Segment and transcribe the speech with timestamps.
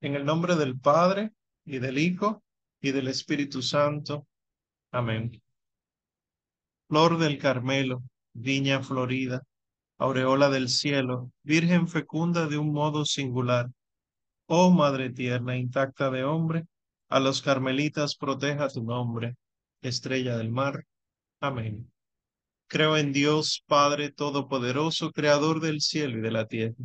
[0.00, 1.32] En el nombre del Padre,
[1.64, 2.44] y del Hijo,
[2.80, 4.28] y del Espíritu Santo.
[4.92, 5.42] Amén.
[6.88, 9.42] Flor del Carmelo, viña florida,
[9.98, 13.70] aureola del cielo, virgen fecunda de un modo singular.
[14.46, 16.66] Oh Madre tierna, intacta de hombre,
[17.08, 19.34] a los carmelitas proteja tu nombre,
[19.82, 20.86] estrella del mar.
[21.40, 21.90] Amén.
[22.68, 26.84] Creo en Dios, Padre Todopoderoso, Creador del cielo y de la tierra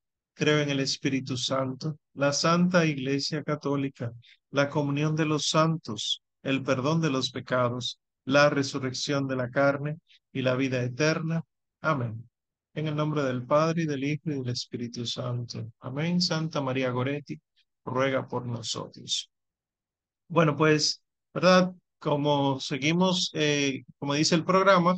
[0.33, 4.11] Creo en el Espíritu Santo, la Santa Iglesia Católica,
[4.49, 9.97] la comunión de los santos, el perdón de los pecados, la resurrección de la carne
[10.31, 11.43] y la vida eterna.
[11.81, 12.27] Amén.
[12.73, 15.71] En el nombre del Padre y del Hijo y del Espíritu Santo.
[15.79, 16.21] Amén.
[16.21, 17.39] Santa María Goretti,
[17.85, 19.29] ruega por nosotros.
[20.27, 21.01] Bueno, pues,
[21.33, 21.73] ¿verdad?
[21.99, 24.97] Como seguimos, eh, como dice el programa,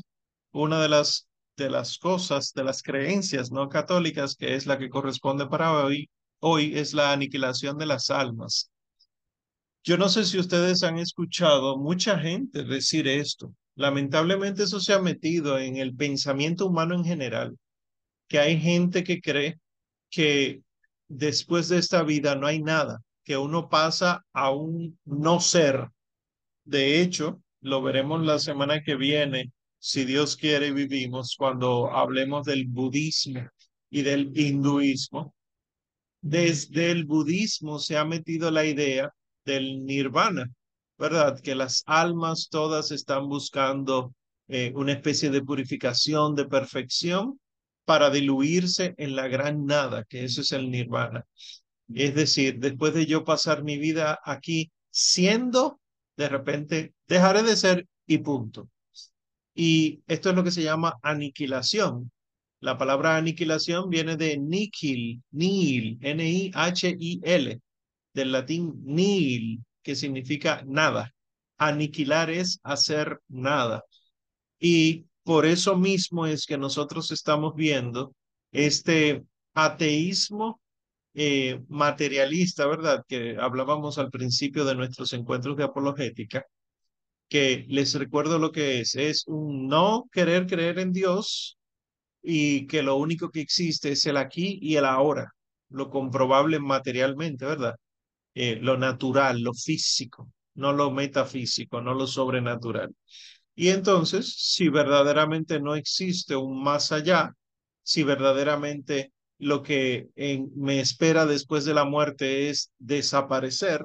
[0.52, 4.90] una de las de las cosas, de las creencias no católicas, que es la que
[4.90, 6.10] corresponde para hoy,
[6.40, 8.72] hoy es la aniquilación de las almas.
[9.84, 13.54] Yo no sé si ustedes han escuchado mucha gente decir esto.
[13.76, 17.58] Lamentablemente eso se ha metido en el pensamiento humano en general,
[18.28, 19.60] que hay gente que cree
[20.10, 20.62] que
[21.08, 25.90] después de esta vida no hay nada, que uno pasa a un no ser.
[26.66, 29.52] De hecho, lo veremos la semana que viene
[29.86, 33.50] si Dios quiere, vivimos cuando hablemos del budismo
[33.90, 35.36] y del hinduismo.
[36.22, 40.50] Desde el budismo se ha metido la idea del nirvana,
[40.98, 41.38] ¿verdad?
[41.42, 44.16] Que las almas todas están buscando
[44.48, 47.38] eh, una especie de purificación, de perfección,
[47.84, 51.26] para diluirse en la gran nada, que eso es el nirvana.
[51.94, 55.82] Es decir, después de yo pasar mi vida aquí siendo,
[56.16, 58.70] de repente dejaré de ser y punto.
[59.56, 62.12] Y esto es lo que se llama aniquilación.
[62.60, 67.60] La palabra aniquilación viene de nihil, nihil, N-I-H-I-L,
[68.14, 71.14] del latín nihil, que significa nada.
[71.58, 73.84] Aniquilar es hacer nada.
[74.60, 78.16] Y por eso mismo es que nosotros estamos viendo
[78.52, 80.62] este ateísmo
[81.14, 83.04] eh, materialista, ¿verdad?
[83.08, 86.46] Que hablábamos al principio de nuestros encuentros de apologética,
[87.30, 91.58] que les recuerdo lo que es, es un no querer creer en Dios
[92.22, 95.34] y que lo único que existe es el aquí y el ahora,
[95.70, 97.76] lo comprobable materialmente, ¿verdad?
[98.36, 102.94] Eh, lo natural, lo físico, no lo metafísico, no lo sobrenatural.
[103.56, 107.34] Y entonces, si verdaderamente no existe un más allá,
[107.84, 110.08] si verdaderamente lo que
[110.56, 113.82] me espera después de la muerte es desaparecer,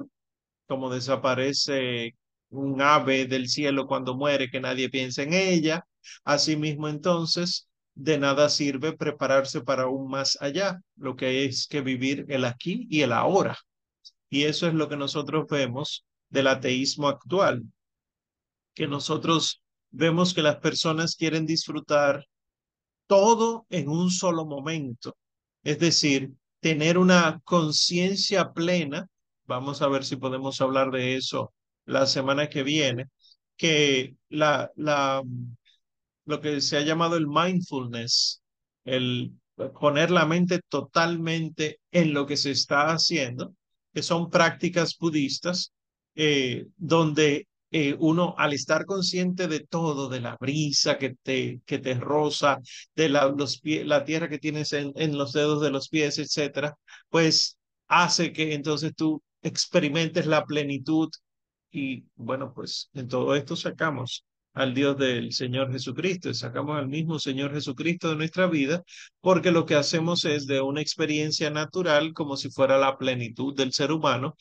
[0.67, 2.15] como desaparece
[2.49, 5.85] un ave del cielo cuando muere que nadie piensa en ella.
[6.23, 12.25] Asimismo, entonces, de nada sirve prepararse para un más allá, lo que es que vivir
[12.29, 13.57] el aquí y el ahora.
[14.29, 17.63] Y eso es lo que nosotros vemos del ateísmo actual,
[18.73, 19.61] que nosotros
[19.91, 22.25] vemos que las personas quieren disfrutar
[23.07, 25.17] todo en un solo momento,
[25.63, 29.07] es decir, tener una conciencia plena.
[29.45, 31.51] Vamos a ver si podemos hablar de eso
[31.89, 33.07] la semana que viene,
[33.57, 35.23] que la, la,
[36.25, 38.41] lo que se ha llamado el mindfulness,
[38.85, 39.33] el
[39.79, 43.55] poner la mente totalmente en lo que se está haciendo,
[43.93, 45.73] que son prácticas budistas,
[46.15, 51.79] eh, donde eh, uno al estar consciente de todo, de la brisa que te, que
[51.79, 52.59] te roza,
[52.95, 56.75] de la, los la tierra que tienes en, en los dedos de los pies, etcétera,
[57.09, 57.57] pues
[57.87, 61.09] hace que entonces tú experimentes la plenitud
[61.71, 67.19] y bueno, pues en todo esto sacamos al Dios del Señor Jesucristo, sacamos al mismo
[67.19, 68.83] Señor Jesucristo de nuestra vida,
[69.21, 73.73] porque lo que hacemos es de una experiencia natural como si fuera la plenitud del
[73.73, 74.35] ser humano,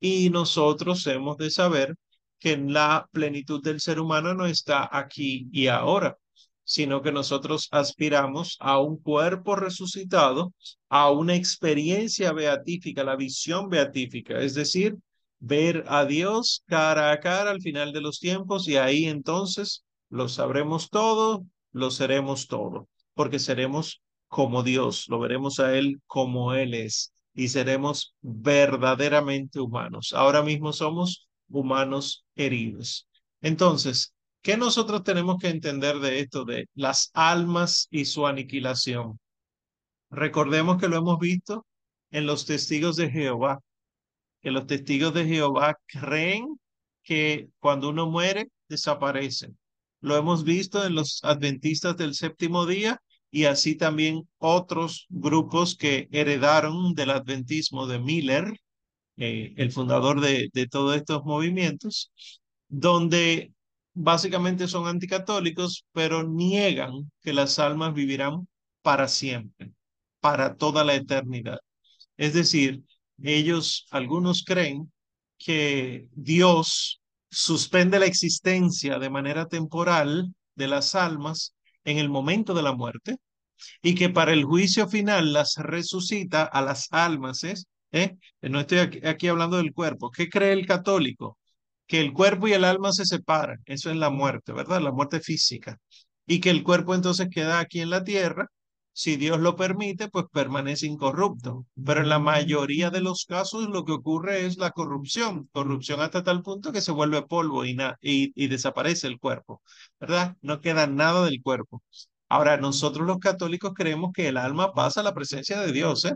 [0.00, 1.94] y nosotros hemos de saber
[2.38, 6.16] que la plenitud del ser humano no está aquí y ahora,
[6.64, 10.54] sino que nosotros aspiramos a un cuerpo resucitado,
[10.88, 14.96] a una experiencia beatífica, la visión beatífica, es decir,
[15.40, 20.28] ver a Dios cara a cara al final de los tiempos y ahí entonces lo
[20.28, 26.74] sabremos todo, lo seremos todo, porque seremos como Dios, lo veremos a Él como Él
[26.74, 27.12] es.
[27.34, 30.12] y seremos verdaderamente humanos.
[30.14, 33.08] Ahora mismo somos humanos heridos.
[33.40, 39.18] Entonces, ¿qué nosotros tenemos que entender de esto, de las almas y su aniquilación?
[40.10, 41.66] Recordemos que lo hemos visto
[42.10, 43.60] en los testigos de Jehová,
[44.42, 46.58] que los testigos de Jehová creen
[47.02, 49.58] que cuando uno muere, desaparecen.
[50.00, 53.00] Lo hemos visto en los adventistas del séptimo día
[53.30, 58.52] y así también otros grupos que heredaron del adventismo de Miller,
[59.16, 62.10] eh, el fundador de, de todos estos movimientos,
[62.68, 63.52] donde
[63.94, 68.48] básicamente son anticatólicos, pero niegan que las almas vivirán
[68.82, 69.72] para siempre,
[70.20, 71.58] para toda la eternidad.
[72.16, 72.82] Es decir,
[73.22, 74.92] ellos, algunos creen
[75.38, 77.00] que Dios
[77.30, 83.16] suspende la existencia de manera temporal de las almas en el momento de la muerte
[83.82, 87.44] y que para el juicio final las resucita a las almas.
[87.44, 87.54] ¿eh?
[87.92, 88.16] ¿Eh?
[88.42, 90.10] No estoy aquí, aquí hablando del cuerpo.
[90.10, 91.38] ¿Qué cree el católico?
[91.86, 93.58] Que el cuerpo y el alma se separan.
[93.66, 94.80] Eso es la muerte, ¿verdad?
[94.80, 95.78] La muerte física.
[96.26, 98.48] Y que el cuerpo entonces queda aquí en la tierra
[99.00, 101.64] si Dios lo permite, pues permanece incorrupto.
[101.86, 106.22] Pero en la mayoría de los casos lo que ocurre es la corrupción, corrupción hasta
[106.22, 109.62] tal punto que se vuelve polvo y, y, desaparece el cuerpo,
[109.98, 110.36] ¿verdad?
[110.42, 111.82] No queda nada del cuerpo.
[112.28, 116.14] Ahora, nosotros los católicos creemos que el alma pasa a la presencia de Dios, ¿eh?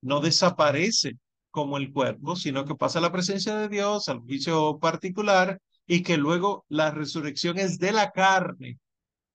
[0.00, 1.18] No desaparece
[1.50, 6.02] como el cuerpo, sino que pasa a la presencia de Dios, al juicio particular, y
[6.02, 8.78] que luego la resurrección es de la carne,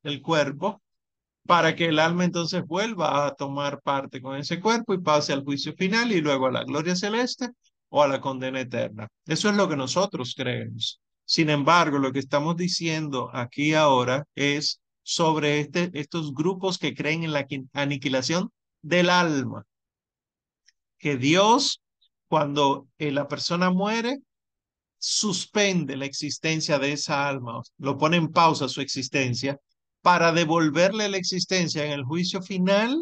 [0.04, 0.82] el cuerpo,
[1.48, 5.44] para que el alma entonces vuelva a tomar parte con ese cuerpo y pase al
[5.44, 7.50] juicio final y luego a la gloria celeste
[7.90, 9.08] o a la condena eterna.
[9.26, 11.00] Eso es lo que nosotros creemos.
[11.26, 17.24] Sin embargo, lo que estamos diciendo aquí ahora es sobre este, estos grupos que creen
[17.24, 18.52] en la aniquilación
[18.82, 19.64] del alma.
[20.98, 21.82] Que Dios,
[22.28, 24.20] cuando eh, la persona muere,
[24.98, 29.58] suspende la existencia de esa alma, lo pone en pausa su existencia
[30.02, 32.98] para devolverle la existencia en el juicio final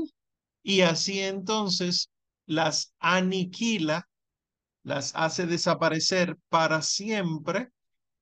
[0.63, 2.09] y así entonces
[2.45, 4.07] las aniquila,
[4.83, 7.69] las hace desaparecer para siempre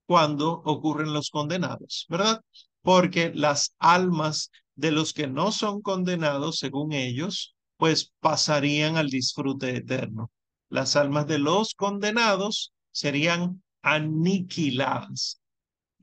[0.05, 2.41] cuando ocurren los condenados, ¿verdad?
[2.81, 9.75] Porque las almas de los que no son condenados, según ellos, pues pasarían al disfrute
[9.75, 10.31] eterno.
[10.69, 15.39] Las almas de los condenados serían aniquiladas.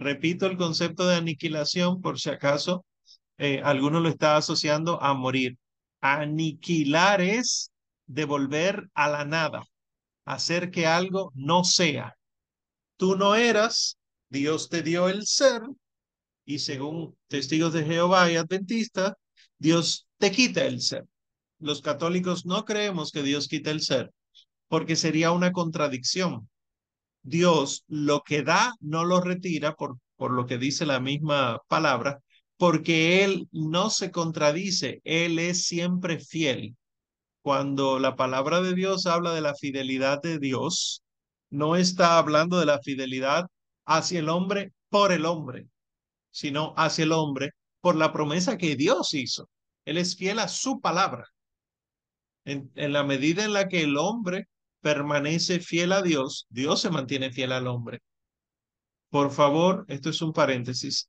[0.01, 2.87] Repito el concepto de aniquilación por si acaso
[3.37, 5.59] eh, alguno lo está asociando a morir.
[6.01, 7.71] Aniquilar es
[8.07, 9.63] devolver a la nada,
[10.25, 12.17] hacer que algo no sea.
[12.97, 13.99] Tú no eras,
[14.31, 15.61] Dios te dio el ser
[16.47, 19.13] y según testigos de Jehová y adventistas,
[19.59, 21.05] Dios te quita el ser.
[21.59, 24.11] Los católicos no creemos que Dios quite el ser
[24.67, 26.49] porque sería una contradicción.
[27.23, 32.21] Dios lo que da no lo retira por, por lo que dice la misma palabra,
[32.57, 36.77] porque Él no se contradice, Él es siempre fiel.
[37.43, 41.03] Cuando la palabra de Dios habla de la fidelidad de Dios,
[41.49, 43.47] no está hablando de la fidelidad
[43.87, 45.67] hacia el hombre por el hombre,
[46.31, 49.49] sino hacia el hombre por la promesa que Dios hizo.
[49.85, 51.27] Él es fiel a su palabra.
[52.45, 54.49] En, en la medida en la que el hombre
[54.81, 58.01] permanece fiel a Dios, Dios se mantiene fiel al hombre.
[59.11, 61.09] Por favor, esto es un paréntesis.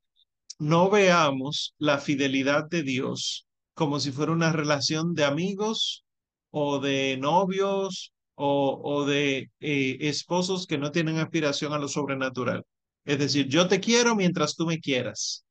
[0.60, 6.03] No veamos la fidelidad de Dios como si fuera una relación de amigos
[6.51, 12.63] o de novios o, o de eh, esposos que no tienen aspiración a lo sobrenatural.
[13.05, 15.45] Es decir, yo te quiero mientras tú me quieras.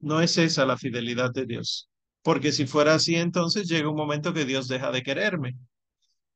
[0.00, 1.88] No es esa la fidelidad de Dios.
[2.22, 5.56] Porque si fuera así, entonces llega un momento que Dios deja de quererme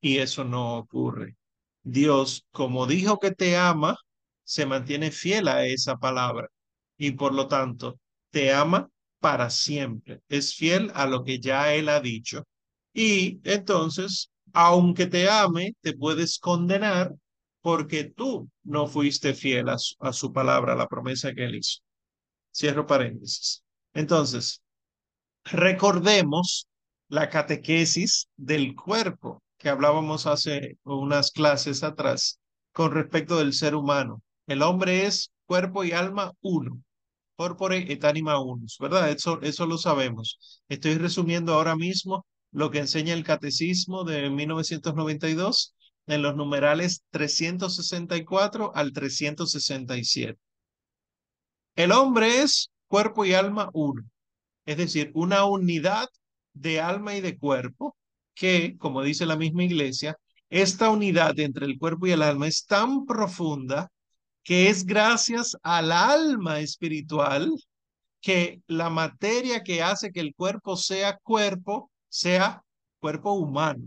[0.01, 1.37] y eso no ocurre.
[1.83, 3.97] Dios, como dijo que te ama,
[4.45, 6.49] se mantiene fiel a esa palabra
[6.99, 7.99] y por lo tanto
[8.31, 8.89] te ama
[9.21, 10.23] para siempre.
[10.29, 12.45] Es fiel a lo que ya Él ha dicho.
[12.93, 17.15] Y entonces, aunque te ame, te puedes condenar
[17.63, 21.57] porque tú no fuiste fiel a su, a su palabra, a la promesa que Él
[21.57, 21.81] hizo.
[22.55, 23.63] Cierro paréntesis.
[23.95, 24.63] Entonces,
[25.45, 26.67] recordemos
[27.09, 32.41] la catequesis del cuerpo que hablábamos hace unas clases atrás
[32.73, 34.23] con respecto del ser humano.
[34.47, 36.83] El hombre es cuerpo y alma uno.
[37.37, 39.11] Corpore et anima unus, ¿verdad?
[39.11, 40.63] Eso, eso lo sabemos.
[40.69, 45.75] Estoy resumiendo ahora mismo lo que enseña el catecismo de 1992
[46.07, 50.39] en los numerales 364 al 367.
[51.77, 54.03] El hombre es cuerpo y alma uno,
[54.67, 56.09] es decir, una unidad
[56.53, 57.97] de alma y de cuerpo
[58.35, 60.17] que, como dice la misma iglesia,
[60.49, 63.91] esta unidad entre el cuerpo y el alma es tan profunda
[64.43, 67.53] que es gracias al alma espiritual
[68.21, 72.63] que la materia que hace que el cuerpo sea cuerpo, sea
[72.99, 73.85] cuerpo humano.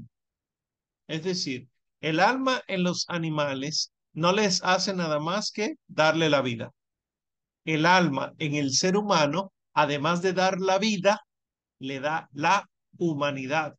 [1.08, 1.68] Es decir,
[2.02, 6.72] el alma en los animales no les hace nada más que darle la vida.
[7.66, 11.22] El alma en el ser humano, además de dar la vida,
[11.80, 13.76] le da la humanidad,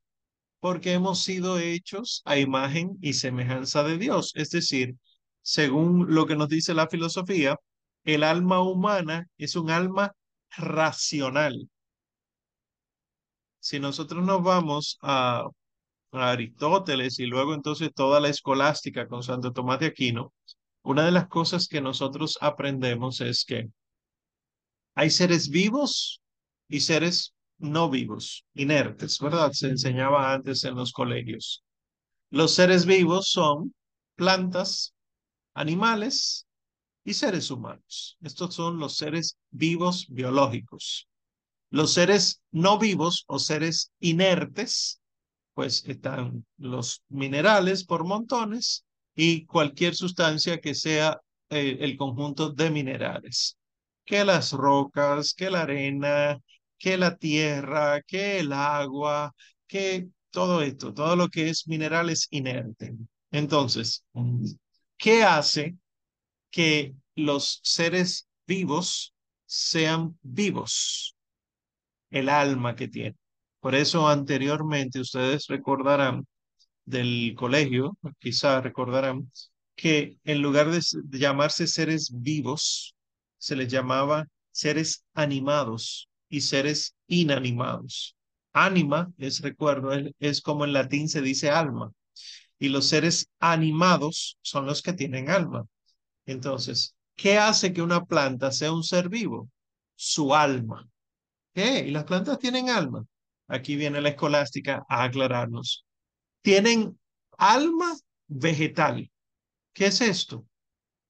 [0.65, 4.33] porque hemos sido hechos a imagen y semejanza de Dios.
[4.35, 4.97] Es decir,
[5.43, 7.59] según lo que nos dice la filosofía,
[8.05, 10.15] el alma humana es un alma
[10.57, 11.69] racional.
[13.61, 15.45] Si nosotros nos vamos a,
[16.13, 20.33] Aristóteles y luego entonces toda la escolástica con Santo Tomás de Aquino,
[20.83, 23.69] una de las cosas que nosotros aprendemos es que
[24.95, 26.23] hay seres vivos
[26.69, 29.53] y seres no vivos, inertes, ¿verdad?
[29.53, 31.63] Se enseñaba antes en los colegios.
[32.31, 33.75] Los seres vivos son
[34.17, 34.95] plantas,
[35.55, 36.47] animales
[37.05, 38.17] y seres humanos.
[38.23, 41.09] Estos son los seres vivos biológicos.
[41.71, 45.01] Los seres no vivos o seres inertes,
[45.55, 48.85] pues están los minerales por montones
[49.15, 51.21] y cualquier sustancia que sea
[51.51, 53.57] eh, el conjunto de minerales.
[54.05, 56.39] Que las rocas, que la arena,
[56.85, 59.33] que la tierra, que el agua,
[59.67, 62.95] que todo esto, todo lo que es mineral es inerte.
[63.31, 64.05] Entonces,
[64.99, 65.77] ¿qué hace
[66.51, 69.15] que los seres vivos
[69.47, 71.17] sean vivos,
[72.11, 73.17] el alma que tienen.
[73.61, 76.27] Por eso anteriormente ustedes recordarán
[76.85, 79.31] del colegio, quizá recordarán
[79.75, 82.95] que en lugar de llamarse seres vivos,
[83.39, 88.17] se les llamaba seres animados y seres inanimados.
[88.53, 91.93] Ánima, les recuerdo, es como en latín se dice alma.
[92.59, 95.65] Y los seres animados son los que tienen alma.
[96.27, 99.49] Entonces, ¿qué hace que una planta sea un ser vivo?
[99.95, 100.89] Su alma.
[101.53, 101.85] ¿Qué?
[101.87, 103.05] ¿Y las plantas tienen alma?
[103.47, 105.85] Aquí viene la escolástica a aclararnos.
[106.43, 106.99] Tienen
[107.39, 107.95] alma
[108.27, 109.09] vegetal.
[109.73, 110.45] ¿Qué es esto?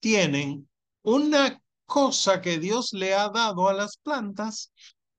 [0.00, 0.68] Tienen
[1.02, 4.70] una cosa que Dios le ha dado a las plantas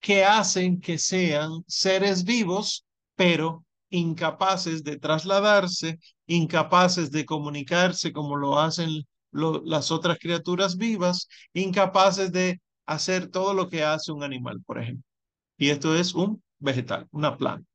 [0.05, 2.85] que hacen que sean seres vivos,
[3.15, 5.97] pero incapaces de trasladarse,
[6.27, 13.67] incapaces de comunicarse como lo hacen las otras criaturas vivas, incapaces de hacer todo lo
[13.67, 15.03] que hace un animal, por ejemplo.
[15.57, 17.67] Y esto es un vegetal, una planta.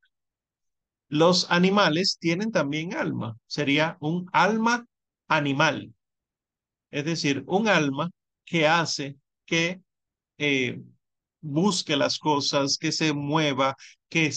[1.09, 4.85] Los animales tienen también alma, sería un alma
[5.27, 5.93] animal,
[6.91, 8.09] es decir, un alma
[8.45, 9.81] que hace que
[10.37, 10.81] eh,
[11.41, 13.75] busque las cosas, que se mueva,
[14.09, 14.31] que,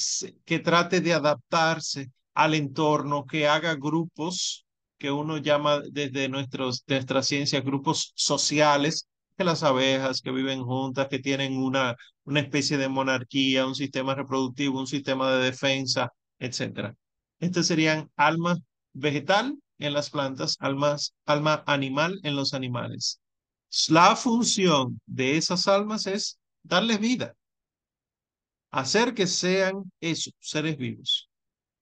[0.45, 4.65] que trate de adaptarse al entorno, que haga grupos
[4.99, 11.09] que uno llama desde nuestros, nuestra ciencia grupos sociales, que las abejas que viven juntas,
[11.09, 16.95] que tienen una, una especie de monarquía, un sistema reproductivo, un sistema de defensa, etc.
[17.41, 18.61] Estos serían almas
[18.93, 23.21] vegetal en las plantas, almas, alma animal en los animales.
[23.89, 27.37] La función de esas almas es darles vida,
[28.73, 31.31] hacer que sean esos seres vivos.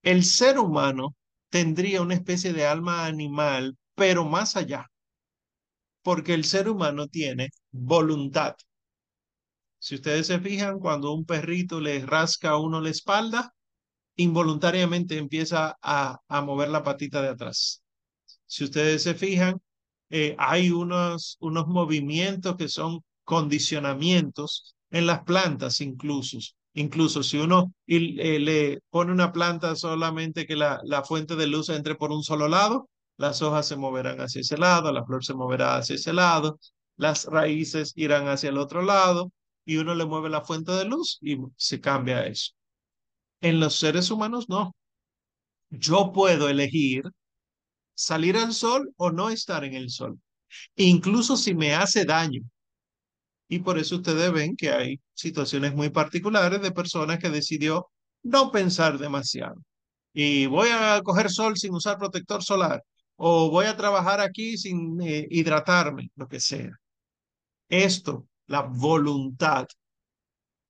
[0.02, 1.16] El ser humano
[1.48, 4.90] tendría una especie de alma animal, pero más allá,
[6.02, 8.56] porque el ser humano tiene voluntad.
[9.78, 13.54] Si ustedes se fijan, cuando un perrito le rasca a uno la espalda,
[14.16, 17.82] involuntariamente empieza a, mover la patita de atrás.
[18.46, 19.60] Si ustedes se fijan,
[20.10, 26.38] eh, hay unos, unos movimientos que son condicionamientos en las plantas incluso,
[26.74, 31.68] Incluso si uno eh, le pone una planta solamente que la, la fuente de luz
[31.68, 35.34] entre por un solo lado, las hojas se moverán hacia ese lado, la flor se
[35.34, 36.58] moverá hacia ese lado,
[36.96, 39.30] las raíces irán hacia el otro lado
[39.66, 42.52] y uno le mueve la fuente de luz y se cambia eso.
[43.42, 44.74] En los seres humanos no.
[45.70, 47.02] Yo puedo elegir
[47.94, 50.18] salir al sol o no estar en el sol,
[50.76, 52.42] incluso si me hace daño.
[53.52, 57.90] Y por eso ustedes ven que hay situaciones muy particulares de personas que decidió
[58.22, 59.62] no pensar demasiado.
[60.14, 62.82] Y voy a coger sol sin usar protector solar.
[63.16, 66.70] O voy a trabajar aquí sin eh, hidratarme, lo que sea.
[67.68, 69.66] Esto, la voluntad,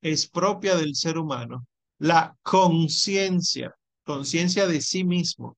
[0.01, 1.65] es propia del ser humano.
[2.01, 3.73] La conciencia,
[4.03, 5.57] conciencia de sí mismo.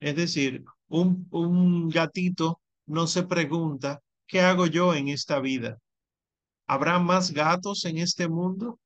[0.00, 5.78] Es decir, un, un gatito no se pregunta, ¿qué hago yo en esta vida?
[6.66, 8.78] ¿Habrá más gatos en este mundo?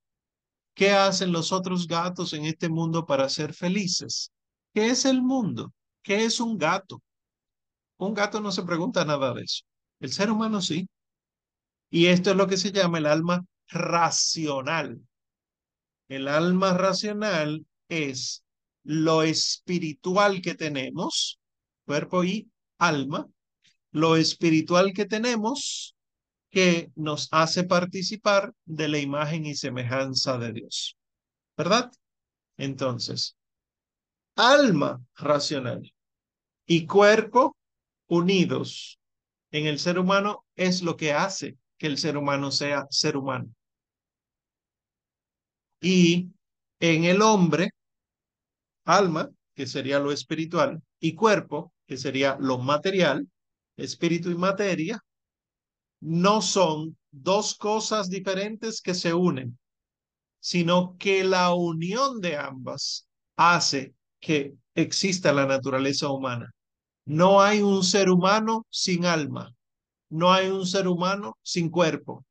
[0.75, 4.31] ¿Qué hacen los otros gatos en este mundo para ser felices?
[4.75, 5.73] ¿Qué es el mundo?
[6.03, 7.03] ¿Qué es un gato?
[7.99, 9.65] Un gato no se pregunta nada de eso.
[10.01, 10.89] El ser humano sí.
[11.91, 15.01] Y esto es lo que se llama el alma racional.
[16.09, 18.45] El alma racional es
[18.85, 21.41] lo espiritual que tenemos,
[21.87, 23.27] cuerpo y alma,
[23.91, 25.96] lo espiritual que tenemos
[26.51, 30.97] que nos hace participar de la imagen y semejanza de Dios.
[31.57, 31.91] ¿Verdad?
[32.57, 33.37] Entonces,
[34.37, 35.93] alma racional
[36.67, 37.57] y cuerpo
[38.09, 38.99] unidos
[39.51, 43.49] en el ser humano es lo que hace que el ser humano sea ser humano.
[45.81, 46.31] Y
[46.81, 47.71] en el hombre,
[48.85, 53.29] alma, que sería lo espiritual, y cuerpo, que sería lo material,
[53.77, 55.03] espíritu y materia,
[56.07, 59.59] no son dos cosas diferentes que se unen,
[60.39, 66.55] sino que la unión de ambas hace que exista la naturaleza humana.
[67.07, 69.53] No hay un ser humano sin alma,
[70.09, 72.25] no hay un ser humano sin cuerpo,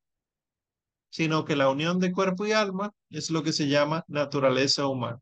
[1.09, 5.19] sino que la unión de cuerpo y alma es lo que se llama naturaleza humana.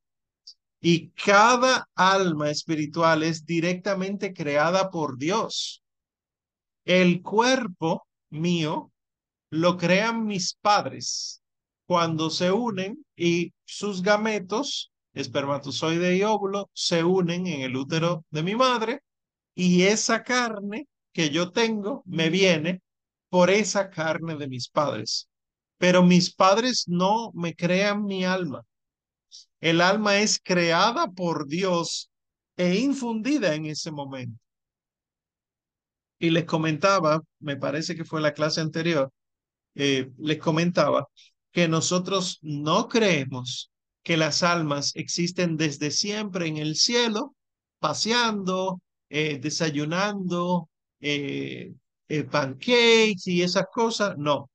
[0.80, 5.82] Y cada alma espiritual es directamente creada por Dios.
[6.86, 8.92] El cuerpo mío
[9.50, 11.44] lo crean mis padres
[11.86, 18.44] cuando se unen y sus gametos, espermatozoide y óvulo, se unen en el útero de
[18.44, 19.02] mi madre
[19.54, 22.82] y esa carne que yo tengo me viene
[23.30, 25.28] por esa carne de mis padres.
[25.78, 28.64] Pero mis padres no me crean mi alma.
[29.60, 32.10] El alma es creada por Dios
[32.58, 34.43] e infundida en ese momento.
[36.20, 39.12] Y les comentaba, me parece que fue la clase anterior,
[39.76, 41.08] eh, les comentaba
[41.52, 43.72] que nosotros no creemos
[44.04, 47.36] que las almas existen desde siempre en el cielo,
[47.80, 51.74] paseando, eh, desayunando, eh,
[52.32, 54.16] pancakes y esas cosas.
[54.18, 54.50] No.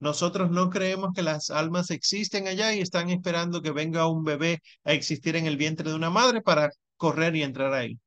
[0.00, 4.60] Nosotros no creemos que las almas existen allá y están esperando que venga un bebé
[4.84, 7.98] a existir en el vientre de una madre para correr y entrar ahí.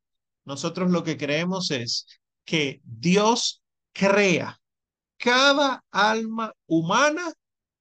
[0.45, 2.05] Nosotros lo que creemos es
[2.47, 3.61] que Dios
[3.93, 4.57] crea
[5.17, 7.33] cada alma humana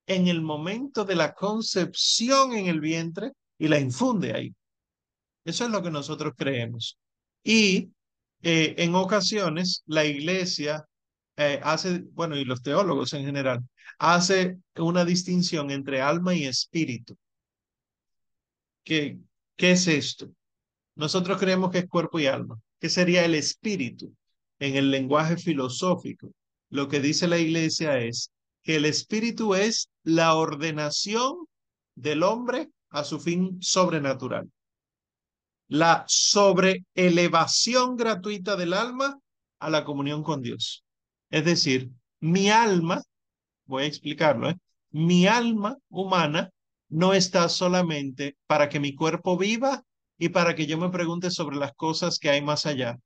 [0.06, 4.54] en el momento de la concepción en el vientre y la infunde ahí.
[5.44, 6.98] Eso es lo que nosotros creemos.
[7.44, 7.90] Y
[8.42, 10.84] eh, en ocasiones la iglesia
[11.36, 13.60] eh, hace, bueno, y los teólogos en general,
[13.98, 17.16] hace una distinción entre alma y espíritu.
[18.82, 19.18] ¿Qué,
[19.54, 20.28] qué es esto?
[20.96, 22.58] Nosotros creemos que es cuerpo y alma.
[22.80, 24.12] ¿Qué sería el espíritu?
[24.58, 26.32] En el lenguaje filosófico,
[26.70, 28.30] lo que dice la iglesia es
[28.62, 31.46] que el espíritu es la ordenación
[31.94, 34.50] del hombre a su fin sobrenatural
[35.68, 39.18] la sobreelevación gratuita del alma
[39.58, 40.84] a la comunión con Dios.
[41.30, 41.90] Es decir,
[42.20, 43.02] mi alma,
[43.64, 44.56] voy a explicarlo, ¿eh?
[44.90, 46.50] mi alma humana
[46.88, 49.82] no está solamente para que mi cuerpo viva
[50.18, 52.96] y para que yo me pregunte sobre las cosas que hay más allá,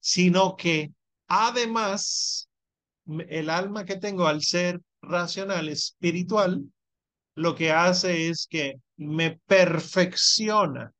[0.00, 0.92] sino que
[1.28, 2.48] además
[3.06, 6.64] el alma que tengo al ser racional, espiritual,
[7.34, 10.92] lo que hace es que me perfecciona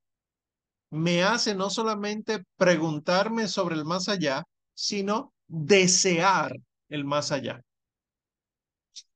[0.90, 6.52] me hace no solamente preguntarme sobre el más allá, sino desear
[6.88, 7.60] el más allá.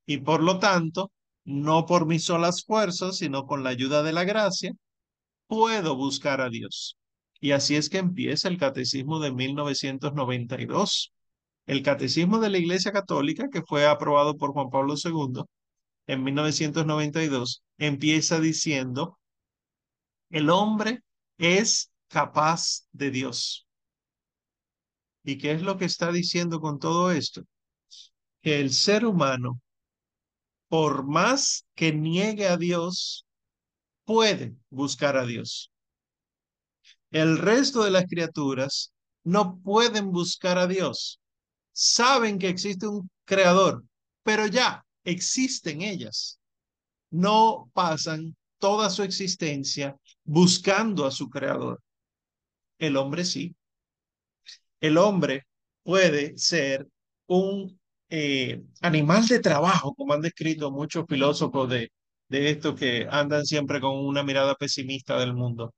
[0.05, 1.11] Y por lo tanto,
[1.45, 4.73] no por mis solas fuerzas, sino con la ayuda de la gracia,
[5.47, 6.97] puedo buscar a Dios.
[7.43, 11.13] Y así es que empieza el catecismo de 1992.
[11.65, 15.43] El catecismo de la Iglesia Católica, que fue aprobado por Juan Pablo II
[16.07, 19.19] en 1992, empieza diciendo,
[20.29, 21.01] el hombre
[21.37, 23.67] es capaz de Dios.
[25.25, 27.43] ¿Y qué es lo que está diciendo con todo esto?
[28.41, 29.59] Que el ser humano,
[30.69, 33.25] por más que niegue a Dios,
[34.05, 35.72] puede buscar a Dios.
[37.13, 38.91] El resto de las criaturas
[39.23, 41.21] no pueden buscar a Dios.
[41.71, 43.83] Saben que existe un creador,
[44.23, 46.39] pero ya existen ellas.
[47.11, 51.79] No pasan toda su existencia buscando a su creador.
[52.79, 53.55] El hombre sí.
[54.79, 55.45] El hombre
[55.83, 56.87] puede ser
[57.27, 61.91] un eh, animal de trabajo, como han descrito muchos filósofos de,
[62.27, 65.75] de esto que andan siempre con una mirada pesimista del mundo.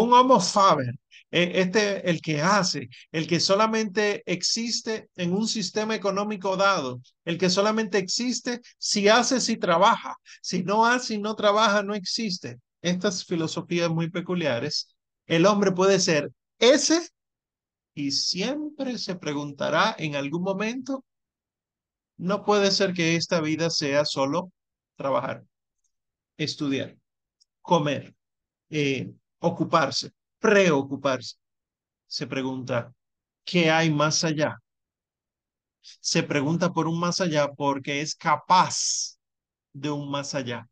[0.00, 0.94] Un homo faber,
[1.30, 7.38] eh, este el que hace, el que solamente existe en un sistema económico dado, el
[7.38, 12.58] que solamente existe si hace, si trabaja, si no hace y no trabaja, no existe.
[12.82, 14.94] Estas filosofías muy peculiares
[15.26, 17.08] El hombre puede ser ese
[17.94, 21.04] y siempre se preguntará en algún momento,
[22.16, 24.50] no puede ser que esta vida sea solo
[24.96, 25.44] trabajar,
[26.36, 26.96] estudiar,
[27.62, 28.14] comer,
[28.70, 31.36] eh, ocuparse, preocuparse.
[32.06, 32.92] Se pregunta,
[33.44, 34.58] ¿qué hay más allá?
[35.80, 39.18] Se pregunta por un más allá porque es capaz
[39.72, 40.66] de un más allá.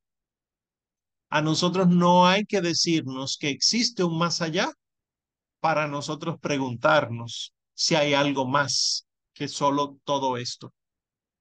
[1.28, 4.70] A nosotros no hay que decirnos que existe un más allá
[5.60, 10.72] para nosotros preguntarnos si hay algo más que solo todo esto.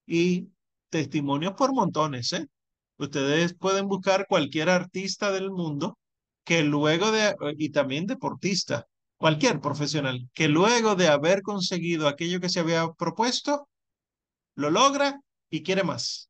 [0.05, 0.49] Y
[0.89, 2.47] testimonios por montones, ¿eh?
[2.97, 5.97] Ustedes pueden buscar cualquier artista del mundo
[6.43, 12.49] que luego de, y también deportista, cualquier profesional, que luego de haber conseguido aquello que
[12.49, 13.67] se había propuesto,
[14.55, 16.29] lo logra y quiere más.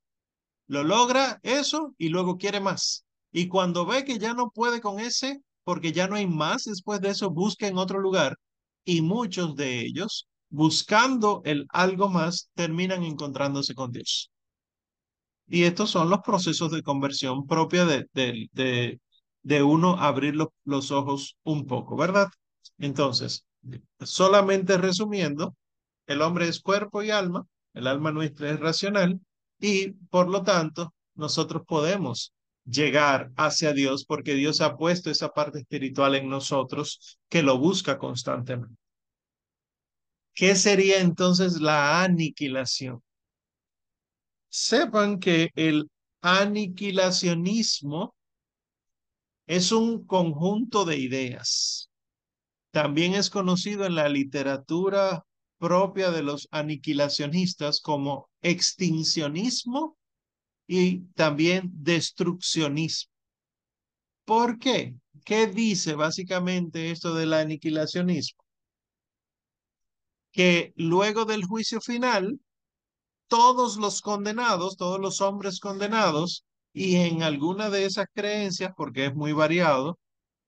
[0.68, 3.06] Lo logra eso y luego quiere más.
[3.32, 7.02] Y cuando ve que ya no puede con ese, porque ya no hay más después
[7.02, 8.38] de eso, busca en otro lugar.
[8.84, 14.32] Y muchos de ellos, buscando el algo más, terminan encontrándose con Dios.
[15.48, 19.00] Y estos son los procesos de conversión propia de, de, de,
[19.44, 22.28] uno abrir los ojos un poco, ¿verdad?
[22.78, 23.46] Entonces,
[24.00, 25.56] solamente resumiendo,
[26.08, 29.20] el hombre es cuerpo y alma, el alma nuestra es racional
[29.60, 32.34] y por lo tanto nosotros podemos
[32.66, 37.98] llegar hacia Dios porque Dios ha puesto esa parte espiritual en nosotros que lo busca
[37.98, 38.76] constantemente.
[40.34, 43.02] ¿Qué sería entonces la aniquilación?
[44.50, 45.90] Sepan que el
[46.22, 48.16] aniquilacionismo
[49.52, 51.92] es un conjunto de ideas.
[52.72, 55.26] También es conocido en la literatura
[55.58, 59.98] propia de los aniquilacionistas como extincionismo
[60.68, 63.12] y también destruccionismo.
[64.24, 64.96] ¿Por qué?
[65.26, 68.42] ¿Qué dice básicamente esto del aniquilacionismo?
[70.32, 72.40] Que luego del juicio final,
[73.28, 79.16] todos los condenados, todos los hombres condenados, y en alguna de esas creencias, porque es
[79.16, 80.00] muy variado,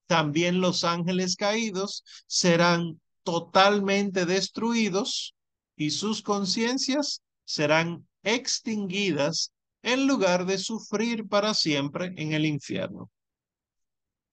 [0.07, 5.33] también los ángeles caídos serán totalmente destruidos
[5.75, 13.09] y sus conciencias serán extinguidas en lugar de sufrir para siempre en el infierno.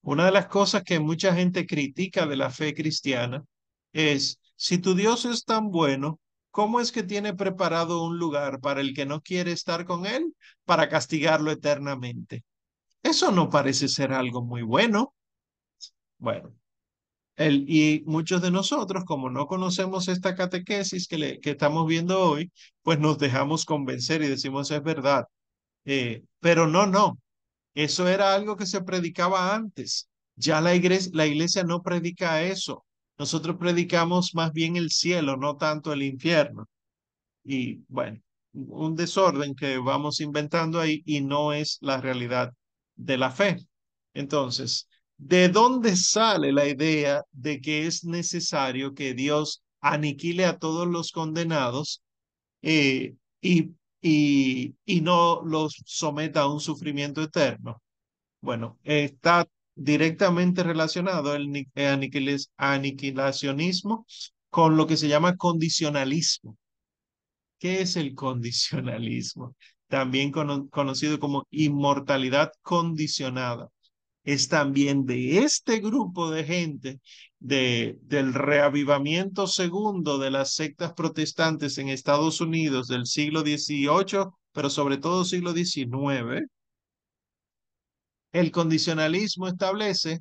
[0.03, 3.45] Una de las cosas que mucha gente critica de la fe cristiana
[3.93, 6.21] es, si tu Dios es tan bueno,
[6.51, 10.35] ¿cómo es que tiene preparado un lugar para el que no quiere estar con él
[10.65, 12.45] para castigarlo eternamente?
[13.03, 15.15] Eso no parece ser algo muy bueno.
[16.19, 16.55] Bueno,
[17.37, 22.21] el, y muchos de nosotros, como no conocemos esta catequesis que, le, que estamos viendo
[22.21, 25.27] hoy, pues nos dejamos convencer y decimos es verdad.
[25.85, 27.19] Eh, pero no, no.
[27.75, 30.09] Eso era algo que se predicaba antes.
[30.37, 32.85] Ya la iglesia, la iglesia no predica eso.
[33.21, 36.67] Nosotros predicamos más bien el cielo, no tanto el infierno.
[37.45, 38.19] Y bueno,
[38.55, 42.55] un desorden que vamos inventando ahí y no es la realidad
[42.97, 43.59] de la fe.
[44.15, 50.89] Entonces, ¿de dónde sale la idea de que es necesario que Dios aniquile a todos
[50.89, 52.03] los condenados
[52.63, 57.83] eh, y y, y no los someta a un sufrimiento eterno.
[58.41, 59.47] Bueno, está
[59.81, 61.67] directamente relacionado el,
[62.59, 64.07] aniquilacionismo
[64.51, 66.59] con lo que se llama condicionalismo.
[67.59, 69.57] ¿Qué es el condicionalismo?
[69.89, 73.69] También conocido como inmortalidad condicionada
[74.23, 77.01] es también de este grupo de gente
[77.39, 84.69] de, del reavivamiento segundo de las sectas protestantes en Estados Unidos del siglo XVIII, pero
[84.69, 86.47] sobre todo siglo XIX,
[88.33, 90.21] el condicionalismo establece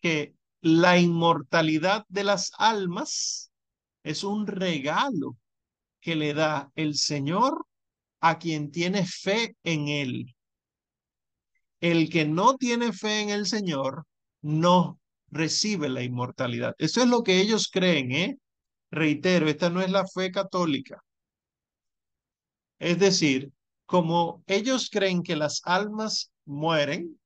[0.00, 3.50] que la inmortalidad de las almas
[4.02, 5.36] es un regalo
[6.00, 7.66] que le da el Señor
[8.20, 10.34] a quien tiene fe en Él
[11.80, 14.04] el que no tiene fe en el Señor
[14.42, 14.98] no
[15.30, 16.74] recibe la inmortalidad.
[16.78, 18.38] Eso es lo que ellos creen, ¿eh?
[18.90, 21.02] Reitero, esta no es la fe católica.
[22.78, 23.50] Es decir,
[23.86, 27.17] como ellos creen que las almas mueren,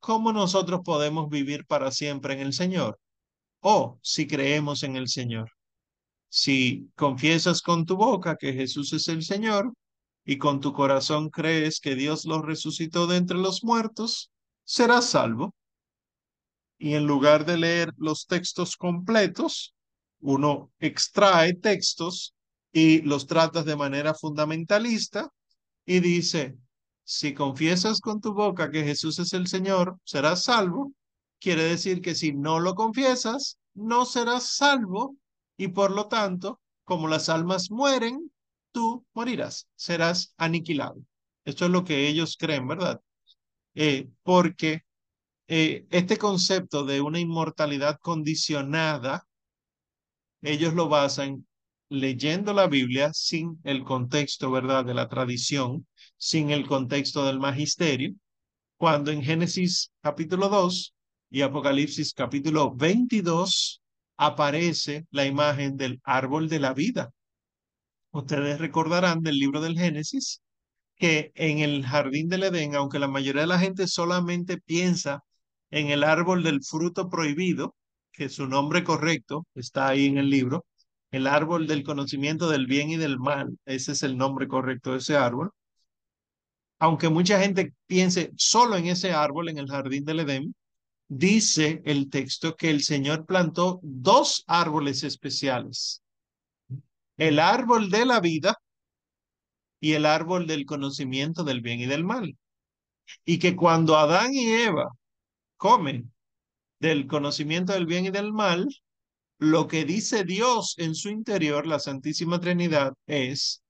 [0.00, 2.98] ¿cómo nosotros podemos vivir para siempre en el Señor?
[3.60, 5.52] O si creemos en el Señor.
[6.28, 9.72] Si confiesas con tu boca que Jesús es el Señor
[10.24, 14.30] y con tu corazón crees que Dios los resucitó de entre los muertos,
[14.64, 15.54] serás salvo.
[16.78, 19.74] Y en lugar de leer los textos completos,
[20.20, 22.34] uno extrae textos
[22.72, 25.30] y los tratas de manera fundamentalista
[25.84, 26.56] y dice,
[27.04, 30.92] si confiesas con tu boca que Jesús es el Señor, serás salvo,
[31.40, 35.16] quiere decir que si no lo confiesas, no serás salvo
[35.56, 38.30] y por lo tanto, como las almas mueren,
[38.72, 41.02] tú morirás, serás aniquilado.
[41.44, 43.00] Esto es lo que ellos creen, ¿verdad?
[43.74, 44.82] Eh, porque
[45.48, 49.26] eh, este concepto de una inmortalidad condicionada,
[50.42, 51.46] ellos lo basan
[51.88, 55.86] leyendo la Biblia sin el contexto, ¿verdad?, de la tradición,
[56.20, 58.14] sin el contexto del magisterio,
[58.76, 60.94] cuando en Génesis capítulo 2
[61.30, 63.80] y Apocalipsis capítulo 22
[64.18, 67.10] aparece la imagen del árbol de la vida.
[68.10, 70.42] Ustedes recordarán del libro del Génesis
[70.96, 75.24] que en el jardín del Edén, aunque la mayoría de la gente solamente piensa
[75.70, 77.74] en el árbol del fruto prohibido,
[78.12, 80.66] que su nombre correcto está ahí en el libro,
[81.12, 84.98] el árbol del conocimiento del bien y del mal, ese es el nombre correcto de
[84.98, 85.50] ese árbol.
[86.80, 90.54] Aunque mucha gente piense solo en ese árbol en el jardín del Edén,
[91.08, 96.02] dice el texto que el Señor plantó dos árboles especiales.
[97.18, 98.56] El árbol de la vida
[99.78, 102.36] y el árbol del conocimiento del bien y del mal.
[103.26, 104.90] Y que cuando Adán y Eva
[105.58, 106.10] comen
[106.78, 108.66] del conocimiento del bien y del mal,
[109.38, 113.62] lo que dice Dios en su interior, la Santísima Trinidad, es,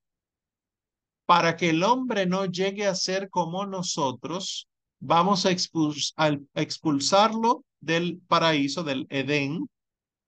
[1.31, 5.53] para que el hombre no llegue a ser como nosotros, vamos a,
[6.57, 9.69] expulsarlo del paraíso, del Edén,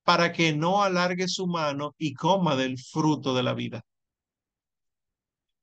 [0.04, 3.82] para que no alargue su mano y coma del fruto de la vida.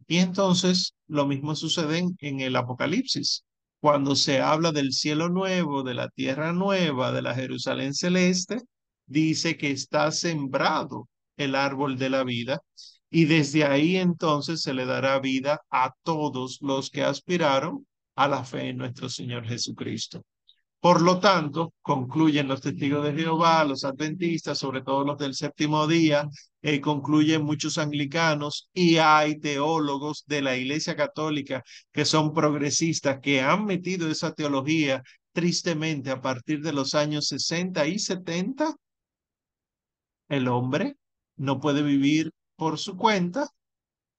[0.07, 3.45] Y entonces lo mismo sucede en, el Apocalipsis.
[3.79, 8.59] Cuando se habla del cielo nuevo, de la tierra nueva, de la Jerusalén celeste,
[9.05, 12.61] dice que está sembrado el árbol de la vida
[13.09, 18.43] y desde ahí entonces se le dará vida a todos los que aspiraron a la
[18.43, 20.23] fe en nuestro Señor Jesucristo.
[20.81, 25.85] Por lo tanto, concluyen los testigos de Jehová, los adventistas, sobre todo los del séptimo
[25.87, 26.29] día,
[26.61, 33.41] eh, concluyen muchos anglicanos y hay teólogos de la Iglesia Católica que son progresistas, que
[33.41, 38.73] han metido esa teología tristemente a partir de los años 60 y 70.
[40.29, 40.95] El hombre
[41.35, 43.49] no puede vivir por su cuenta,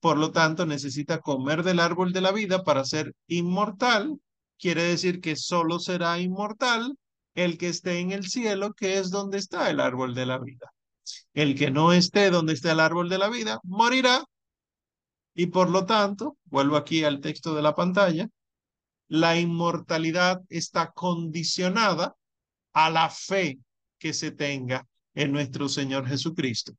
[0.01, 4.19] por lo tanto necesita comer del árbol de la vida para ser inmortal
[4.61, 6.95] quiere decir que solo será inmortal
[7.33, 10.71] el que esté en el cielo, que es donde está el árbol de la vida.
[11.33, 14.23] El que no esté donde está el árbol de la vida, morirá.
[15.33, 18.27] Y por lo tanto, vuelvo aquí al texto de la pantalla,
[19.07, 22.15] la inmortalidad está condicionada
[22.73, 23.59] a la fe
[23.97, 26.73] que se tenga en nuestro Señor Jesucristo.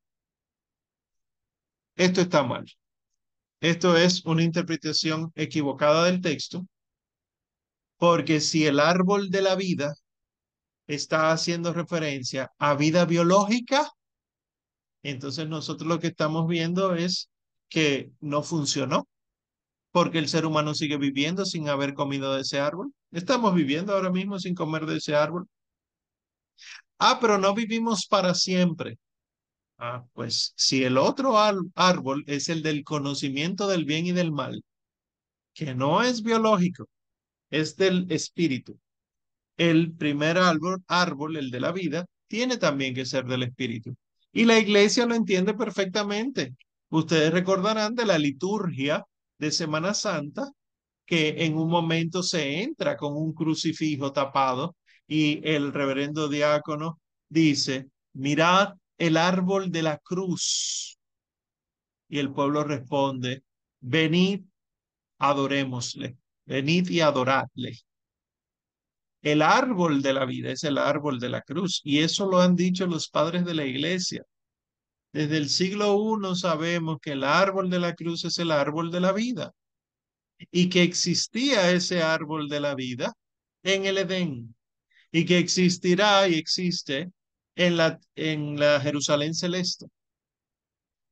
[1.96, 2.64] Esto está mal.
[3.60, 6.66] Esto es una interpretación equivocada del texto
[8.02, 9.94] porque si el árbol de la vida
[10.88, 13.88] está haciendo referencia a vida biológica,
[15.04, 17.30] entonces nosotros lo que estamos viendo es
[17.68, 19.06] que no funcionó,
[19.92, 22.92] porque el ser humano sigue viviendo sin haber comido de ese árbol.
[23.12, 25.46] Estamos viviendo ahora mismo sin comer de ese árbol.
[26.98, 28.98] Ah, pero no vivimos para siempre.
[29.84, 31.36] Ah, pues si el otro
[31.74, 34.62] árbol es el del conocimiento del bien y del mal,
[35.54, 36.88] que no es biológico,
[37.50, 38.78] es del espíritu.
[39.56, 43.96] El primer árbol, árbol, el de la vida, tiene también que ser del espíritu.
[44.32, 46.54] Y la iglesia lo entiende perfectamente.
[46.90, 49.04] Ustedes recordarán de la liturgia
[49.38, 50.52] de Semana Santa,
[51.04, 54.76] que en un momento se entra con un crucifijo tapado
[55.08, 60.96] y el reverendo diácono dice, mirad el árbol de la cruz.
[62.08, 63.42] Y el pueblo responde,
[63.80, 64.42] venid,
[65.18, 66.16] adorémosle.
[66.44, 67.78] Venid y adoradle.
[69.22, 72.54] El árbol de la vida es el árbol de la cruz y eso lo han
[72.54, 74.22] dicho los padres de la iglesia.
[75.12, 79.00] Desde el siglo I sabemos que el árbol de la cruz es el árbol de
[79.00, 79.52] la vida
[80.52, 83.12] y que existía ese árbol de la vida
[83.64, 84.54] en el Edén
[85.10, 87.10] y que existirá y existe
[87.54, 89.86] en la, en la Jerusalén celeste.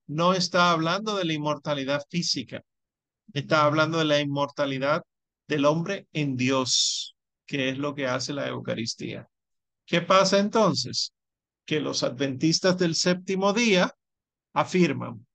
[0.06, 2.62] No está hablando de la inmortalidad física,
[3.32, 5.02] está hablando de la inmortalidad
[5.46, 9.28] del hombre en Dios, que es lo que hace la Eucaristía.
[9.86, 11.12] ¿Qué pasa entonces?
[11.64, 13.92] Que los adventistas del séptimo día
[14.52, 15.26] afirman,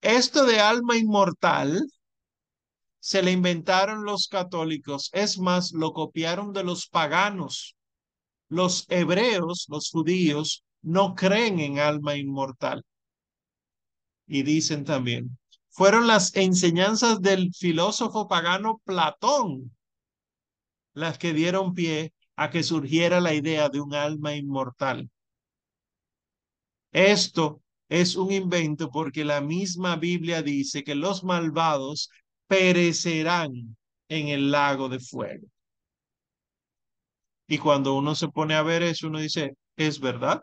[0.00, 1.80] esto de alma inmortal
[2.98, 7.76] se le inventaron los católicos, es más, lo copiaron de los paganos.
[8.52, 12.84] Los hebreos, los judíos, no creen en alma inmortal.
[14.26, 15.38] Y dicen también,
[15.70, 19.74] fueron las enseñanzas del filósofo pagano Platón
[20.92, 25.08] las que dieron pie a que surgiera la idea de un alma inmortal.
[26.92, 32.10] Esto es un invento porque la misma Biblia dice que los malvados
[32.48, 33.78] perecerán
[34.10, 35.46] en el lago de fuego.
[37.52, 40.42] Y cuando uno se pone a ver eso, uno dice, es verdad.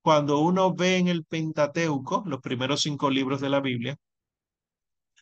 [0.00, 3.98] Cuando uno ve en el Pentateuco, los primeros cinco libros de la Biblia,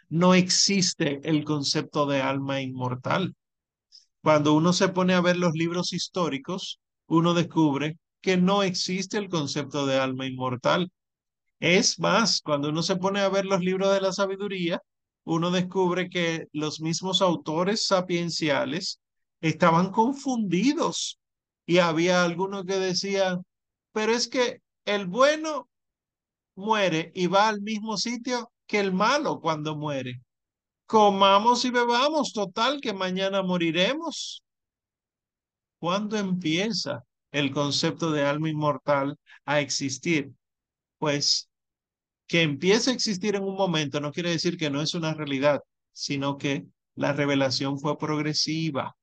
[0.09, 3.35] no existe el concepto de alma inmortal.
[4.23, 9.29] Cuando uno se pone a ver los libros históricos, uno descubre que no existe el
[9.29, 10.93] concepto de alma inmortal.
[11.59, 14.81] Es más, cuando uno se pone a ver los libros de la sabiduría,
[15.25, 19.01] uno descubre que los mismos autores sapienciales
[19.41, 21.19] estaban confundidos
[21.67, 23.45] y había algunos que decían,
[23.93, 25.69] pero es que el bueno
[26.57, 30.21] muere y va al mismo sitio que el malo cuando muere.
[30.87, 34.43] Comamos y bebamos, total que mañana moriremos.
[35.79, 40.33] ¿Cuándo empieza el concepto de alma inmortal a existir?
[40.99, 41.49] Pues
[42.27, 45.61] que empiece a existir en un momento no quiere decir que no es una realidad,
[45.93, 48.97] sino que la revelación fue progresiva.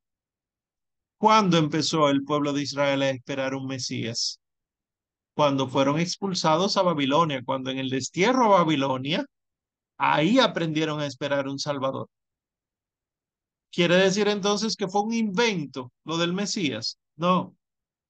[1.22, 4.40] ¿Cuándo empezó el pueblo de Israel a esperar un Mesías?
[5.36, 9.24] Cuando fueron expulsados a Babilonia, cuando en el destierro a Babilonia,
[10.00, 12.08] ahí aprendieron a esperar un Salvador.
[13.72, 16.98] ¿Quiere decir entonces que fue un invento lo del Mesías?
[17.18, 17.56] No,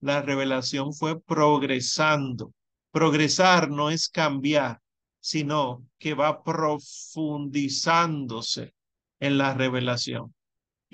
[0.00, 2.54] la revelación fue progresando.
[2.92, 4.80] Progresar no es cambiar,
[5.20, 8.72] sino que va profundizándose
[9.20, 10.32] en la revelación.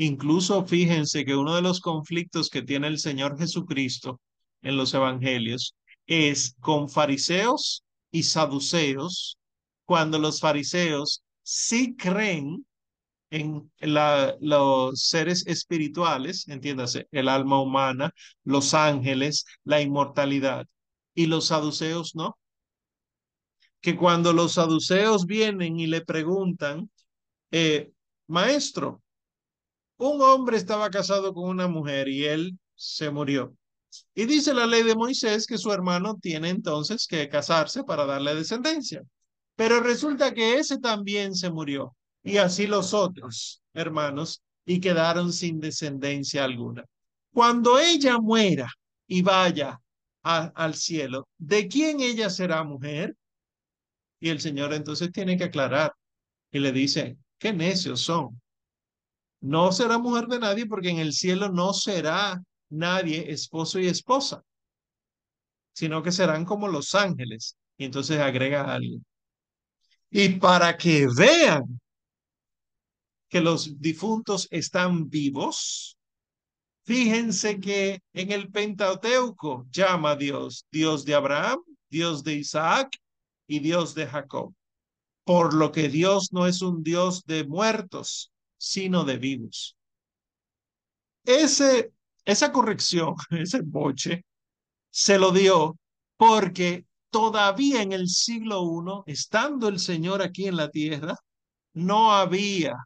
[0.01, 4.21] Incluso fíjense que uno de los conflictos que tiene el Señor Jesucristo
[4.63, 5.75] en los evangelios
[6.07, 7.83] es con fariseos
[8.13, 9.39] y saduceos,
[9.85, 12.65] cuando los fariseos sí creen
[13.31, 13.73] en
[14.41, 20.67] los seres espirituales, entiéndase, el alma humana, los ángeles, la inmortalidad,
[21.13, 22.39] y los saduceos no.
[23.81, 26.89] Que cuando los saduceos vienen y le preguntan,
[27.51, 27.91] eh,
[28.29, 29.03] maestro,
[29.99, 33.55] un hombre estaba casado con una mujer y él se murió.
[34.15, 38.35] Y dice la ley de Moisés que su hermano tiene entonces que casarse para darle
[38.35, 39.03] descendencia.
[39.57, 45.61] Pero resulta que ese también se murió y así los otros hermanos y quedaron sin
[45.61, 46.85] descendencia alguna.
[47.33, 48.71] Cuando ella muera
[49.07, 49.81] y vaya
[50.23, 53.17] al cielo, ¿de quién ella será mujer?
[54.21, 55.93] Y el Señor entonces tiene que aclarar
[56.53, 58.41] y le dice, qué necios son.
[59.41, 64.43] No será mujer de nadie porque en el cielo no será nadie esposo y esposa,
[65.73, 67.57] sino que serán como los ángeles.
[67.77, 68.99] Y entonces agrega algo.
[70.11, 71.81] Y para que vean
[73.29, 75.97] que los difuntos están vivos,
[76.85, 82.97] fíjense que en el Pentateuco llama a Dios Dios de Abraham, Dios de Isaac
[83.47, 84.55] y Dios de Jacob.
[85.25, 89.77] Por lo que Dios no es un Dios de muertos, sino de vivos.
[91.25, 91.93] Ese,
[92.25, 94.25] esa corrección, ese boche,
[94.91, 95.79] se lo dio
[96.17, 98.63] porque todavía en el siglo
[99.07, 101.17] I, estando el Señor aquí en la tierra,
[101.75, 102.77] no había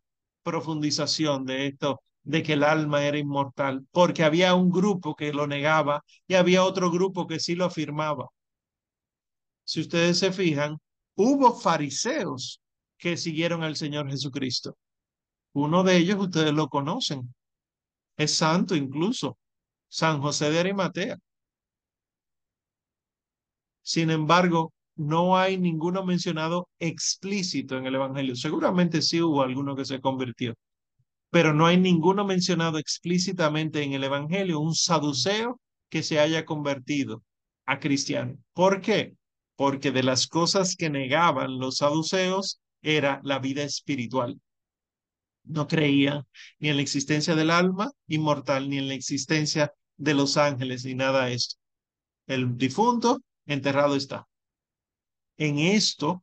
[0.43, 5.47] profundización de esto, de que el alma era inmortal, porque había un grupo que lo
[5.47, 8.29] negaba y había otro grupo que sí lo afirmaba.
[9.65, 10.79] Si ustedes se fijan,
[11.17, 12.61] hubo fariseos
[12.99, 14.77] que siguieron al Señor Jesucristo.
[15.55, 17.35] Uno de ellos ustedes lo conocen.
[18.17, 19.39] Es santo incluso.
[19.89, 21.19] San José de Arimatea.
[23.83, 28.37] Sin embargo, no hay ninguno mencionado explícito en el Evangelio.
[28.37, 30.55] Seguramente sí hubo alguno que se convirtió,
[31.31, 35.61] pero no hay ninguno mencionado explícitamente en el Evangelio, un saduceo
[35.91, 37.23] que se haya convertido
[37.67, 38.37] a cristiano.
[38.55, 39.15] ¿Por qué?
[39.57, 44.41] Porque de las cosas que negaban los saduceos era la vida espiritual.
[45.45, 46.25] No creía
[46.59, 50.95] ni en la existencia del alma inmortal, ni en la existencia de los ángeles, ni
[50.95, 51.57] nada de esto.
[52.27, 54.27] El difunto enterrado está.
[55.37, 56.23] En esto,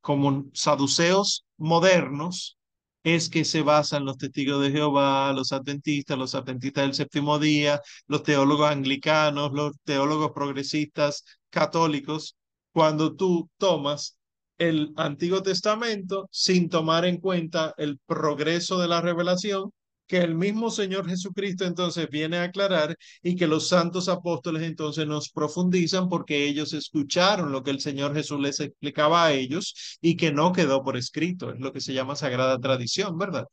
[0.00, 2.58] como saduceos modernos,
[3.02, 7.80] es que se basan los testigos de Jehová, los adventistas, los adventistas del séptimo día,
[8.06, 12.36] los teólogos anglicanos, los teólogos progresistas católicos,
[12.72, 14.18] cuando tú tomas
[14.60, 19.72] el Antiguo Testamento sin tomar en cuenta el progreso de la revelación
[20.06, 25.06] que el mismo Señor Jesucristo entonces viene a aclarar y que los santos apóstoles entonces
[25.06, 30.16] nos profundizan porque ellos escucharon lo que el Señor Jesús les explicaba a ellos y
[30.16, 33.46] que no quedó por escrito, es lo que se llama sagrada tradición, ¿verdad?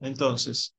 [0.00, 0.74] Entonces,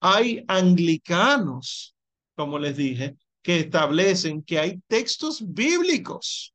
[0.00, 1.96] hay anglicanos
[2.36, 6.54] como les dije, que establecen que hay textos bíblicos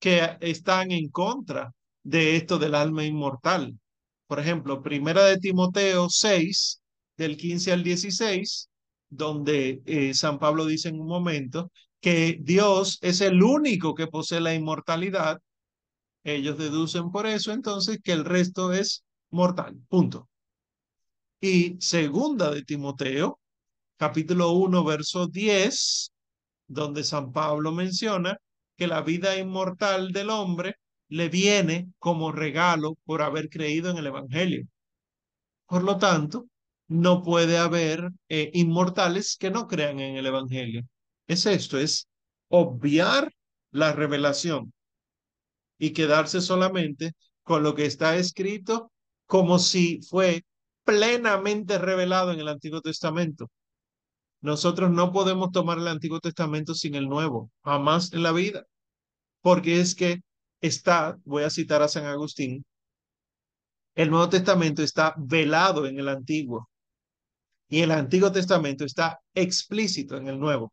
[0.00, 1.72] que están en contra
[2.02, 3.78] de esto del alma inmortal.
[4.26, 6.80] Por ejemplo, Primera de Timoteo 6,
[7.16, 8.68] del 15 al 16,
[9.10, 11.70] donde eh, San Pablo dice en un momento
[12.00, 15.38] que Dios es el único que posee la inmortalidad.
[16.24, 19.76] Ellos deducen por eso entonces que el resto es mortal.
[19.88, 20.28] Punto.
[21.40, 23.38] Y segunda de Timoteo,
[23.96, 26.12] capítulo 1, verso 10,
[26.68, 28.38] donde San Pablo menciona
[28.80, 30.76] que la vida inmortal del hombre
[31.10, 34.66] le viene como regalo por haber creído en el Evangelio.
[35.66, 36.46] Por lo tanto,
[36.88, 40.82] no puede haber eh, inmortales que no crean en el Evangelio.
[41.26, 42.08] Es esto, es
[42.48, 43.30] obviar
[43.70, 44.72] la revelación
[45.78, 47.12] y quedarse solamente
[47.42, 48.90] con lo que está escrito
[49.26, 50.42] como si fue
[50.84, 53.50] plenamente revelado en el Antiguo Testamento.
[54.40, 58.64] Nosotros no podemos tomar el Antiguo Testamento sin el Nuevo, jamás en la vida,
[59.40, 60.22] porque es que
[60.60, 62.64] está, voy a citar a San Agustín,
[63.94, 66.70] el Nuevo Testamento está velado en el Antiguo
[67.68, 70.72] y el Antiguo Testamento está explícito en el Nuevo.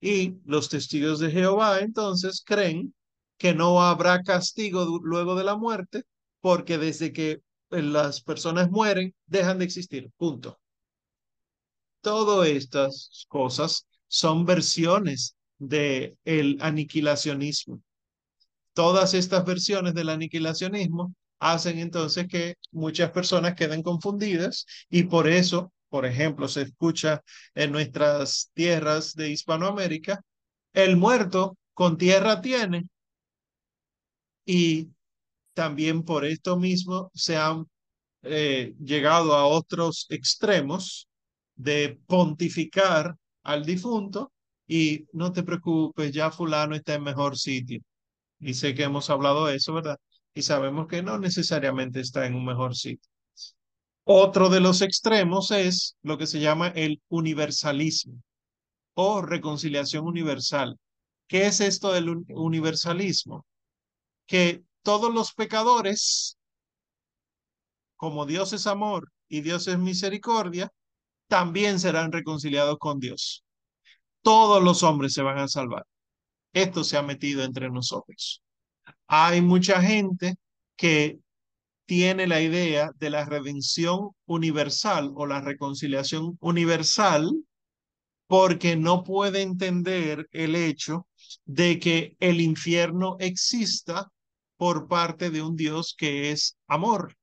[0.00, 2.94] Y los testigos de Jehová entonces creen
[3.38, 6.04] que no habrá castigo luego de la muerte,
[6.40, 7.40] porque desde que
[7.70, 10.10] las personas mueren, dejan de existir.
[10.16, 10.58] Punto.
[12.00, 17.80] Todas estas cosas son versiones del el aniquilacionismo.
[18.74, 25.72] Todas estas versiones del aniquilacionismo hacen entonces que muchas personas queden confundidas y por eso,
[25.88, 27.22] por ejemplo, se escucha
[27.54, 30.20] en nuestras tierras de Hispanoamérica,
[30.72, 32.88] el muerto con tierra tiene
[34.44, 34.88] y
[35.54, 37.66] también por esto mismo se han
[38.22, 41.08] eh, llegado a otros extremos
[41.54, 44.32] de pontificar al difunto
[44.74, 47.82] y no te preocupes, ya fulano está en mejor sitio.
[48.40, 49.98] Y sé que hemos hablado de eso, ¿verdad?
[50.34, 53.10] Y sabemos que no necesariamente está en un mejor sitio.
[54.04, 58.14] Otro de los extremos es lo que se llama el universalismo
[58.94, 60.78] o reconciliación universal.
[61.28, 63.44] ¿Qué es esto del universalismo?
[64.26, 66.38] Que todos los pecadores,
[67.96, 70.72] como Dios es amor y Dios es misericordia,
[71.28, 73.44] también serán reconciliados con Dios.
[74.22, 75.84] Todos los hombres se van a salvar.
[76.52, 78.42] Esto se ha metido entre nosotros.
[79.06, 80.36] Hay mucha gente
[80.76, 81.18] que
[81.86, 87.30] tiene la idea de la redención universal o la reconciliación universal
[88.26, 91.06] porque no puede entender el hecho
[91.44, 94.10] de que el infierno exista
[94.56, 97.16] por parte de un Dios que es amor.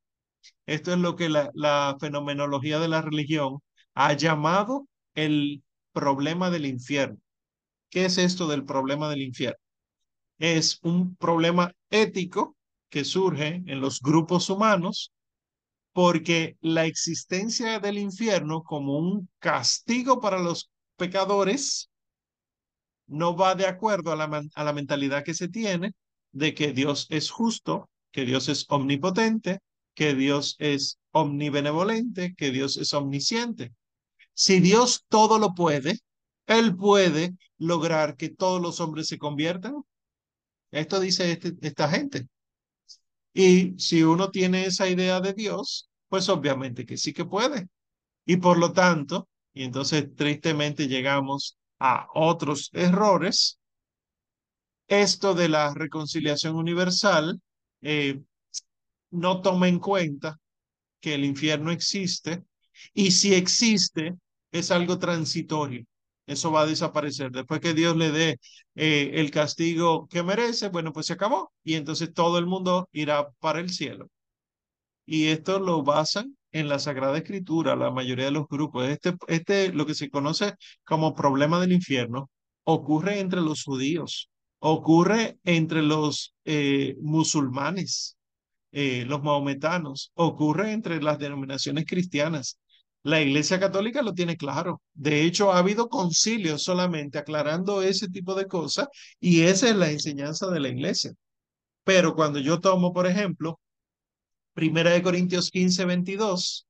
[0.66, 3.60] Esto es lo que la, la fenomenología de la religión
[3.96, 5.64] ha llamado el
[6.00, 7.20] problema del infierno.
[7.90, 9.60] ¿Qué es esto del problema del infierno?
[10.38, 12.56] Es un problema ético
[12.90, 15.12] que surge en los grupos humanos
[15.92, 21.90] porque la existencia del infierno como un castigo para los pecadores
[23.08, 25.94] no va de acuerdo a la, a la mentalidad que se tiene
[26.32, 29.60] de que Dios es justo, que Dios es omnipotente,
[29.96, 33.74] que Dios es omnibenevolente, que Dios es omnisciente.
[34.40, 36.00] Si Dios todo lo puede,
[36.48, 39.84] Él puede lograr que todos los hombres se conviertan.
[40.72, 42.28] Esto dice este, esta gente.
[43.34, 47.68] Y si uno tiene esa idea de Dios, pues obviamente que sí que puede.
[48.26, 53.60] Y por lo tanto, y entonces tristemente llegamos a otros errores
[54.88, 57.42] esto de la reconciliación universal
[57.82, 58.22] eh,
[59.12, 60.40] no toma en cuenta
[61.02, 62.44] que el infierno existe
[62.94, 64.16] y si existe
[64.52, 65.86] es algo transitorio.
[66.26, 67.32] Eso va a desaparecer.
[67.32, 68.40] Después que Dios le dé
[68.76, 73.30] eh, el castigo que merece, bueno, pues se acabó y entonces todo el mundo irá
[73.40, 74.10] para el cielo.
[75.06, 78.88] Y esto lo basan en la Sagrada Escritura, la mayoría de los grupos.
[78.88, 82.30] Este, este, lo que se conoce como problema del infierno,
[82.64, 84.30] ocurre entre los judíos
[84.60, 88.18] ocurre entre los eh, musulmanes,
[88.72, 92.60] eh, los mahometanos, ocurre entre las denominaciones cristianas.
[93.04, 94.82] La Iglesia Católica lo tiene claro.
[94.94, 98.88] De hecho, ha habido concilios solamente aclarando ese tipo de cosas
[99.20, 101.14] y esa es la enseñanza de la Iglesia.
[101.84, 103.60] Pero cuando yo tomo, por ejemplo,
[104.54, 106.68] Primera de Corintios 15, 22,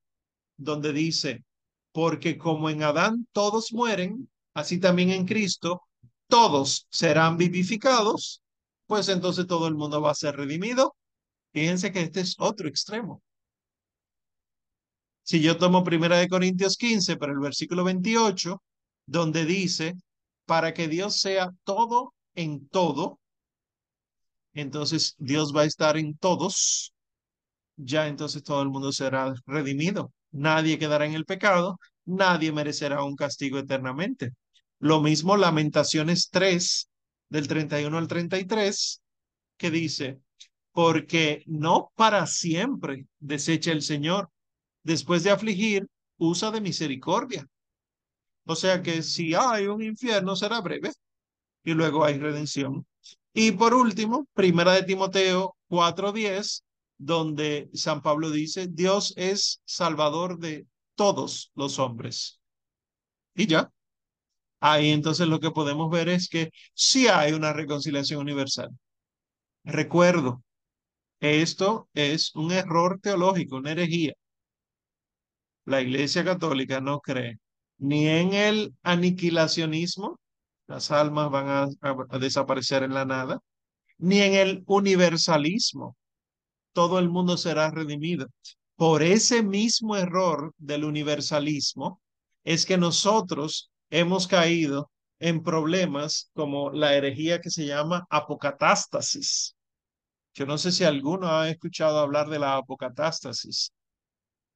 [0.57, 1.43] donde dice,
[1.91, 5.81] porque como en Adán todos mueren, así también en Cristo
[6.27, 8.41] todos serán vivificados,
[8.85, 10.95] pues entonces todo el mundo va a ser redimido.
[11.53, 13.23] Fíjense que este es otro extremo.
[15.29, 18.63] Si yo tomo Primera de Corintios 15 para el versículo 28,
[19.05, 19.93] donde dice,
[20.47, 23.19] para que Dios sea todo en todo,
[24.53, 26.95] entonces Dios va a estar en todos,
[27.75, 30.11] ya entonces todo el mundo será redimido.
[30.31, 34.33] Nadie quedará en el pecado, nadie merecerá un castigo eternamente.
[34.79, 36.89] Lo mismo Lamentaciones 3,
[37.29, 39.03] del 31 al 33,
[39.57, 40.21] que dice,
[40.71, 44.31] porque no para siempre desecha el Señor.
[44.89, 45.87] Después de afligir,
[46.17, 47.45] usa de misericordia.
[48.47, 50.91] O sea que si hay un infierno será breve
[51.63, 52.87] y luego hay redención.
[53.31, 56.63] Y por último, primera de Timoteo 4:10,
[56.97, 60.65] donde San Pablo dice, Dios es salvador de
[60.95, 62.39] todos los hombres.
[63.35, 63.71] Y ya.
[64.59, 68.69] Ahí entonces lo que podemos ver es que sí hay una reconciliación universal.
[69.63, 70.41] Recuerdo,
[71.19, 74.15] esto es un error teológico, una herejía.
[75.69, 77.37] La Iglesia Católica no cree
[77.77, 80.19] ni en el aniquilacionismo,
[80.67, 81.47] las almas van
[81.81, 83.39] a, desaparecer en la nada,
[83.99, 85.95] ni en el universalismo,
[86.73, 88.27] todo el mundo será redimido.
[88.75, 92.01] Por ese mismo error del universalismo
[92.43, 94.89] es que nosotros hemos caído
[95.19, 99.55] en problemas como la herejía que se llama apocatástasis.
[100.33, 103.71] Yo no sé si alguno ha escuchado hablar de la apocatástasis.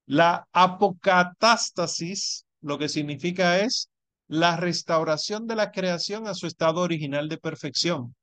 [0.05, 3.89] La apocatástasis lo que significa es
[4.27, 8.15] la restauración de la creación a su estado original de perfección.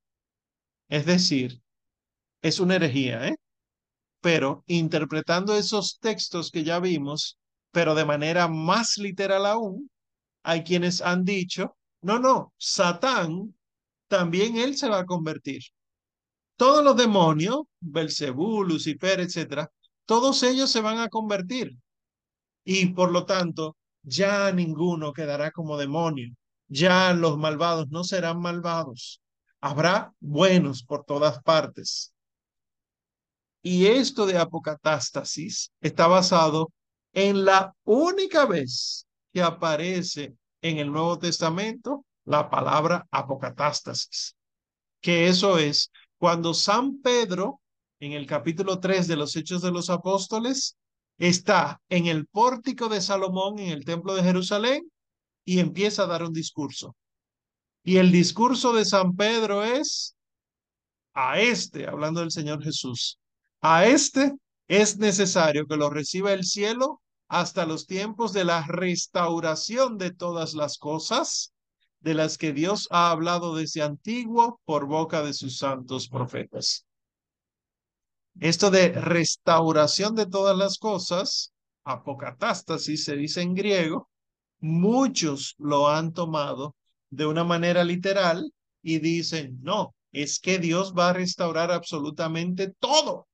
[0.88, 1.60] Es decir,
[2.42, 3.36] es una herejía, ¿eh?
[4.20, 7.38] Pero interpretando esos textos que ya vimos,
[7.70, 9.90] pero de manera más literal aún,
[10.42, 13.54] hay quienes han dicho, no, no, Satán,
[14.08, 15.62] también él se va a convertir.
[16.56, 19.70] Todos los demonios, Belcebú, Lucifer, etcétera,
[20.10, 21.78] todos ellos se van a convertir.
[22.64, 26.34] Y por lo tanto, ya ninguno quedará como demonio,
[26.66, 29.22] ya los malvados no serán malvados,
[29.60, 32.12] habrá buenos por todas partes.
[33.62, 36.72] Y esto de apocatástasis está basado
[37.12, 44.34] en la única vez que aparece en el Nuevo Testamento la palabra apocatástasis,
[45.00, 47.60] que eso es cuando San Pedro,
[48.00, 50.76] en el capítulo 3 de los Hechos de los Apóstoles,
[51.18, 54.90] está en el pórtico de Salomón, en el templo de Jerusalén,
[55.44, 56.96] y empieza a dar un discurso.
[57.84, 60.16] Y el discurso de San Pedro es
[61.12, 63.18] a este, hablando del Señor Jesús,
[63.60, 64.32] a este
[64.68, 70.54] es necesario que lo reciba el cielo hasta los tiempos de la restauración de todas
[70.54, 71.52] las cosas
[72.00, 76.86] de las que Dios ha hablado desde antiguo por boca de sus santos profetas.
[78.40, 81.52] Esto de restauración de todas las cosas,
[81.84, 84.08] apocatástasis se dice en griego,
[84.60, 86.74] muchos lo han tomado
[87.10, 88.50] de una manera literal
[88.82, 93.28] y dicen, no, es que Dios va a restaurar absolutamente todo.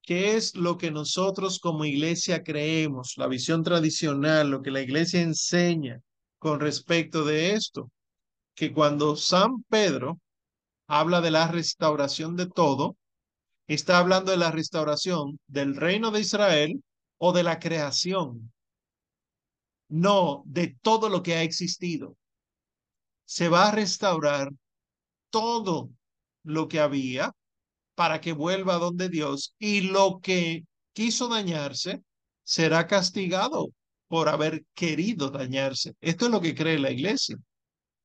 [0.00, 3.18] ¿Qué es lo que nosotros como iglesia creemos?
[3.18, 6.00] La visión tradicional, lo que la iglesia enseña
[6.38, 7.90] con respecto de esto.
[8.54, 10.18] Que cuando San Pedro
[10.86, 12.96] habla de la restauración de todo,
[13.68, 16.82] está hablando de la restauración del reino de Israel
[17.18, 18.52] o de la creación,
[19.88, 22.16] no de todo lo que ha existido.
[23.26, 24.50] Se va a restaurar
[25.30, 25.90] todo
[26.42, 27.32] lo que había
[27.94, 30.64] para que vuelva donde Dios y lo que
[30.94, 32.02] quiso dañarse
[32.44, 33.72] será castigado
[34.08, 35.94] por haber querido dañarse.
[36.00, 37.36] Esto es lo que cree la iglesia.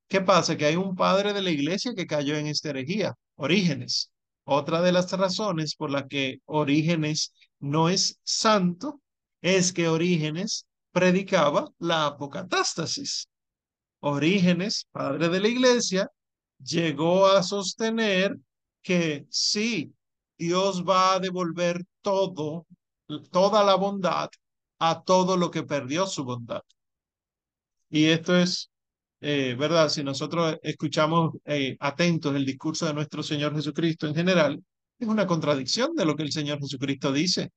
[0.10, 0.58] ¿Qué pasa?
[0.58, 4.13] Que hay un padre de la iglesia que cayó en esta herejía, Orígenes.
[4.46, 9.02] Otra de las razones por la que Orígenes no es santo
[9.42, 13.30] es que Orígenes predicaba la apocatástasis.
[14.00, 16.12] Orígenes, padre de la iglesia,
[16.60, 18.38] llegó a sostener
[18.82, 19.94] que sí,
[20.38, 22.68] Dios va a devolver todo,
[23.32, 24.30] toda la bondad
[24.80, 26.64] a todo lo que perdió su bondad.
[27.90, 28.73] Y esto es
[29.26, 29.88] eh, ¿verdad?
[29.88, 34.62] Si nosotros escuchamos eh, atentos el discurso de nuestro Señor Jesucristo en general,
[35.00, 37.50] es una contradicción de lo que el Señor Jesucristo dice.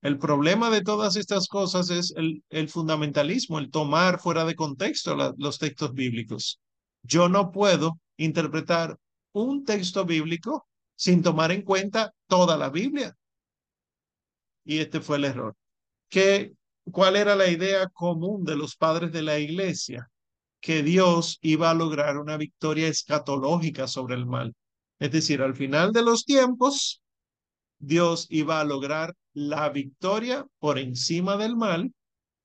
[0.00, 5.60] El problema de todas estas cosas es el, fundamentalismo, el tomar fuera de contexto los
[5.60, 6.58] textos bíblicos.
[7.04, 8.98] Yo no puedo interpretar
[9.30, 13.14] un texto bíblico sin tomar en cuenta toda la Biblia.
[14.64, 15.54] Y este fue el error.
[16.08, 16.54] Que
[16.90, 20.10] ¿Cuál era la idea común de los padres de la iglesia?
[20.60, 24.54] Que Dios iba a lograr una victoria escatológica sobre el mal.
[24.98, 27.02] Es decir, al final de los tiempos,
[27.78, 31.92] Dios iba a lograr la victoria por encima del mal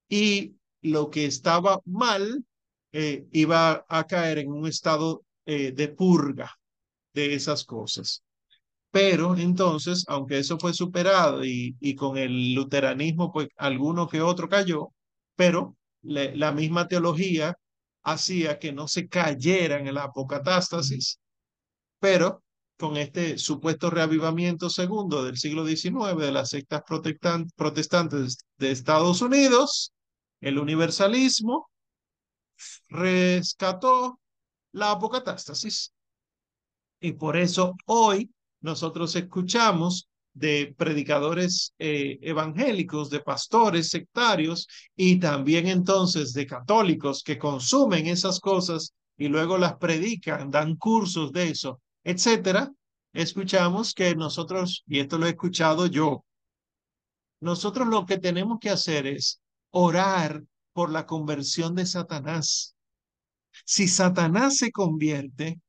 [0.09, 2.43] y lo que estaba mal
[2.91, 6.51] eh, iba a caer en un estado eh, de purga
[7.13, 8.23] de esas cosas.
[8.97, 14.49] Pero entonces, aunque eso fue superado y, y con el luteranismo, pues alguno que otro
[14.49, 14.91] cayó,
[15.35, 17.55] pero la misma teología
[18.01, 21.19] hacía que no se cayera en el apocatástasis,
[21.99, 22.41] pero
[22.75, 29.93] con este supuesto reavivamiento segundo del siglo XIX de las sectas protestantes de Estados Unidos,
[30.41, 31.69] el universalismo
[32.89, 34.19] rescató
[34.71, 35.93] la apocatástasis.
[36.99, 38.31] Y por eso hoy
[38.61, 47.39] nosotros escuchamos de predicadores eh, evangélicos, de pastores sectarios y también entonces de católicos que
[47.39, 52.71] consumen esas cosas y luego las predican, dan cursos de eso, etcétera.
[53.13, 56.23] Escuchamos que nosotros, y esto lo he escuchado yo,
[57.39, 59.41] nosotros lo que tenemos que hacer es
[59.71, 60.43] orar
[60.73, 62.75] por la conversión de Satanás.
[63.65, 65.59] Si Satanás se convierte,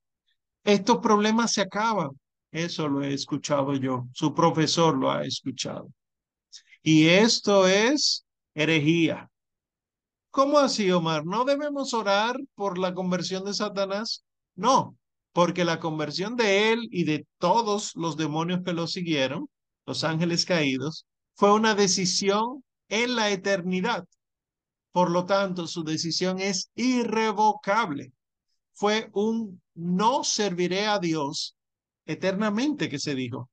[0.65, 2.11] estos problemas se acaban.
[2.51, 4.07] Eso lo he escuchado yo.
[4.13, 5.89] Su profesor lo ha escuchado.
[6.83, 8.25] Y esto es
[8.55, 9.29] herejía.
[10.31, 11.25] ¿Cómo así, Omar?
[11.27, 14.25] ¿No debemos orar por la conversión de Satanás?
[14.55, 14.97] No,
[15.33, 19.49] porque la conversión de él y de todos los demonios que lo siguieron,
[19.87, 24.05] los ángeles caídos, fue una decisión en la eternidad.
[24.93, 28.13] Por lo tanto, su decisión es irrevocable.
[28.73, 31.57] Fue un no serviré a Dios
[32.09, 33.51] eternamente que se dijo.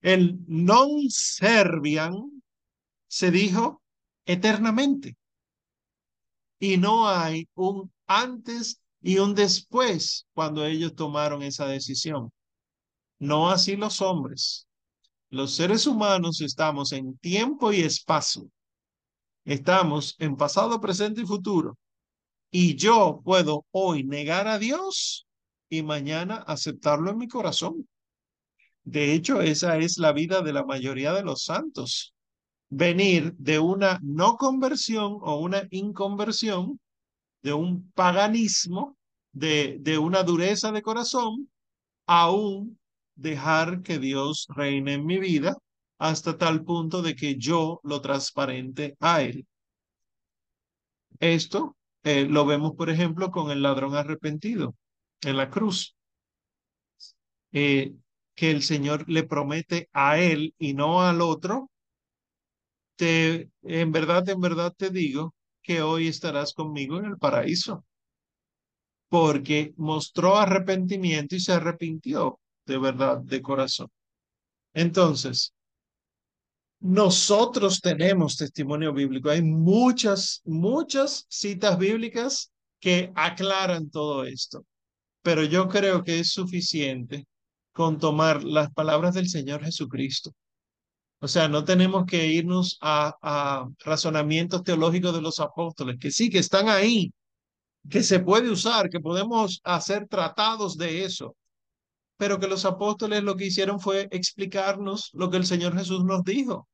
[0.00, 2.42] El non servian
[3.06, 3.82] se dijo
[4.24, 5.16] eternamente.
[6.58, 12.32] Y no hay un antes y un después cuando ellos tomaron esa decisión.
[13.18, 14.66] No así los hombres.
[15.28, 18.48] Los seres humanos estamos en tiempo y espacio.
[19.44, 21.76] Estamos en pasado, presente y futuro.
[22.50, 25.25] Y yo puedo hoy negar a Dios
[25.68, 27.88] y mañana aceptarlo en mi corazón.
[28.84, 32.14] De hecho, esa es la vida de la mayoría de los santos.
[32.68, 36.80] Venir de una no conversión o una inconversión,
[37.42, 38.96] de un paganismo,
[39.32, 41.50] de, de una dureza de corazón,
[42.06, 42.78] aún
[43.14, 45.56] dejar que Dios reine en mi vida
[45.98, 49.46] hasta tal punto de que yo lo transparente a Él.
[51.18, 54.74] Esto eh, lo vemos, por ejemplo, con el ladrón arrepentido
[55.22, 55.96] en la cruz,
[57.52, 57.94] eh,
[58.34, 61.70] que el Señor le promete a él y no al otro,
[62.96, 67.84] te, en verdad, en verdad te digo que hoy estarás conmigo en el paraíso,
[69.08, 73.88] porque mostró arrepentimiento y se arrepintió de verdad, de corazón.
[74.74, 75.54] Entonces,
[76.80, 79.30] nosotros tenemos testimonio bíblico.
[79.30, 84.66] Hay muchas, muchas citas bíblicas que aclaran todo esto
[85.26, 87.26] pero yo creo que es suficiente
[87.72, 90.30] con tomar las palabras del Señor Jesucristo.
[91.18, 96.38] O sea, no tenemos que irnos a, razonamientos teológicos de los apóstoles, que sí, que
[96.38, 97.12] están ahí,
[97.90, 101.34] que se puede usar, que podemos hacer tratados de eso,
[102.16, 106.22] pero que los apóstoles lo que hicieron fue explicarnos lo que el Señor Jesús nos
[106.22, 106.68] dijo.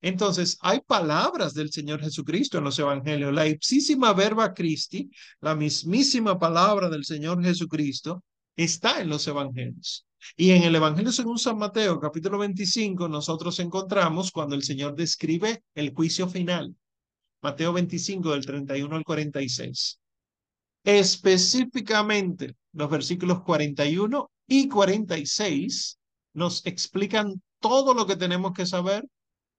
[0.00, 3.32] Entonces, hay palabras del Señor Jesucristo en los evangelios.
[3.32, 8.22] La ipsísima verba Christi, la mismísima palabra del Señor Jesucristo,
[8.56, 10.06] está en los evangelios.
[10.36, 15.62] Y en el Evangelio según San Mateo, capítulo 25, nosotros encontramos cuando el Señor describe
[15.74, 16.74] el juicio final.
[17.40, 20.00] Mateo 25, del 31 al 46.
[20.84, 25.98] Específicamente, los versículos 41 y 46
[26.34, 29.04] nos explican todo lo que tenemos que saber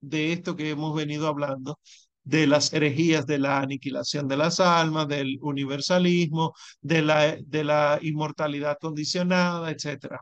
[0.00, 1.78] de esto que hemos venido hablando,
[2.24, 7.98] de las herejías de la aniquilación de las almas, del universalismo, de la, de la
[8.02, 10.16] inmortalidad condicionada, etc.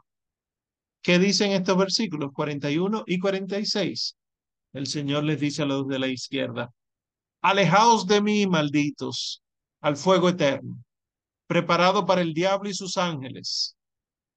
[1.03, 4.17] ¿Qué dicen estos versículos 41 y 46?
[4.73, 6.71] El Señor les dice a los de la izquierda,
[7.43, 9.43] alejaos de mí, malditos,
[9.81, 10.77] al fuego eterno,
[11.47, 13.77] preparado para el diablo y sus ángeles,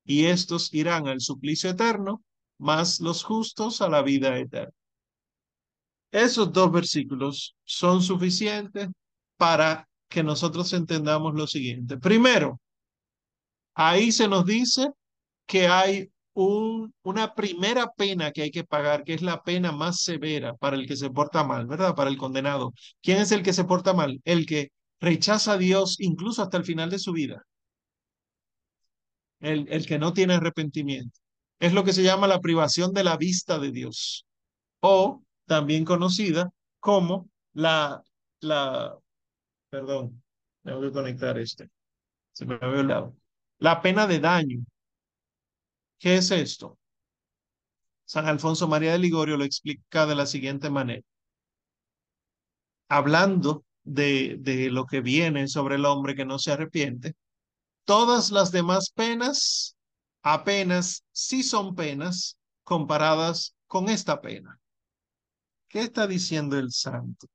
[0.06, 2.24] y estos irán al suplicio eterno,
[2.58, 4.74] más los justos a la vida eterna.
[6.12, 8.90] Esos dos versículos son suficientes
[9.38, 11.98] para que nosotros entendamos lo siguiente.
[11.98, 12.60] Primero,
[13.74, 14.90] ahí se nos dice
[15.46, 20.02] que hay un, una primera pena que hay que pagar, que es la pena más
[20.02, 21.96] severa para el que se porta mal, ¿verdad?
[21.96, 22.74] Para el condenado.
[23.02, 24.22] ¿Quién es el que se porta mal?
[24.26, 27.46] El que rechaza a Dios incluso hasta el final de su vida.
[29.40, 31.20] El que no tiene arrepentimiento.
[31.60, 34.26] Es lo que se llama la privación de la vista de Dios.
[34.82, 36.50] O también conocida
[36.80, 38.02] como la
[38.40, 38.98] la,
[39.70, 40.24] perdón,
[40.64, 41.70] tengo que conectar este.
[42.32, 43.18] Se me había olvidado.
[43.60, 44.64] La pena de daño.
[46.00, 46.78] ¿Qué es esto?
[48.06, 51.04] San Alfonso María de Ligorio lo explica de la siguiente manera.
[52.88, 57.16] Hablando de, de lo que viene sobre el hombre que no se arrepiente,
[57.84, 59.76] todas las demás penas
[60.24, 64.61] apenas sí son penas comparadas con esta pena.
[65.72, 67.28] ¿Qué está diciendo el santo?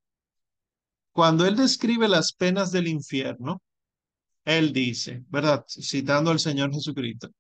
[1.13, 3.63] Cuando él describe las penas del infierno,
[4.45, 5.65] él dice, ¿verdad?
[5.67, 7.31] Citando al Señor Jesucristo,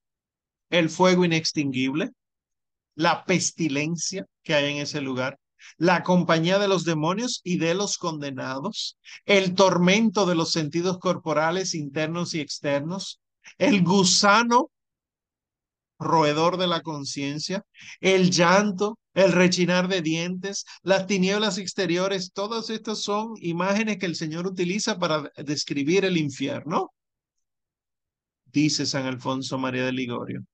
[0.70, 2.12] el fuego inextinguible,
[2.94, 5.38] la pestilencia que hay en ese lugar,
[5.76, 11.74] la compañía de los demonios y de los condenados, el tormento de los sentidos corporales
[11.74, 13.20] internos y externos,
[13.58, 14.70] el gusano
[15.98, 17.64] roedor de la conciencia,
[18.00, 24.16] el llanto, el rechinar de dientes, las tinieblas exteriores, todas estas son imágenes que el
[24.16, 26.92] Señor utiliza para describir el infierno.
[28.44, 30.44] Dice San Alfonso María de Ligorio.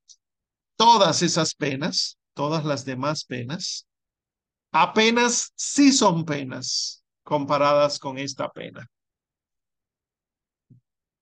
[0.76, 3.86] Todas esas penas, todas las demás penas,
[4.70, 8.86] apenas sí son penas comparadas con esta pena.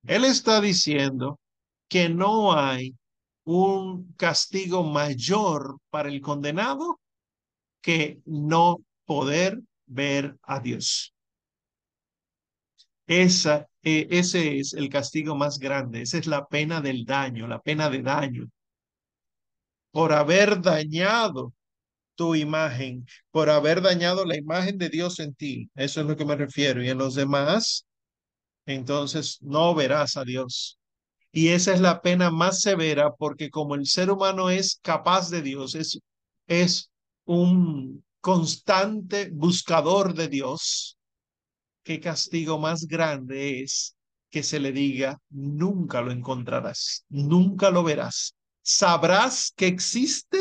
[0.05, 1.39] Él está diciendo
[1.89, 2.95] que no hay
[3.53, 7.01] un castigo mayor para el condenado
[7.82, 11.12] que no poder ver a Dios.
[13.09, 17.61] Esa, eh, ese es el castigo más grande, esa es la pena del daño, la
[17.61, 18.48] pena de daño.
[19.90, 21.53] Por haber dañado
[22.14, 26.24] tu imagen, por haber dañado la imagen de Dios en ti, eso es lo que
[26.24, 27.86] me refiero, y en los demás,
[28.66, 30.80] entonces no verás a Dios.
[31.33, 35.43] Y esa es la pena más severa porque como el ser humano es capaz de
[35.43, 36.01] Dios, es,
[36.49, 36.91] es
[37.24, 40.99] un constante buscador de Dios,
[41.85, 43.97] qué castigo más grande es
[44.31, 48.35] que se le diga, nunca lo encontrarás, nunca lo verás.
[48.62, 50.39] Sabrás que existe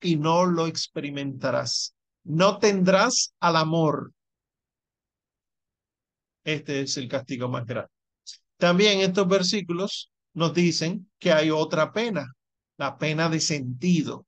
[0.00, 1.94] y no lo experimentarás.
[2.24, 4.12] No tendrás al amor.
[6.44, 7.90] Este es el castigo más grande.
[8.58, 12.26] También estos versículos nos dicen que hay otra pena,
[12.76, 14.26] la pena de sentido.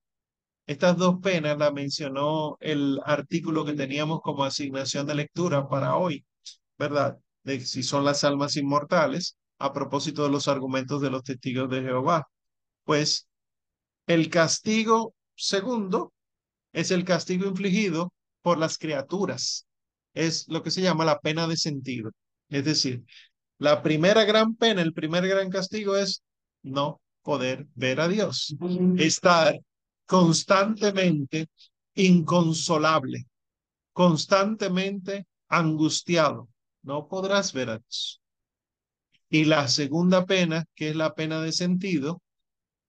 [0.66, 6.24] Estas dos penas la mencionó el artículo que teníamos como asignación de lectura para hoy,
[6.78, 7.18] ¿verdad?
[7.42, 11.82] De si son las almas inmortales, a propósito de los argumentos de los testigos de
[11.82, 12.26] Jehová.
[12.84, 13.28] Pues
[14.06, 16.12] el castigo segundo
[16.72, 19.66] es el castigo infligido por las criaturas.
[20.14, 22.10] Es lo que se llama la pena de sentido.
[22.48, 23.04] Es decir,
[23.64, 26.22] la primera gran pena, el primer gran castigo es
[26.62, 28.54] no poder ver a Dios,
[28.98, 29.58] estar
[30.04, 31.46] constantemente
[31.94, 33.24] inconsolable,
[33.94, 36.50] constantemente angustiado.
[36.82, 38.20] No podrás ver a Dios.
[39.30, 42.20] Y la segunda pena, que es la pena de sentido,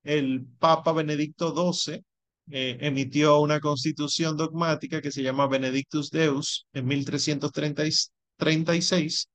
[0.04, 2.04] el Papa Benedicto XII
[2.52, 9.30] eh, emitió una constitución dogmática que se llama Benedictus Deus en 1336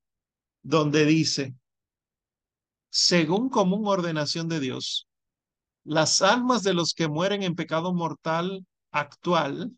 [0.63, 1.55] donde dice,
[2.89, 5.07] según común ordenación de Dios,
[5.83, 9.71] las almas de los que mueren en pecado mortal actual,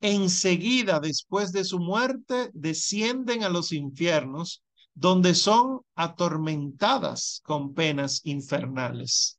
[0.00, 4.62] enseguida después de su muerte, descienden a los infiernos,
[4.94, 9.38] donde son atormentadas con penas infernales.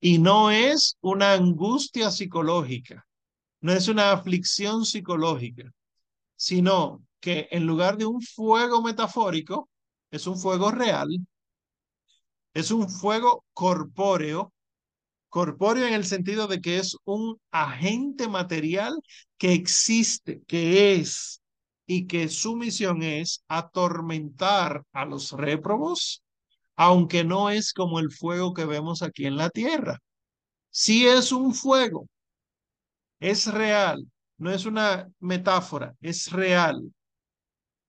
[0.00, 3.06] Y no es una angustia psicológica,
[3.60, 5.72] no es una aflicción psicológica,
[6.36, 9.68] sino que en lugar de un fuego metafórico,
[10.10, 11.08] es un fuego real,
[12.54, 14.52] es un fuego corpóreo,
[15.28, 18.94] corpóreo en el sentido de que es un agente material
[19.38, 21.40] que existe, que es,
[21.86, 26.22] y que su misión es atormentar a los réprobos,
[26.76, 29.98] aunque no es como el fuego que vemos aquí en la tierra.
[30.70, 32.06] Sí es un fuego,
[33.20, 34.04] es real,
[34.38, 36.92] no es una metáfora, es real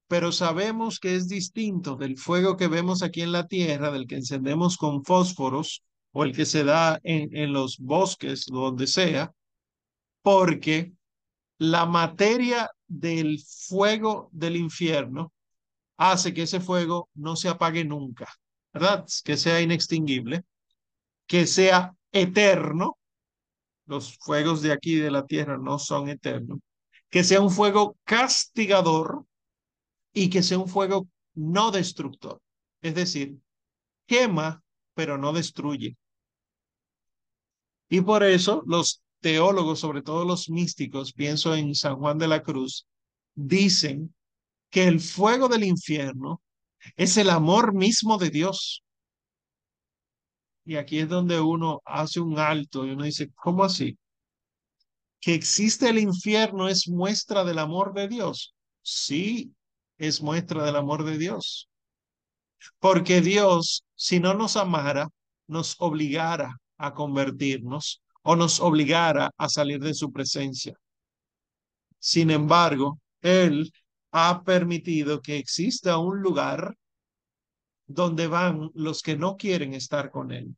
[0.10, 4.16] pero sabemos que es distinto del fuego que vemos aquí en la tierra, del que
[4.16, 9.32] encendemos con fósforos o el que se da en, en los bosques, donde sea,
[10.24, 10.94] porque
[11.60, 15.32] la materia del fuego del infierno
[15.98, 18.34] hace que ese fuego no se apague nunca,
[18.74, 19.06] ¿verdad?
[19.24, 20.44] Que sea inextinguible,
[21.28, 22.98] que sea eterno.
[23.86, 26.58] Los fuegos de aquí de la tierra no son eternos.
[27.12, 29.26] Que sea un fuego castigador,
[30.14, 32.42] y que sea un fuego no destructor.
[32.82, 33.38] Es decir,
[34.08, 35.96] quema, pero no destruye.
[37.90, 42.44] Y por eso los teólogos, sobre todo los místicos, pienso en San Juan de la
[42.44, 42.88] Cruz,
[43.36, 44.14] dicen
[44.70, 46.42] que el fuego del infierno
[46.96, 48.84] es el amor mismo de Dios.
[50.66, 53.98] Y aquí es donde uno hace un alto y uno dice, ¿cómo así?
[55.20, 58.56] ¿Que existe el infierno es muestra del amor de Dios?
[58.82, 59.54] Sí,
[60.00, 61.70] es muestra del amor de Dios.
[62.80, 65.10] Porque Dios, si no nos amara,
[65.48, 70.74] nos obligara a convertirnos o nos obligara a salir de su presencia.
[72.00, 73.72] Sin embargo, Él
[74.12, 76.76] ha permitido que exista un lugar
[77.86, 80.56] donde van los que no quieren estar con Él.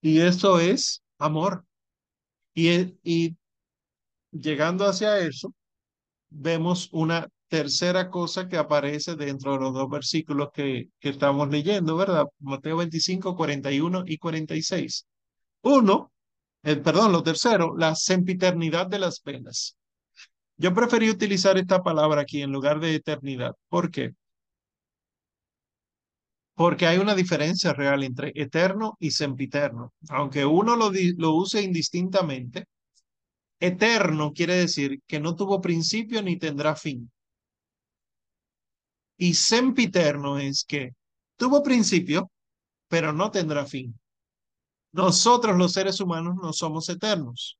[0.00, 1.64] Y eso es amor.
[2.54, 3.36] Y, y
[4.30, 5.52] llegando hacia eso,
[6.28, 11.96] vemos una tercera cosa que aparece dentro de los dos versículos que, que estamos leyendo,
[11.96, 12.26] ¿verdad?
[12.40, 15.06] Mateo 25, 41 y 46.
[15.62, 16.12] Uno,
[16.62, 19.76] el, perdón, lo tercero, la sempiternidad de las penas.
[20.56, 23.54] Yo preferí utilizar esta palabra aquí en lugar de eternidad.
[23.68, 24.14] ¿Por qué?
[26.54, 29.92] Porque hay una diferencia real entre eterno y sempiterno.
[30.08, 32.66] Aunque uno lo, lo use indistintamente,
[33.58, 37.10] eterno quiere decir que no tuvo principio ni tendrá fin.
[39.24, 40.94] Y sempiterno es que
[41.38, 42.30] tuvo principio,
[42.88, 43.98] pero no tendrá fin.
[44.92, 47.56] Nosotros los seres humanos no somos eternos.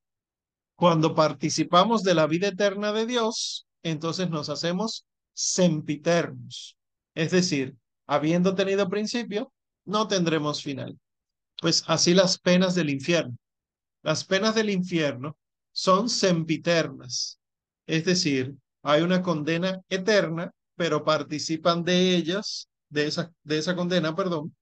[0.75, 6.77] Cuando participamos de la vida eterna de Dios, entonces nos hacemos sempiternos.
[7.15, 9.51] Es decir, habiendo tenido principio,
[9.85, 10.99] no tendremos final.
[11.59, 13.35] Pues así las penas del infierno.
[14.03, 15.35] Las penas del infierno
[15.71, 17.39] son sempiternas.
[17.87, 18.53] Es decir,
[18.83, 24.55] hay una condena eterna, pero participan de ellas, de esa, de esa condena, perdón,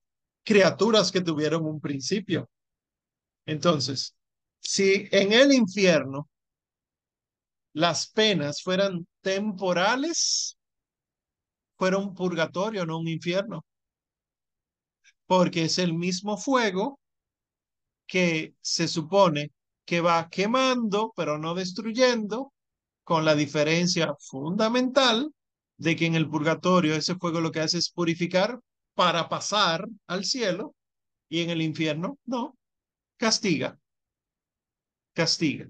[0.44, 2.48] criaturas que tuvieron un principio.
[3.46, 4.14] Entonces,
[4.60, 6.28] si en el infierno
[7.74, 10.56] las penas fueran temporales,
[11.76, 13.64] fuera un purgatorio, no un infierno.
[15.26, 16.98] Porque es el mismo fuego
[18.06, 19.52] que se supone
[19.84, 22.52] que va quemando, pero no destruyendo,
[23.02, 25.30] con la diferencia fundamental
[25.76, 28.60] de que en el purgatorio ese fuego lo que hace es purificar
[28.94, 30.74] para pasar al cielo
[31.28, 32.56] y en el infierno no,
[33.16, 33.78] castiga
[35.14, 35.66] castiga.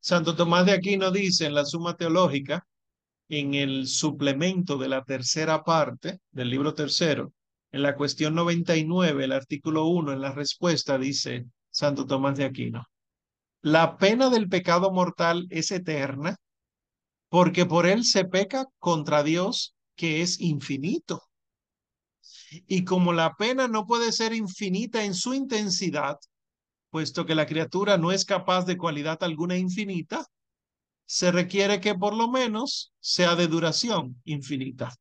[0.00, 2.66] Santo Tomás de Aquino dice en la Suma Teológica,
[3.28, 7.32] en el suplemento de la tercera parte del libro tercero,
[7.70, 12.84] en la cuestión 99, el artículo 1, en la respuesta, dice Santo Tomás de Aquino,
[13.62, 16.36] la pena del pecado mortal es eterna
[17.28, 21.22] porque por él se peca contra Dios que es infinito.
[22.66, 26.18] Y como la pena no puede ser infinita en su intensidad,
[26.90, 30.26] puesto que la criatura no es capaz de cualidad alguna infinita,
[31.06, 34.92] se requiere que por lo menos sea de duración infinita.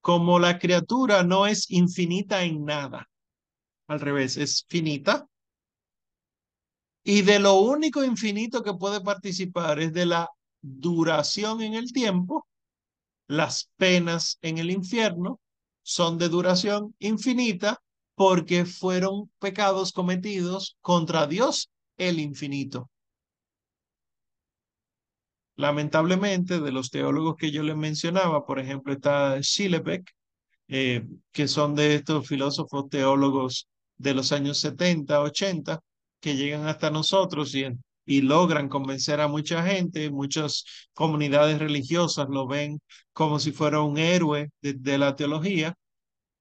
[0.00, 3.08] Como la criatura no es infinita en nada,
[3.88, 5.26] al revés, es finita,
[7.10, 10.28] y de lo único infinito que puede participar es de la
[10.60, 12.46] duración en el tiempo,
[13.26, 15.40] las penas en el infierno
[15.82, 17.80] son de duración infinita
[18.14, 22.90] porque fueron pecados cometidos contra Dios el infinito.
[25.56, 30.14] Lamentablemente, de los teólogos que yo les mencionaba, por ejemplo, está Schillebeck,
[30.68, 35.80] eh, que son de estos filósofos teólogos de los años 70, 80,
[36.20, 37.66] que llegan hasta nosotros y,
[38.06, 40.64] y logran convencer a mucha gente, muchas
[40.94, 42.80] comunidades religiosas lo ven
[43.12, 45.74] como si fuera un héroe de la teología,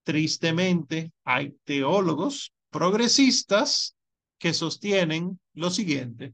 [0.04, 3.96] tristemente hay teólogos progresistas
[4.40, 6.34] que sostienen lo siguiente.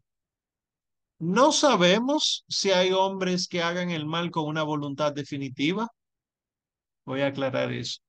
[1.20, 5.88] No sabemos si hay hombres que hagan el mal con una voluntad definitiva.
[7.06, 8.02] Voy a aclarar eso.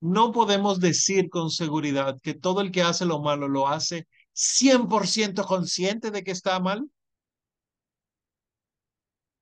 [0.00, 5.44] No podemos decir con seguridad que todo el que hace lo malo lo hace 100%
[5.44, 6.88] consciente de que está mal.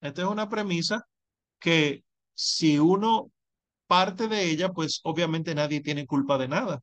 [0.00, 1.07] Esta es una premisa
[1.59, 3.30] que si uno
[3.86, 6.80] parte de ella, pues obviamente nadie tiene culpa de nada.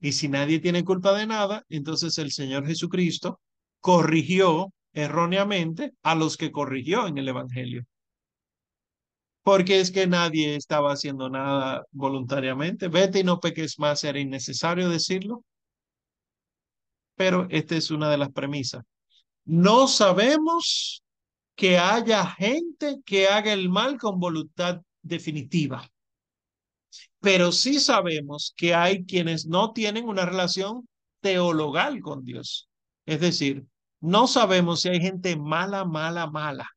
[0.00, 3.40] Y si nadie tiene culpa de nada, entonces el Señor Jesucristo
[3.80, 7.84] corrigió erróneamente a los que corrigió en el Evangelio.
[9.42, 12.88] Porque es que nadie estaba haciendo nada voluntariamente.
[12.88, 15.44] Vete y no peques más, era innecesario decirlo.
[17.16, 18.82] Pero esta es una de las premisas.
[19.44, 21.02] No sabemos
[21.56, 25.88] que haya gente que haga el mal con voluntad definitiva
[27.22, 30.88] pero sí sabemos que hay quienes no tienen una relación
[31.20, 32.68] teologal con Dios.
[33.06, 33.64] Es decir,
[34.00, 36.68] no sabemos si hay gente mala, mala, mala.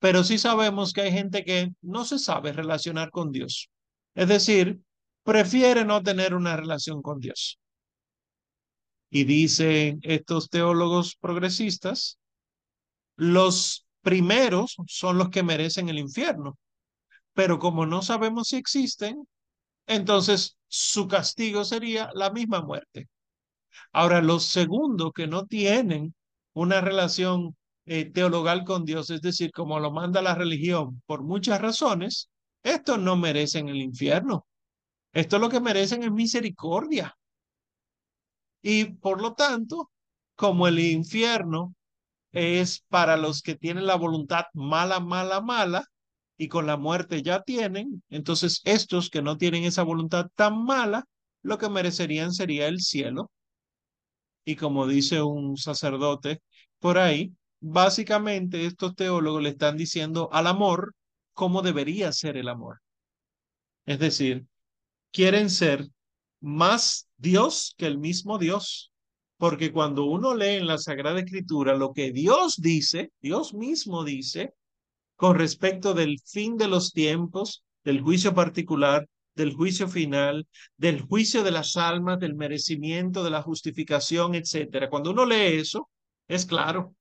[0.00, 3.70] Pero sí sabemos que hay gente que no se sabe relacionar con Dios.
[4.14, 4.80] Es decir,
[5.22, 7.60] prefiere no tener una relación con Dios.
[9.10, 12.18] Y dicen estos teólogos progresistas,
[13.16, 16.58] los primeros son los que merecen el infierno,
[17.34, 19.28] pero como no sabemos si existen,
[19.86, 23.08] entonces su castigo sería la misma muerte.
[23.92, 26.14] Ahora, los segundos que no tienen
[26.54, 27.56] una relación
[27.92, 28.12] eh,
[28.64, 32.30] con Dios, es decir, como lo manda la religión, por muchas razones,
[32.62, 34.46] estos no merecen el infierno.
[35.12, 37.16] Esto lo que merecen es misericordia.
[38.62, 39.90] Y por lo tanto,
[40.36, 41.74] como el infierno
[42.30, 45.84] es para los que tienen la voluntad mala, mala, mala,
[46.36, 51.04] y con la muerte ya tienen, entonces estos que no tienen esa voluntad tan mala,
[51.42, 53.32] lo que merecerían sería el cielo.
[54.44, 56.40] Y como dice un sacerdote
[56.78, 60.94] por ahí, básicamente estos teólogos le están diciendo al amor
[61.32, 62.80] cómo debería ser el amor.
[63.86, 64.46] Es decir,
[65.12, 65.88] quieren ser
[66.40, 68.92] más Dios que el mismo Dios.
[69.36, 74.52] Porque cuando uno lee en la Sagrada Escritura lo que Dios dice, Dios mismo dice,
[75.16, 80.46] con respecto del fin de los tiempos, del juicio particular, del juicio final,
[80.76, 84.90] del juicio de las almas, del merecimiento, de la justificación, etcétera.
[84.90, 85.88] Cuando uno lee eso,
[86.28, 86.94] es claro.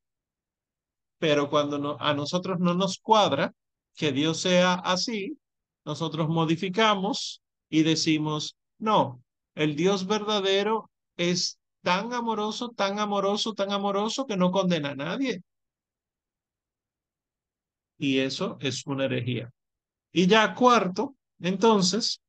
[1.19, 3.53] Pero cuando a nosotros no nos cuadra
[3.95, 5.37] que Dios sea así,
[5.85, 9.21] nosotros modificamos y decimos, no,
[9.55, 15.41] el Dios verdadero es tan amoroso, tan amoroso, tan amoroso que no condena a nadie.
[17.97, 19.51] Y eso es una herejía.
[20.11, 22.21] Y ya cuarto, entonces,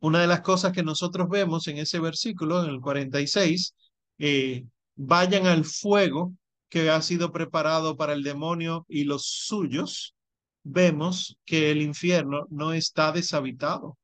[0.00, 3.74] una de las cosas que nosotros vemos en ese versículo, en el 46,
[4.18, 4.64] eh,
[4.96, 6.32] vayan al fuego
[6.68, 10.14] que ha sido preparado para el demonio y los suyos,
[10.62, 13.96] vemos que el infierno no está deshabitado.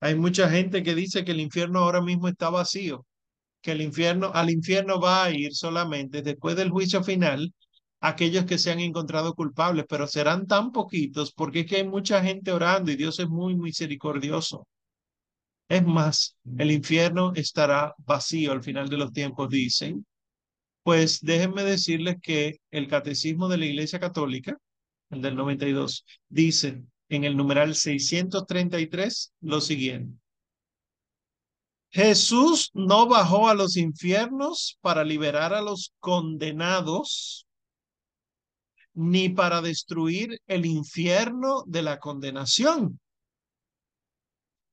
[0.00, 3.06] Hay mucha gente que dice que el infierno ahora mismo está vacío,
[3.62, 7.52] que el infierno, al infierno va a ir solamente después del juicio final
[8.00, 12.22] aquellos que se han encontrado culpables, pero serán tan poquitos porque es que hay mucha
[12.22, 14.66] gente orando y Dios es muy misericordioso.
[15.68, 20.06] Es más, el infierno estará vacío al final de los tiempos, dicen.
[20.84, 24.58] Pues déjenme decirles que el catecismo de la Iglesia Católica,
[25.08, 30.18] el del 92, dice en el numeral 633 lo siguiente.
[31.88, 37.46] Jesús no bajó a los infiernos para liberar a los condenados,
[38.92, 43.00] ni para destruir el infierno de la condenación,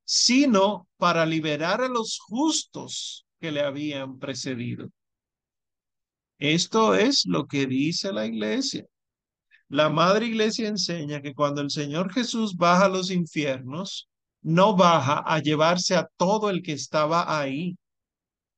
[0.03, 4.89] sino para liberar a los justos que le habían precedido.
[6.41, 8.85] Esto es lo que dice la iglesia.
[9.69, 14.09] La Madre Iglesia enseña que cuando el Señor Jesús baja a los infiernos,
[14.41, 17.77] no baja a llevarse a todo el que estaba ahí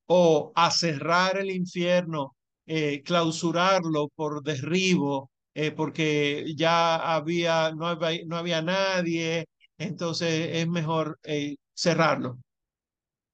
[0.07, 2.35] o a cerrar el infierno,
[2.67, 9.45] eh, clausurarlo por derribo, eh, porque ya había no, había, no había nadie,
[9.77, 12.39] entonces es mejor eh, cerrarlo.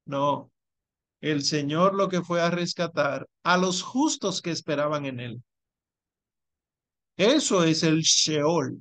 [0.05, 0.51] No,
[1.21, 5.43] el Señor lo que fue a rescatar a los justos que esperaban en él.
[7.17, 8.79] Eso es el Sheol,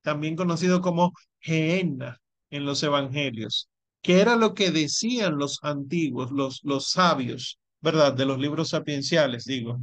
[0.00, 3.68] también conocido como Gehenna en los evangelios,
[4.00, 8.14] que era lo que decían los antiguos, los, los sabios, ¿verdad?
[8.14, 9.78] De los libros sapienciales, digo.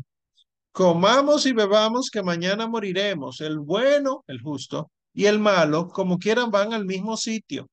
[0.71, 3.39] Comamos y bebamos que mañana moriremos.
[3.39, 7.69] El bueno, el justo, y el malo, como quieran, van al mismo sitio.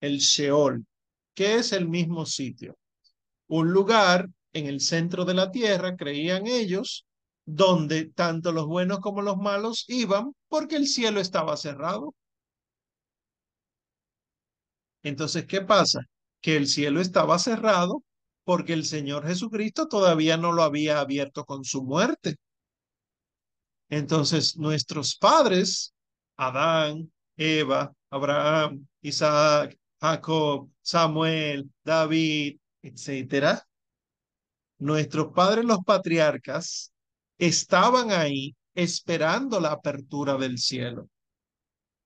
[0.00, 0.86] El Sheol,
[1.34, 2.76] que es el mismo sitio.
[3.48, 7.06] Un lugar en el centro de la tierra, creían ellos,
[7.44, 12.14] donde tanto los buenos como los malos iban porque el cielo estaba cerrado.
[15.02, 16.00] Entonces, ¿qué pasa?
[16.40, 18.02] Que el cielo estaba cerrado
[18.44, 22.36] porque el Señor Jesucristo todavía no lo había abierto con su muerte.
[23.88, 25.94] Entonces, nuestros padres,
[26.36, 33.66] Adán, Eva, Abraham, Isaac, Jacob, Samuel, David, etcétera,
[34.78, 36.92] nuestros padres los patriarcas
[37.38, 41.08] estaban ahí esperando la apertura del cielo.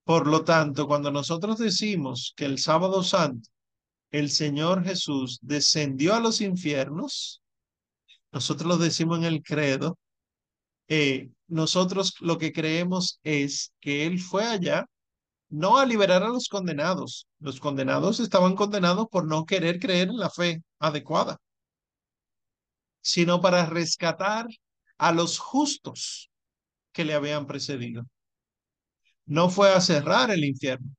[0.05, 3.49] Por lo tanto, cuando nosotros decimos que el sábado santo
[4.11, 7.43] el Señor Jesús descendió a los infiernos,
[8.33, 9.99] nosotros lo decimos en el credo,
[10.89, 14.87] eh, nosotros lo que creemos es que Él fue allá
[15.51, 17.27] no a liberar a los condenados.
[17.39, 21.39] Los condenados estaban condenados por no querer creer en la fe adecuada,
[23.01, 24.46] sino para rescatar
[24.99, 26.30] a los justos
[26.92, 28.05] que le habían precedido.
[29.26, 30.90] No fue a cerrar el infierno.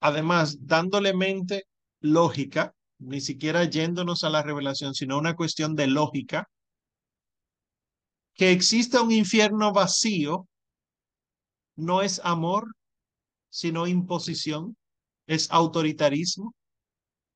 [0.00, 1.64] Además, dándole mente
[2.00, 6.48] lógica, ni siquiera yéndonos a la revelación, sino una cuestión de lógica,
[8.34, 10.46] que exista un infierno vacío
[11.76, 12.74] no es amor,
[13.50, 14.76] sino imposición,
[15.26, 16.54] es autoritarismo.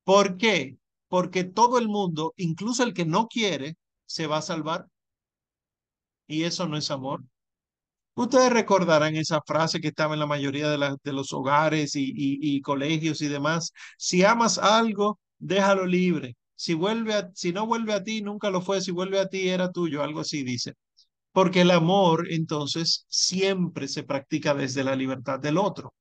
[0.03, 0.77] ¿Por qué?
[1.15, 4.87] Porque todo el mundo, incluso el que no quiere, se va a salvar.
[6.27, 7.23] Y eso no es amor.
[8.15, 13.21] Ustedes recordarán esa frase que estaba en la mayoría de, los hogares y, y, colegios
[13.21, 13.71] y demás.
[13.97, 16.35] Si amas algo, déjalo libre.
[16.53, 18.81] Si, vuelve a, si no vuelve a ti, nunca lo fue.
[18.81, 20.03] Si vuelve a ti, era tuyo.
[20.03, 20.73] Algo así dice.
[21.31, 25.93] Porque el amor, entonces, siempre se practica desde la libertad del otro.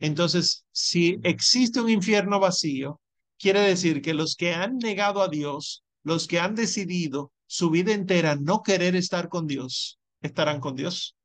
[0.00, 2.98] Entonces, si existe un infierno vacío,
[3.38, 7.92] quiere decir que los que han negado a Dios, los que han decidido su vida
[7.92, 11.16] entera no querer estar con Dios, estarán con Dios.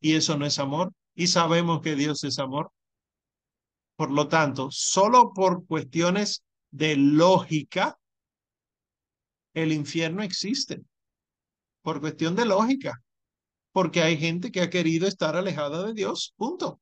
[0.00, 0.92] Y eso no es amor.
[1.14, 2.72] Y sabemos que Dios es amor.
[3.96, 7.98] Por lo tanto, solo por cuestiones de lógica,
[9.52, 10.80] el infierno existe.
[11.82, 13.02] Por cuestión de lógica.
[13.72, 16.32] Porque hay gente que ha querido estar alejada de Dios.
[16.36, 16.80] Punto.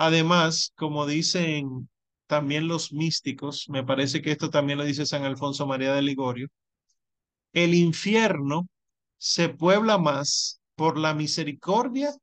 [0.00, 1.88] Además, como dicen
[2.28, 6.46] también los místicos, me parece que esto también lo dice San Alfonso María de Ligorio,
[7.52, 8.68] el infierno
[9.16, 12.14] se puebla más por la misericordia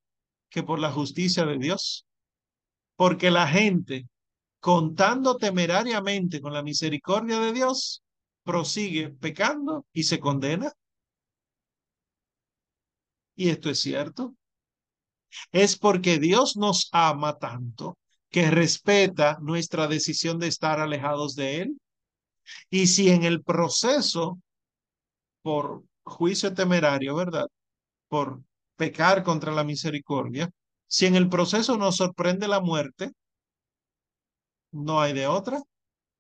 [0.49, 2.05] que por la justicia de Dios.
[2.95, 4.07] Porque la gente,
[4.61, 8.03] contando temerariamente con la misericordia de Dios,
[8.45, 10.71] prosigue pecando y se condena.
[13.36, 14.34] Y esto es cierto
[15.51, 17.97] es porque Dios nos ama tanto
[18.29, 21.77] que respeta nuestra decisión de estar alejados de Él.
[22.69, 24.39] Y si en el proceso,
[25.41, 27.47] por juicio temerario, ¿verdad?
[28.07, 28.41] Por
[28.75, 30.49] pecar contra la misericordia,
[30.88, 33.11] si en el proceso nos sorprende la muerte,
[34.71, 35.61] no hay de otra.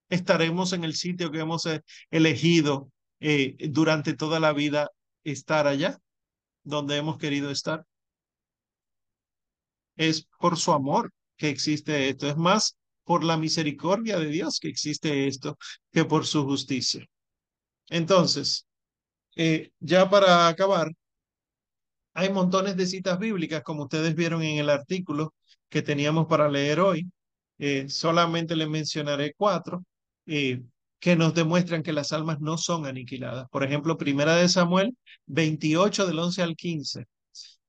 [0.09, 2.89] Estaremos en el sitio que hemos eh, elegido
[3.19, 4.89] eh, durante toda la vida
[5.23, 5.97] estar allá,
[6.63, 7.85] donde hemos querido estar
[9.95, 14.69] es por su amor que existe esto, es más por la misericordia de Dios que
[14.69, 15.57] existe esto
[15.91, 17.05] que por su justicia.
[17.89, 18.65] Entonces,
[19.35, 20.91] eh, ya para acabar,
[22.13, 25.33] hay montones de citas bíblicas, como ustedes vieron en el artículo
[25.69, 27.11] que teníamos para leer hoy.
[27.57, 29.83] Eh, solamente les mencionaré cuatro
[30.25, 30.61] eh,
[30.99, 33.47] que nos demuestran que las almas no son aniquiladas.
[33.49, 34.95] Por ejemplo, Primera de Samuel
[35.27, 37.05] 28 del 11 al 15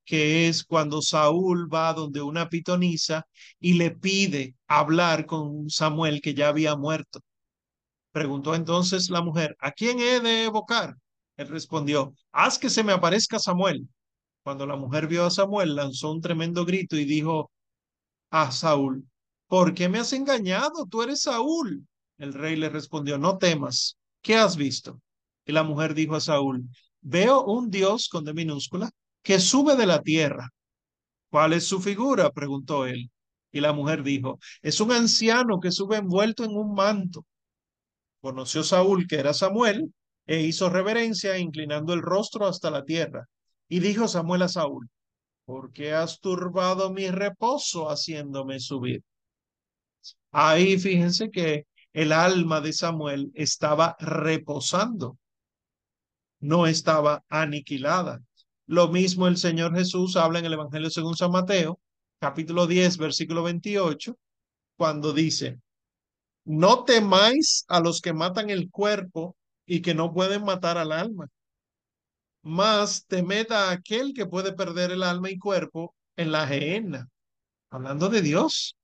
[0.06, 3.26] que es cuando Saúl va donde una pitonisa
[3.58, 7.20] y le pide hablar con Samuel que ya había muerto.
[8.12, 10.96] Preguntó entonces la mujer, ¿a quién he de evocar?
[11.36, 13.86] Él respondió, haz que se me aparezca Samuel.
[14.44, 17.50] Cuando la mujer vio a Samuel, lanzó un tremendo grito y dijo
[18.30, 19.04] a Saúl,
[19.48, 20.86] ¿por qué me has engañado?
[20.88, 21.84] Tú eres Saúl.
[22.16, 25.00] El rey le respondió, no temas, ¿qué has visto?
[25.44, 26.64] Y la mujer dijo a Saúl,
[27.00, 28.90] veo un Dios con D minúscula
[29.26, 30.50] que sube de la tierra.
[31.30, 32.30] ¿Cuál es su figura?
[32.30, 33.10] preguntó él.
[33.50, 37.26] Y la mujer dijo, es un anciano que sube envuelto en un manto.
[38.20, 39.92] Conoció Saúl que era Samuel
[40.26, 43.26] e hizo reverencia inclinando el rostro hasta la tierra.
[43.68, 44.88] Y dijo Samuel a Saúl,
[45.44, 49.02] ¿por qué has turbado mi reposo haciéndome subir?
[50.30, 55.18] Ahí fíjense que el alma de Samuel estaba reposando,
[56.38, 58.20] no estaba aniquilada.
[58.66, 61.78] Lo mismo el Señor Jesús habla en el Evangelio según San Mateo,
[62.20, 64.18] capítulo 10, versículo 28,
[64.76, 65.60] cuando dice,
[66.44, 69.36] no temáis a los que matan el cuerpo
[69.66, 71.28] y que no pueden matar al alma,
[72.42, 77.08] más temed a aquel que puede perder el alma y cuerpo en la gehenna.
[77.70, 78.76] Hablando de Dios,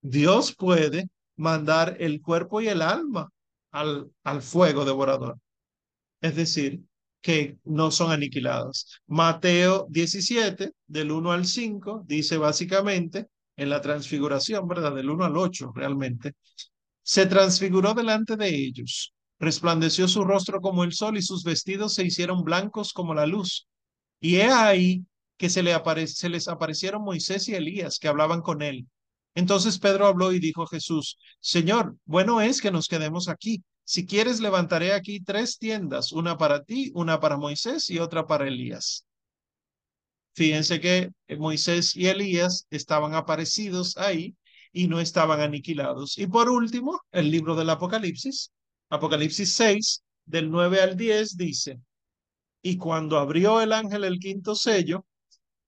[0.00, 3.28] Dios puede mandar el cuerpo y el alma
[3.72, 5.38] al, al fuego devorador.
[6.20, 6.80] Es decir,
[7.26, 9.00] que no son aniquilados.
[9.08, 13.26] Mateo 17, del 1 al 5, dice básicamente
[13.56, 14.94] en la transfiguración, ¿verdad?
[14.94, 16.34] Del 1 al 8 realmente.
[17.02, 22.04] Se transfiguró delante de ellos, resplandeció su rostro como el sol y sus vestidos se
[22.04, 23.66] hicieron blancos como la luz.
[24.20, 25.04] Y he ahí
[25.36, 25.64] que se,
[26.06, 28.86] se les aparecieron Moisés y Elías que hablaban con él.
[29.34, 33.64] Entonces Pedro habló y dijo a Jesús, Señor, bueno es que nos quedemos aquí.
[33.88, 38.48] Si quieres, levantaré aquí tres tiendas, una para ti, una para Moisés y otra para
[38.48, 39.06] Elías.
[40.34, 44.34] Fíjense que Moisés y Elías estaban aparecidos ahí
[44.72, 46.18] y no estaban aniquilados.
[46.18, 48.50] Y por último, el libro del Apocalipsis,
[48.90, 51.80] Apocalipsis 6, del 9 al 10, dice,
[52.62, 55.06] y cuando abrió el ángel el quinto sello,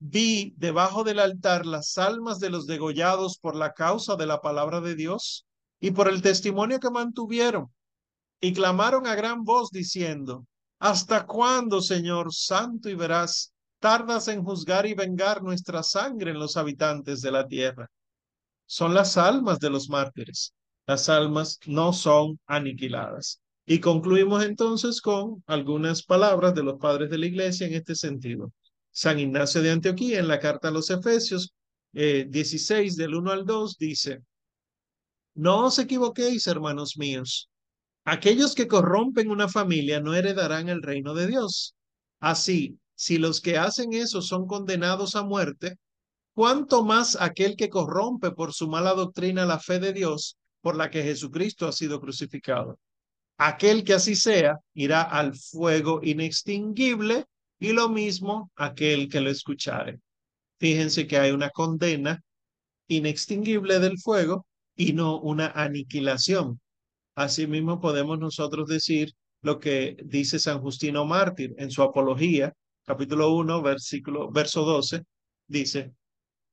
[0.00, 4.80] vi debajo del altar las almas de los degollados por la causa de la palabra
[4.80, 5.46] de Dios
[5.78, 7.72] y por el testimonio que mantuvieron,
[8.40, 10.46] y clamaron a gran voz diciendo,
[10.80, 16.56] ¿Hasta cuándo, Señor santo y veraz, tardas en juzgar y vengar nuestra sangre en los
[16.56, 17.90] habitantes de la tierra?
[18.66, 20.54] Son las almas de los mártires.
[20.86, 23.40] Las almas no son aniquiladas.
[23.66, 28.52] Y concluimos entonces con algunas palabras de los padres de la iglesia en este sentido.
[28.90, 31.52] San Ignacio de Antioquía en la carta a los Efesios
[31.92, 34.22] 16 del 1 al 2 dice,
[35.34, 37.47] no os equivoquéis, hermanos míos.
[38.10, 41.74] Aquellos que corrompen una familia no heredarán el reino de Dios.
[42.20, 45.76] Así, si los que hacen eso son condenados a muerte,
[46.32, 50.88] ¿cuánto más aquel que corrompe por su mala doctrina la fe de Dios por la
[50.88, 52.78] que Jesucristo ha sido crucificado?
[53.36, 57.26] Aquel que así sea irá al fuego inextinguible
[57.58, 60.00] y lo mismo aquel que lo escuchare.
[60.58, 62.22] Fíjense que hay una condena
[62.86, 66.58] inextinguible del fuego y no una aniquilación.
[67.18, 69.12] Asimismo podemos nosotros decir
[69.42, 72.54] lo que dice San Justino Mártir en su Apología,
[72.84, 75.02] capítulo 1, versículo, verso 12,
[75.48, 75.92] dice,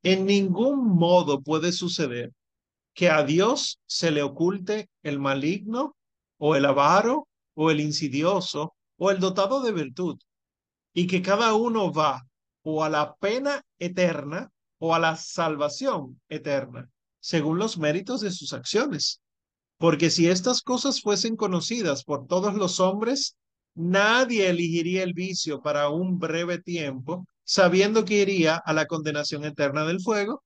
[0.02, 2.32] en ningún modo puede suceder
[2.96, 5.96] que a Dios se le oculte el maligno
[6.40, 10.18] o el avaro o el insidioso o el dotado de virtud,
[10.96, 12.26] y que cada uno va
[12.64, 16.90] o a la pena eterna o a la salvación eterna,
[17.20, 19.22] según los méritos de sus acciones.
[19.78, 23.36] Porque si estas cosas fuesen conocidas por todos los hombres,
[23.76, 29.86] nadie elegiría el vicio para un breve tiempo, sabiendo que iría a la condenación eterna
[29.86, 30.44] del fuego.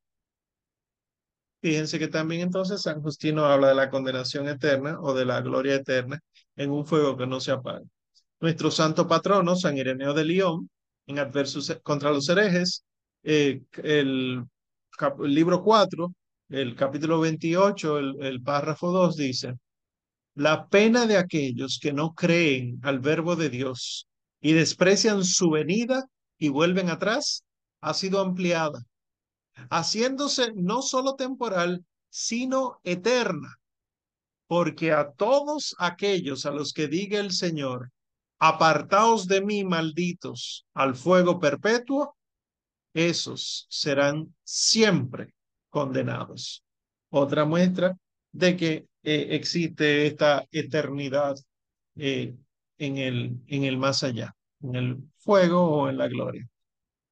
[1.62, 5.76] Fíjense que también entonces San Justino habla de la condenación eterna o de la gloria
[5.76, 6.20] eterna
[6.56, 7.86] en un fuego que no se apaga.
[8.40, 10.70] Nuestro santo patrono, San Ireneo de León,
[11.08, 12.86] en Adversus contra los herejes,
[13.24, 14.46] eh, el,
[15.24, 16.14] el libro 4,
[16.50, 19.54] el capítulo 28, el, párrafo 2 dice,
[20.34, 24.08] la pena de aquellos que no creen al verbo de Dios
[24.42, 26.06] y desprecian su venida
[26.38, 27.44] y vuelven atrás
[27.82, 28.84] ha sido ampliada,
[29.70, 33.60] haciéndose no solo temporal, sino eterna,
[34.48, 37.92] porque a todos aquellos a los que diga el Señor,
[38.40, 42.16] apartaos de mí, malditos, al fuego perpetuo,
[42.94, 45.36] esos serán siempre
[45.70, 46.64] condenados.
[47.10, 47.98] Otra muestra
[48.32, 51.36] de que eh, existe esta eternidad
[51.96, 52.36] eh,
[52.78, 56.48] en, el, en el más allá, en el fuego o en la gloria.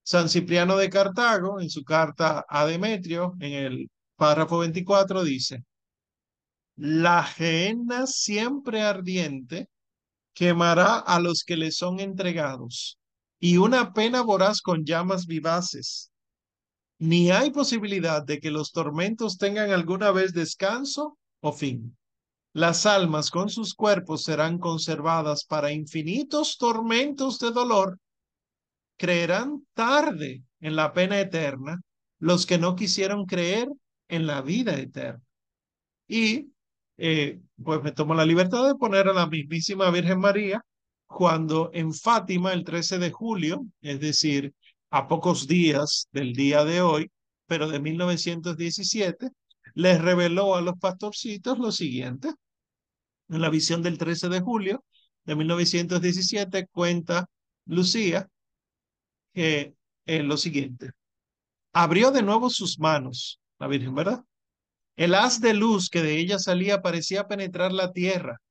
[0.03, 5.63] San Cipriano de Cartago, en su carta a Demetrio, en el párrafo 24, dice,
[6.77, 9.67] la gehenna siempre ardiente
[10.33, 12.99] quemará a los que le son entregados,
[13.39, 16.11] y una pena voraz con llamas vivaces
[16.99, 21.95] ni hay posibilidad de que los tormentos tengan alguna vez descanso o fin.
[22.53, 27.99] Las almas con sus cuerpos serán conservadas para infinitos tormentos de dolor.
[28.97, 31.79] Creerán tarde en la pena eterna
[32.19, 33.69] los que no quisieron creer
[34.07, 35.21] en la vida eterna.
[36.07, 36.51] Y
[36.97, 40.65] eh, pues me tomo la libertad de poner a la mismísima Virgen María
[41.05, 44.53] cuando en Fátima el 13 de julio, es decir,
[44.89, 47.11] a pocos días del día de hoy,
[47.45, 49.29] pero de 1917,
[49.73, 52.31] les reveló a los pastorcitos lo siguiente.
[53.29, 54.83] En la visión del 13 de julio
[55.25, 57.27] de 1917 cuenta
[57.65, 58.27] Lucía
[59.33, 59.75] que
[60.07, 60.91] es lo siguiente.
[61.73, 64.23] Abrió de nuevo sus manos, la Virgen, ¿verdad?
[64.95, 68.41] El haz de luz que de ella salía parecía penetrar la tierra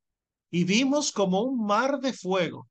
[0.49, 2.69] y vimos como un mar de fuego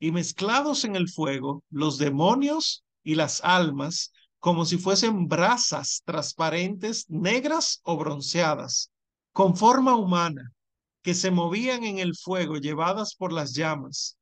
[0.00, 4.12] y mezclados en el fuego los demonios y las almas
[4.42, 8.90] como si fuesen brasas transparentes, negras o bronceadas,
[9.32, 10.52] con forma humana,
[11.00, 14.16] que se movían en el fuego llevadas por las llamas,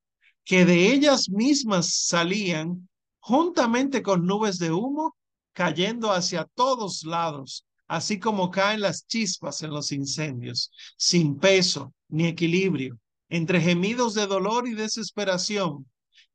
[0.44, 2.86] que de ellas mismas salían
[3.19, 5.16] juntamente con nubes de humo,
[5.55, 12.27] cayendo hacia todos lados, así como caen las chispas en los incendios, sin peso ni
[12.27, 12.98] equilibrio,
[13.31, 15.86] entre gemidos de dolor y desesperación,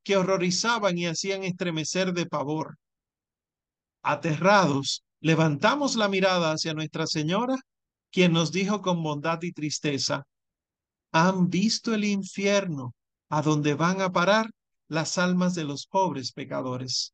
[0.06, 2.78] que horrorizaban y hacían estremecer de pavor.
[4.04, 7.56] Aterrados, levantamos la mirada hacia Nuestra Señora,
[8.12, 10.24] quien nos dijo con bondad y tristeza,
[11.12, 12.94] han visto el infierno
[13.30, 14.52] a donde van a parar
[14.88, 17.14] las almas de los pobres pecadores.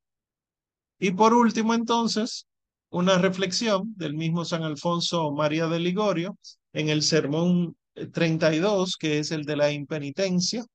[1.00, 2.46] Y por último, entonces,
[2.90, 6.38] una reflexión del mismo San Alfonso María de Ligorio
[6.74, 7.78] en el sermón
[8.12, 10.66] 32, que es el de la impenitencia,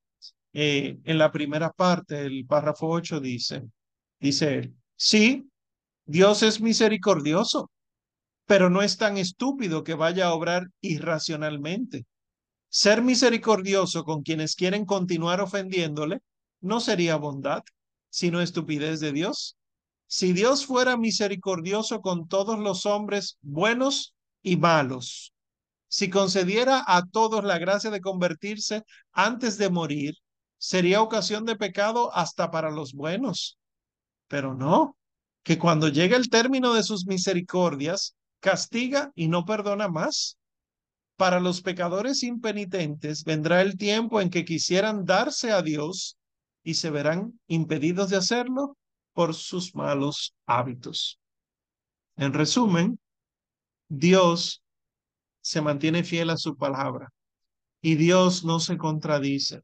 [0.58, 3.62] eh, en la primera parte, el párrafo 8 dice,
[4.18, 5.50] dice él, sí,
[6.06, 7.70] Dios es misericordioso,
[8.46, 12.06] pero no es tan estúpido que vaya a obrar irracionalmente.
[12.70, 16.20] Ser misericordioso con quienes quieren continuar ofendiéndole
[16.62, 17.62] no sería bondad,
[18.08, 19.58] sino estupidez de Dios.
[20.06, 25.34] Si Dios fuera misericordioso con todos los hombres buenos y malos,
[25.88, 30.14] si concediera a todos la gracia de convertirse antes de morir,
[30.58, 33.58] sería ocasión de pecado hasta para los buenos.
[34.28, 34.96] Pero no,
[35.42, 40.38] que cuando llega el término de sus misericordias, castiga y no perdona más.
[41.16, 46.18] Para los pecadores impenitentes vendrá el tiempo en que quisieran darse a Dios
[46.62, 48.76] y se verán impedidos de hacerlo
[49.14, 51.18] por sus malos hábitos.
[52.16, 52.98] En resumen,
[53.88, 54.62] Dios
[55.40, 57.12] se mantiene fiel a su palabra
[57.80, 59.62] y Dios no se contradice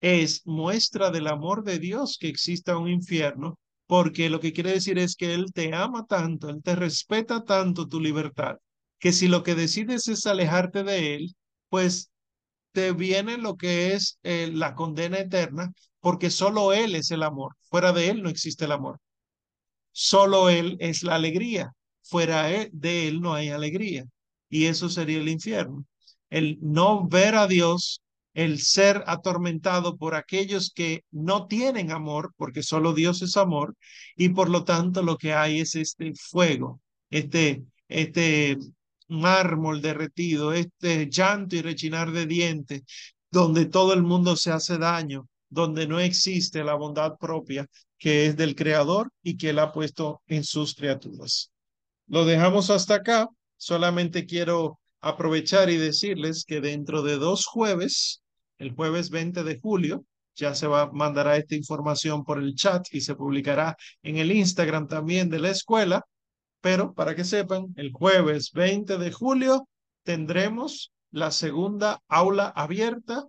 [0.00, 4.98] es muestra del amor de Dios que exista un infierno, porque lo que quiere decir
[4.98, 8.56] es que Él te ama tanto, Él te respeta tanto tu libertad,
[8.98, 11.36] que si lo que decides es alejarte de Él,
[11.68, 12.10] pues
[12.72, 17.56] te viene lo que es eh, la condena eterna, porque solo Él es el amor,
[17.62, 18.98] fuera de Él no existe el amor.
[19.92, 21.72] Solo Él es la alegría,
[22.02, 24.04] fuera de Él no hay alegría,
[24.48, 25.84] y eso sería el infierno.
[26.30, 28.02] El no ver a Dios
[28.38, 33.74] el ser atormentado por aquellos que no tienen amor, porque solo Dios es amor,
[34.16, 38.56] y por lo tanto lo que hay es este fuego, este, este
[39.08, 42.82] mármol derretido, este llanto y rechinar de dientes,
[43.28, 47.66] donde todo el mundo se hace daño, donde no existe la bondad propia
[47.98, 51.50] que es del Creador y que Él ha puesto en sus criaturas.
[52.06, 53.26] Lo dejamos hasta acá.
[53.56, 58.22] Solamente quiero aprovechar y decirles que dentro de dos jueves
[58.58, 60.04] el jueves 20 de julio.
[60.36, 64.86] Ya se va, mandará esta información por el chat y se publicará en el Instagram
[64.86, 66.04] también de la escuela.
[66.60, 69.68] Pero para que sepan, el jueves 20 de julio
[70.04, 73.24] tendremos la segunda aula abierta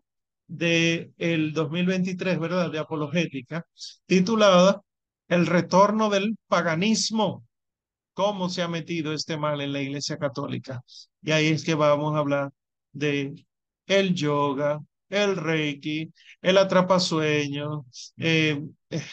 [0.48, 2.72] de el 2023, ¿verdad?
[2.72, 3.66] De apologética,
[4.06, 4.82] titulada
[5.28, 7.46] El retorno del paganismo.
[8.14, 10.82] ¿Cómo se ha metido este mal en la Iglesia Católica?
[11.22, 12.52] Y ahí es que vamos a hablar
[12.92, 13.34] de
[13.88, 14.80] el yoga,
[15.10, 16.12] el reiki,
[16.42, 17.86] el atrapasueño,
[18.18, 18.62] eh,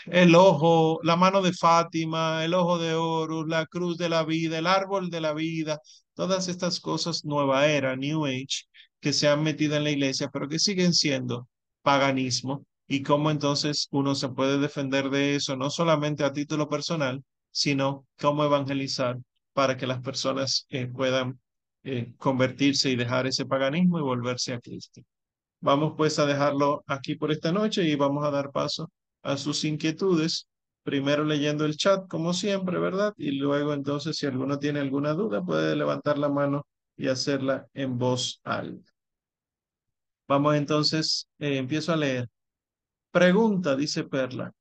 [0.06, 4.58] el ojo, la mano de Fátima, el ojo de oro, la cruz de la vida,
[4.58, 5.80] el árbol de la vida,
[6.14, 8.64] todas estas cosas nueva era, New Age,
[9.00, 11.48] que se han metido en la iglesia, pero que siguen siendo
[11.82, 12.66] paganismo.
[12.88, 18.06] Y cómo entonces uno se puede defender de eso, no solamente a título personal, sino
[18.20, 19.18] cómo evangelizar
[19.52, 21.40] para que las personas eh, puedan
[21.84, 25.02] eh, convertirse y dejar ese paganismo y volverse a Cristo.
[25.66, 28.88] Vamos pues a dejarlo aquí por esta noche y vamos a dar paso
[29.24, 30.46] a sus inquietudes.
[30.84, 33.12] Primero leyendo el chat, como siempre, ¿verdad?
[33.16, 37.98] Y luego entonces, si alguno tiene alguna duda, puede levantar la mano y hacerla en
[37.98, 38.92] voz alta.
[40.28, 42.28] Vamos entonces, eh, empiezo a leer.
[43.10, 44.52] Pregunta, dice Perla.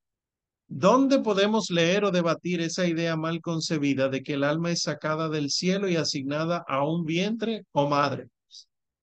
[0.67, 5.29] ¿Dónde podemos leer o debatir esa idea mal concebida de que el alma es sacada
[5.29, 8.29] del cielo y asignada a un vientre o madre?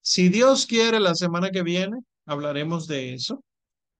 [0.03, 3.43] Si Dios quiere, la semana que viene hablaremos de eso.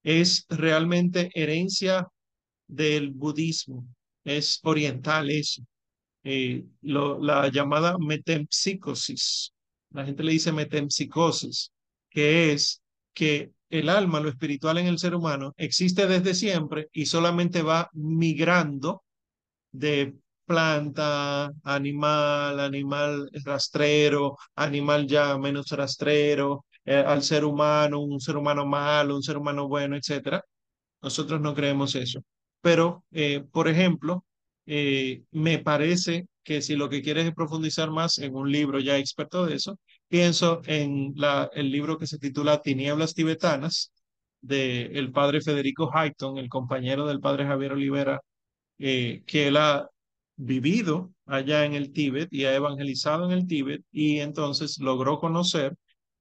[0.03, 2.09] Es realmente herencia
[2.67, 3.87] del budismo,
[4.25, 5.63] es oriental eso.
[6.25, 9.53] Eh, la llamada metempsicosis.
[9.91, 11.71] La gente le dice metempsicosis,
[12.11, 12.83] que es
[13.15, 17.89] que el alma, lo espiritual en el ser humano, existe desde siempre y solamente va
[17.93, 19.03] migrando
[19.71, 20.15] de
[20.45, 28.67] planta, animal, animal rastrero, animal ya menos rastrero, eh, al ser humano, un ser humano
[28.67, 30.43] malo, un ser humano bueno, etcétera.
[31.03, 32.23] Nosotros no creemos eso.
[32.61, 34.25] Pero, eh, por ejemplo,
[34.67, 38.99] eh, me parece que si lo que quieres es profundizar más en un libro ya
[38.99, 39.79] experto de eso,
[40.09, 43.93] pienso en la, el libro que se titula Tinieblas Tibetanas
[44.41, 48.21] del el padre Federico Hayton, el compañero del padre Javier Olivera,
[48.79, 49.89] que él ha
[50.45, 55.77] vivido allá en el Tíbet y ha evangelizado en el Tíbet y entonces logró conocer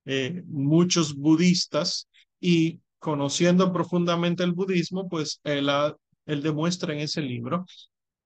[0.06, 2.08] eh, muchos budistas
[2.40, 5.70] y conociendo profundamente el budismo, pues él,
[6.26, 7.66] él demuestra en ese libro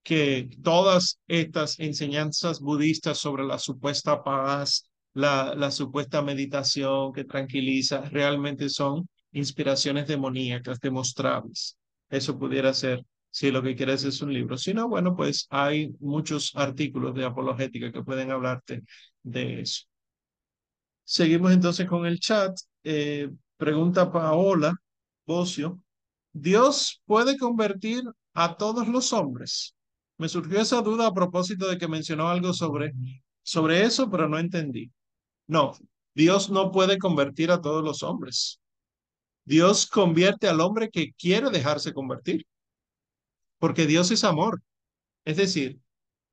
[0.02, 8.68] que todas estas enseñanzas budistas sobre la supuesta paz, la supuesta meditación que tranquiliza, realmente
[8.68, 11.76] son inspiraciones demoníacas demostrables.
[12.08, 14.56] Eso pudiera ser si lo que quieres es un libro.
[14.56, 18.82] Si no, bueno, pues hay muchos artículos de apologética que pueden hablarte
[19.22, 19.84] de eso.
[21.04, 22.56] Seguimos entonces con el chat.
[22.82, 24.74] Eh, pregunta Paola
[25.26, 25.80] Bocio.
[26.32, 28.02] ¿Dios puede convertir
[28.34, 29.74] a todos los hombres?
[30.18, 32.92] Me surgió esa duda a propósito de que mencionó algo sobre,
[33.42, 34.90] sobre eso, pero no entendí.
[35.46, 35.72] No,
[36.14, 38.60] Dios no puede convertir a todos los hombres.
[39.44, 42.46] Dios convierte al hombre que quiere dejarse convertir,
[43.58, 44.62] porque Dios es amor.
[45.24, 45.80] Es decir,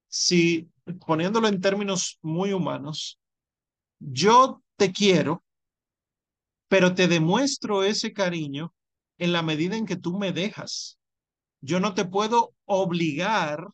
[0.07, 0.69] si
[1.05, 3.19] poniéndolo en términos muy humanos,
[3.99, 5.43] yo te quiero,
[6.67, 8.73] pero te demuestro ese cariño
[9.17, 10.97] en la medida en que tú me dejas.
[11.61, 13.67] Yo no te puedo obligar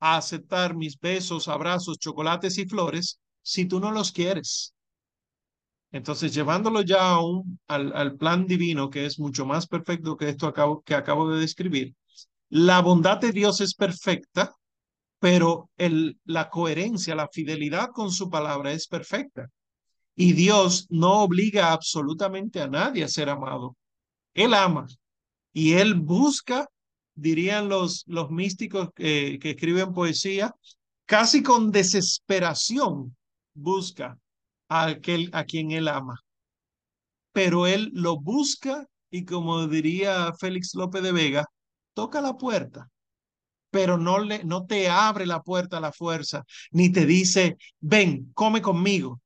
[0.00, 4.74] a aceptar mis besos, abrazos, chocolates y flores si tú no los quieres.
[5.92, 10.28] Entonces, llevándolo ya a un, al, al, plan divino, que es mucho más perfecto que
[10.28, 11.94] esto acabo, que acabo de describir,
[12.54, 14.54] la bondad de Dios es perfecta,
[15.18, 15.70] pero
[16.24, 19.48] la coherencia, la fidelidad con su palabra es perfecta.
[20.14, 23.74] Y Dios no obliga absolutamente a nadie a ser amado.
[24.34, 24.86] Él ama
[25.54, 26.68] y él busca,
[27.14, 30.54] dirían los, los místicos que, que escriben poesía,
[31.06, 33.16] casi con desesperación
[33.54, 34.18] busca
[34.68, 36.20] a aquel a quien él ama.
[37.32, 41.46] Pero él lo busca y como diría Félix López de Vega,
[41.94, 42.90] toca la puerta,
[43.70, 48.32] pero no, le, no te abre la puerta a la fuerza, ni te dice, ven,
[48.34, 49.20] come conmigo,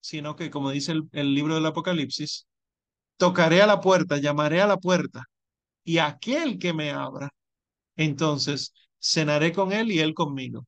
[0.00, 2.46] sino que como dice el, el libro del Apocalipsis,
[3.16, 5.24] tocaré a la puerta, llamaré a la puerta,
[5.84, 7.30] y aquel que me abra,
[7.96, 10.66] entonces cenaré con él y él conmigo.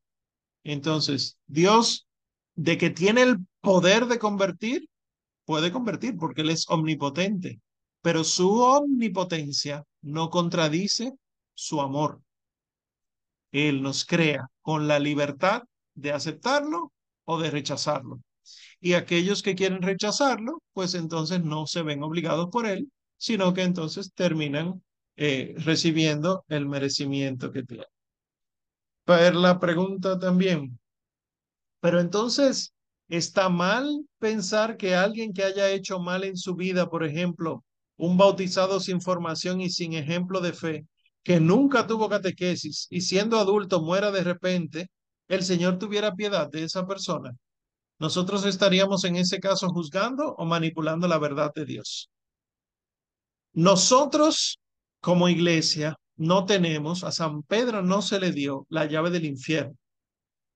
[0.64, 2.06] Entonces, Dios,
[2.54, 4.88] de que tiene el poder de convertir,
[5.44, 7.60] puede convertir porque Él es omnipotente,
[8.02, 11.14] pero su omnipotencia no contradice
[11.58, 12.22] su amor.
[13.50, 15.64] Él nos crea con la libertad
[15.94, 16.92] de aceptarlo
[17.24, 18.20] o de rechazarlo.
[18.80, 23.62] Y aquellos que quieren rechazarlo, pues entonces no se ven obligados por Él, sino que
[23.62, 24.84] entonces terminan
[25.16, 27.86] eh, recibiendo el merecimiento que tienen.
[29.04, 30.78] Para la pregunta también,
[31.80, 32.72] pero entonces,
[33.08, 37.64] ¿está mal pensar que alguien que haya hecho mal en su vida, por ejemplo,
[37.96, 40.86] un bautizado sin formación y sin ejemplo de fe,
[41.22, 44.90] que nunca tuvo catequesis y siendo adulto muera de repente,
[45.28, 47.32] el Señor tuviera piedad de esa persona?
[47.98, 52.10] ¿Nosotros estaríamos en ese caso juzgando o manipulando la verdad de Dios?
[53.52, 54.60] Nosotros,
[55.00, 59.76] como iglesia, no tenemos, a San Pedro no se le dio la llave del infierno.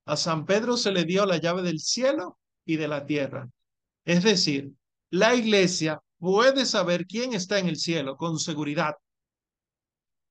[0.07, 3.49] A San Pedro se le dio la llave del cielo y de la tierra.
[4.05, 4.73] Es decir,
[5.11, 8.95] la iglesia puede saber quién está en el cielo con seguridad,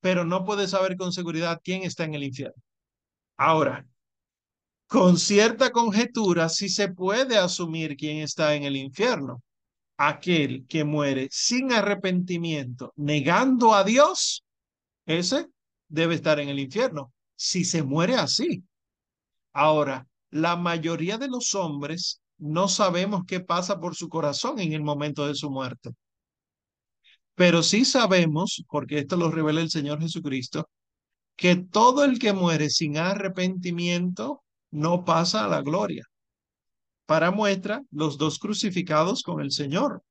[0.02, 2.62] pero no puede saber con seguridad quién está en el infierno.
[3.38, 3.86] Ahora,
[4.88, 9.42] con cierta conjetura sí se puede asumir quién está en el infierno.
[9.98, 14.44] Aquel que muere sin arrepentimiento, negando a Dios,
[15.06, 15.48] ese
[15.88, 17.14] debe estar en el infierno.
[17.36, 18.64] Si se muere así,
[19.54, 24.82] Ahora, la mayoría de los hombres no sabemos qué pasa por su corazón en el
[24.82, 25.92] momento de su muerte.
[27.36, 30.70] Pero sí sabemos, porque esto lo revela el Señor Jesucristo,
[31.36, 36.06] que todo el que muere sin arrepentimiento no pasa a la gloria.
[37.06, 40.04] Para muestra, los dos crucificados con el Señor.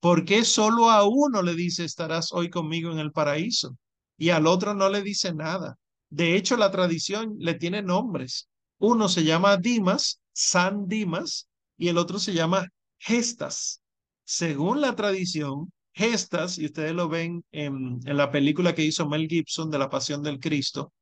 [0.00, 3.76] ¿Por qué solo a uno le dice estarás hoy conmigo en el paraíso
[4.16, 5.76] y al otro no le dice nada?
[6.10, 8.48] De hecho, la tradición le tiene nombres.
[8.78, 12.66] Uno se llama Dimas, San Dimas, y el otro se llama
[12.98, 13.80] Gestas.
[14.24, 19.70] Según la tradición, Gestas, y ustedes lo ven en, la película que hizo Mel Gibson
[19.70, 20.92] de la Pasión del Cristo,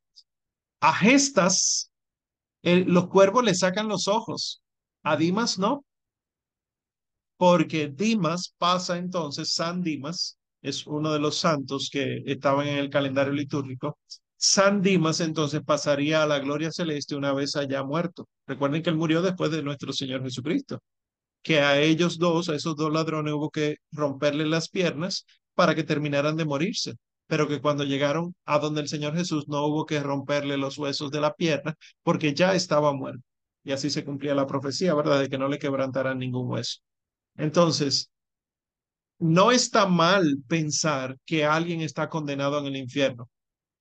[0.81, 1.91] a Gestas
[2.62, 4.61] los cuervos le sacan los ojos,
[5.03, 5.85] a Dimas no,
[7.37, 12.91] porque Dimas pasa entonces, San Dimas, es uno de los santos que estaban en el
[12.91, 13.99] calendario litúrgico,
[14.37, 18.27] San Dimas entonces pasaría a la gloria celeste una vez haya muerto.
[18.47, 20.83] Recuerden que él murió después de nuestro Señor Jesucristo,
[21.43, 25.85] que a ellos dos, a esos dos ladrones, hubo que romperle las piernas para que
[25.85, 26.95] terminaran de morirse,
[27.27, 31.11] pero que cuando llegaron a donde el Señor Jesús no hubo que romperle los huesos
[31.11, 33.23] de la pierna porque ya estaba muerto.
[33.65, 35.21] Y así se cumplía la profecía, ¿verdad?
[35.21, 36.79] De que no le quebrantaran ningún hueso.
[37.37, 38.11] Entonces,
[39.19, 43.29] no está mal pensar que alguien está condenado en el infierno.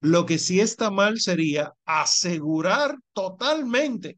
[0.02, 4.18] Lo que sí está mal sería asegurar totalmente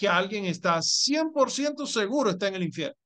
[0.00, 2.96] que alguien está 100% seguro está en el infierno.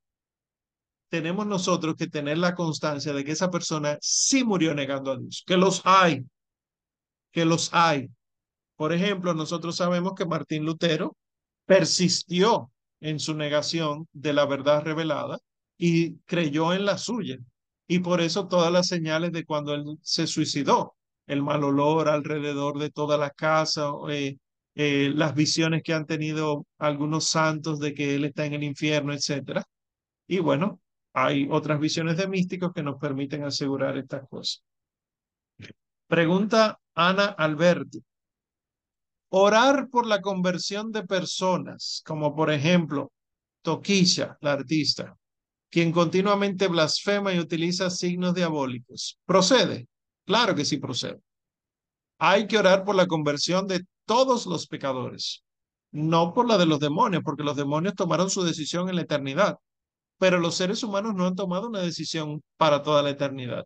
[1.09, 5.43] Tenemos nosotros que tener la constancia de que esa persona sí murió negando a Dios,
[5.45, 6.25] que los hay,
[7.33, 8.11] que los hay.
[8.77, 11.17] Por ejemplo, nosotros sabemos que Martín Lutero
[11.67, 15.39] persistió en su negación de la verdad revelada
[15.77, 17.39] y creyó en la suya.
[17.89, 20.95] Y por eso todas las señales de cuando él se suicidó,
[21.27, 24.39] el mal olor alrededor de toda la casa, eh,
[24.77, 29.13] eh, las visiones que han tenido algunos santos de que él está en el infierno,
[29.13, 29.65] etcétera.
[30.27, 30.81] Y bueno,
[31.13, 34.63] hay otras visiones de místicos que nos permiten asegurar estas cosas.
[36.09, 38.03] Pregunta Ana Alberti.
[39.31, 43.13] Orar por la conversión de personas, como por ejemplo
[43.63, 45.17] Toquilla, la artista,
[45.71, 49.19] quien continuamente blasfema y utiliza signos diabólicos.
[49.25, 49.89] ¿Procede?
[50.25, 51.21] Claro que sí procede.
[52.19, 55.45] Hay que orar por la conversión de todos los pecadores,
[55.93, 59.57] no por la de los demonios, porque los demonios tomaron su decisión en la eternidad,
[60.19, 63.65] pero los seres humanos no han tomado una decisión para toda la eternidad.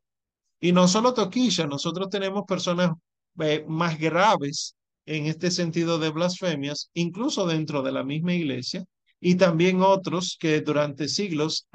[0.60, 2.93] Y no solo Toquilla, nosotros tenemos personas
[3.40, 4.74] eh, más graves
[5.06, 8.85] en este sentido de blasfemias, incluso dentro de la misma iglesia,
[9.20, 11.66] y también otros que durante siglos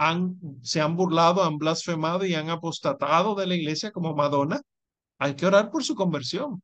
[0.62, 4.62] se han burlado, han blasfemado y han apostatado de la iglesia como Madonna.
[5.18, 6.62] Hay que orar por su conversión,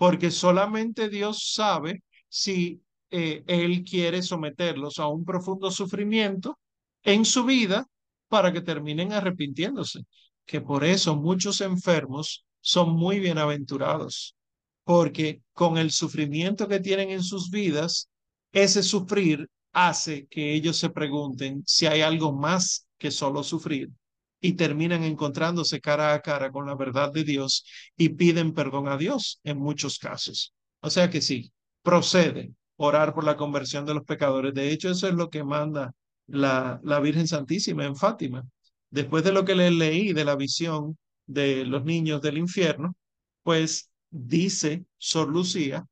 [0.00, 6.58] porque solamente Dios sabe si eh, Él quiere someterlos a un profundo sufrimiento
[7.02, 7.86] en su vida
[8.26, 10.04] para que terminen arrepintiéndose,
[10.46, 14.34] que por eso muchos enfermos son muy bienaventurados,
[14.84, 18.08] porque con el sufrimiento que tienen en sus vidas,
[18.52, 23.90] ese sufrir hace que ellos se pregunten si hay algo más que solo sufrir
[24.40, 27.64] y terminan encontrándose cara a cara con la verdad de Dios
[27.96, 30.54] y piden perdón a Dios en muchos casos.
[30.80, 31.52] O sea que sí,
[31.82, 34.54] procede orar por la conversión de los pecadores.
[34.54, 35.92] De hecho, eso es lo que manda
[36.26, 38.44] la, la Virgen Santísima en Fátima.
[38.90, 40.96] Después de lo que le leí de la visión
[41.26, 42.96] de los niños del infierno,
[43.42, 45.86] pues dice Sor Lucía,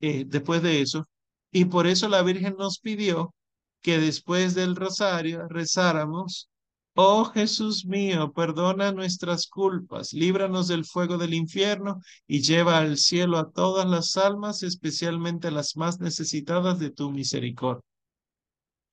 [0.00, 1.06] eh, después de eso,
[1.50, 3.34] y por eso la Virgen nos pidió
[3.82, 6.48] que después del rosario rezáramos,
[6.96, 13.38] oh Jesús mío, perdona nuestras culpas, líbranos del fuego del infierno y lleva al cielo
[13.38, 17.82] a todas las almas, especialmente las más necesitadas de tu misericordia.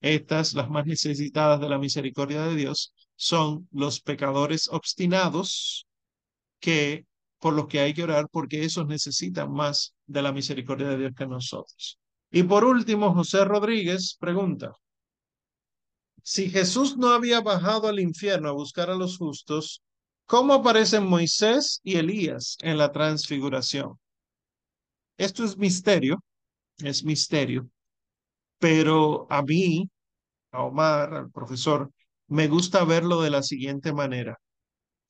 [0.01, 5.87] Estas, las más necesitadas de la misericordia de Dios, son los pecadores obstinados
[6.59, 7.05] que
[7.39, 11.13] por los que hay que orar porque esos necesitan más de la misericordia de Dios
[11.15, 11.99] que nosotros.
[12.31, 14.73] Y por último, José Rodríguez pregunta,
[16.23, 19.83] si Jesús no había bajado al infierno a buscar a los justos,
[20.25, 23.99] ¿cómo aparecen Moisés y Elías en la transfiguración?
[25.17, 26.23] Esto es misterio,
[26.77, 27.69] es misterio,
[28.57, 29.89] pero a mí,
[30.51, 31.91] a Omar, al profesor,
[32.27, 34.39] me gusta verlo de la siguiente manera.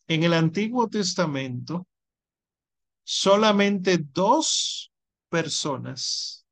[0.07, 1.87] En el Antiguo Testamento,
[3.03, 4.91] solamente dos
[5.29, 6.45] personas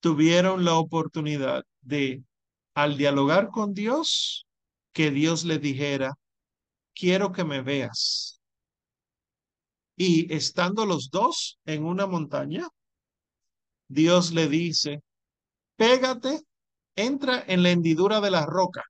[0.00, 2.22] tuvieron la oportunidad de,
[2.76, 4.46] al dialogar con Dios,
[4.92, 6.14] que Dios le dijera,
[6.94, 8.38] quiero que me veas.
[9.96, 12.68] Y estando los dos en una montaña,
[13.88, 15.00] Dios le dice,
[15.76, 16.42] pégate,
[16.94, 18.84] entra en la hendidura de la roca,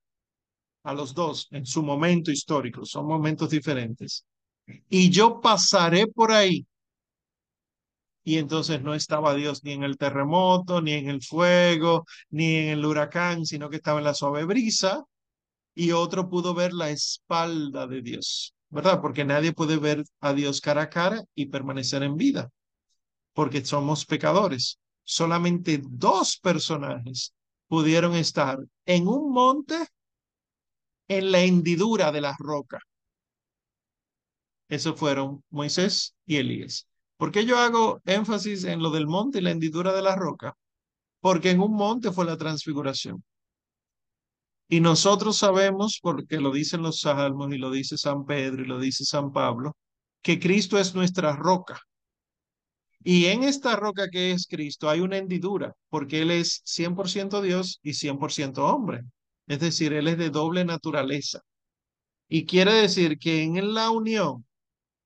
[0.83, 4.25] a los dos en su momento histórico, son momentos diferentes.
[4.89, 6.67] Y yo pasaré por ahí
[8.27, 12.71] y entonces no estaba Dios ni en el terremoto, ni en el fuego, ni en
[12.71, 15.05] el huracán, sino que estaba en la suave brisa
[15.77, 19.01] y otro pudo ver la espalda de Dios, ¿verdad?
[19.01, 22.51] Porque nadie puede ver a Dios cara a cara y permanecer en vida,
[23.33, 24.81] porque somos pecadores.
[25.05, 27.33] Solamente dos personajes
[27.69, 29.77] pudieron estar en un monte
[31.07, 32.81] en la hendidura de la roca.
[34.69, 36.89] Esos fueron Moisés y Elías.
[37.17, 40.55] ¿Por qué yo hago énfasis en lo del monte y la hendidura de la roca?
[41.21, 43.23] Porque en un monte fue la transfiguración.
[44.69, 48.79] Y nosotros sabemos, porque lo dicen los salmos y lo dice San Pedro y lo
[48.79, 49.77] dice San Pablo,
[50.23, 51.81] que Cristo es nuestra roca.
[53.05, 57.79] Y en esta roca que es Cristo hay una hendidura, porque Él es 100% Dios
[57.83, 59.03] y 100% hombre.
[59.47, 61.43] Es decir, Él es de doble naturaleza.
[62.29, 64.45] Y quiere decir que en la unión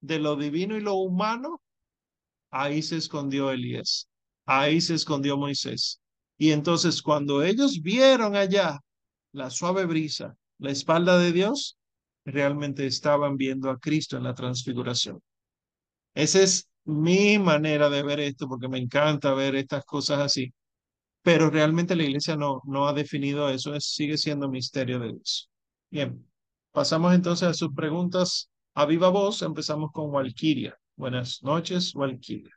[0.01, 1.61] de lo divino y lo humano
[2.51, 4.09] ahí se escondió Elías,
[4.47, 6.01] ahí se escondió Moisés.
[6.39, 8.81] Y entonces cuando ellos vieron allá
[9.33, 11.79] la suave brisa, la espalda de Dios,
[12.25, 15.21] realmente estaban viendo a Cristo en la transfiguración.
[16.15, 20.53] Esa es mi manera de ver esto, porque me encanta ver estas cosas así.
[21.23, 25.51] Pero realmente la iglesia no, no ha definido eso, sigue siendo misterio de Dios.
[25.91, 26.27] Bien,
[26.73, 29.43] pasamos entonces a sus preguntas a viva voz.
[29.43, 30.80] Empezamos con Walkiria.
[31.01, 32.51] Buenas noches, Walkiria.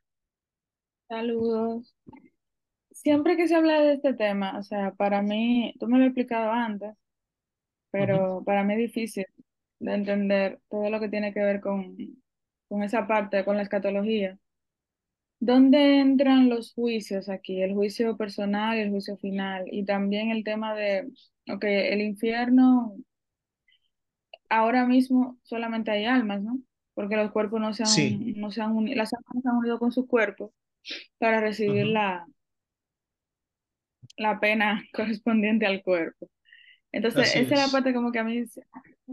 [1.08, 1.96] Saludos.
[2.92, 6.10] Siempre que se habla de este tema, o sea, para mí, tú me lo has
[6.10, 6.94] explicado antes,
[7.90, 9.26] pero para mí es difícil
[9.80, 11.96] de entender todo lo que tiene que ver con,
[12.68, 14.38] con esa parte, con la escatología.
[15.40, 17.62] ¿Dónde entran los juicios aquí?
[17.62, 19.64] El juicio personal y el juicio final.
[19.72, 21.10] Y también el tema de,
[21.50, 22.98] ok, el infierno,
[24.50, 26.60] ahora mismo solamente hay almas, ¿no?
[26.94, 29.50] Porque los cuerpos no se han, Sí, no se han unido, las almas no se
[29.50, 30.54] han unido con su cuerpo
[31.18, 32.26] para recibir la,
[34.18, 36.30] la pena correspondiente al cuerpo.
[36.92, 38.44] Entonces, Así esa es la parte como que a mí,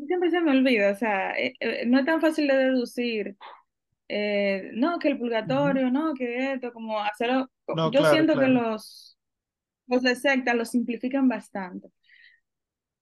[0.07, 3.36] siempre se me olvida, o sea, eh, eh, no es tan fácil de deducir,
[4.09, 8.48] eh, no, que el purgatorio, no, que esto, como hacerlo, No, yo claro, siento que
[8.48, 9.19] los,
[9.86, 11.89] los de secta lo simplifican bastante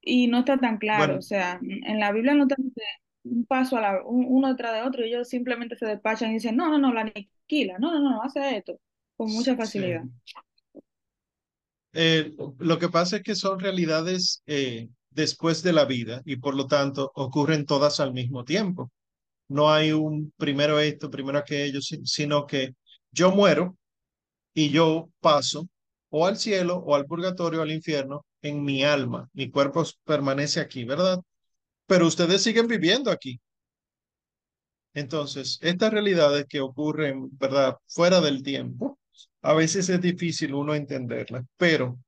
[0.00, 2.82] y no está tan claro, o sea, en la Biblia no dice
[3.30, 6.34] un paso a la, un- uno detrás de otro, y ellos simplemente se despachan y
[6.34, 8.80] dicen, no, no, no, la aniquila, no, no, no, hace esto,
[9.16, 10.04] con mucha facilidad.
[10.04, 10.10] sí.
[11.92, 16.54] Eh, lo que pasa es que son realidades eh, después de la vida y por
[16.54, 18.90] lo tanto ocurren todas al mismo tiempo.
[19.48, 22.74] No hay un primero esto, primero aquello, si- sino que
[23.12, 23.76] yo muero
[24.54, 25.68] y yo paso
[26.10, 29.28] o al cielo o al purgatorio o al infierno en mi alma.
[29.34, 31.20] Mi cuerpo permanece aquí, ¿verdad?
[31.88, 33.40] Pero ustedes siguen viviendo aquí.
[34.94, 37.76] Entonces, estas realidades que ocurren, ¿verdad?
[37.86, 38.98] Fuera del tiempo,
[39.42, 41.98] a veces es difícil uno entenderlas, pero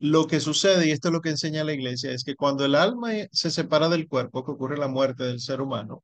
[0.00, 2.74] lo que sucede, y esto es lo que enseña la iglesia, es que cuando el
[2.74, 6.02] alma se separa del cuerpo, que ocurre la muerte del ser humano,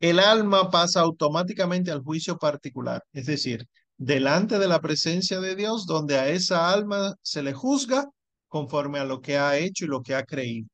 [0.00, 3.66] el alma pasa automáticamente al juicio particular, es decir,
[3.96, 8.06] delante de la presencia de Dios, donde a esa alma se le juzga
[8.48, 10.68] conforme a lo que ha hecho y lo que ha creído.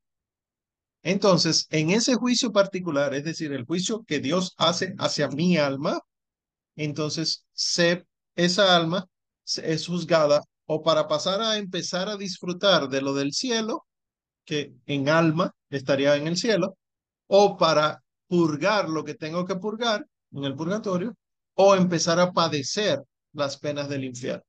[1.04, 6.00] Entonces, en ese juicio particular, es decir, el juicio que Dios hace hacia mi alma,
[6.76, 7.44] entonces
[8.34, 9.06] esa alma
[9.44, 13.86] es juzgada o para pasar a empezar a disfrutar de lo del cielo,
[14.46, 16.78] que en alma estaría en el cielo,
[17.26, 21.14] o para purgar lo que tengo que purgar en el purgatorio,
[21.52, 23.02] o empezar a padecer
[23.34, 24.42] las penas del infierno.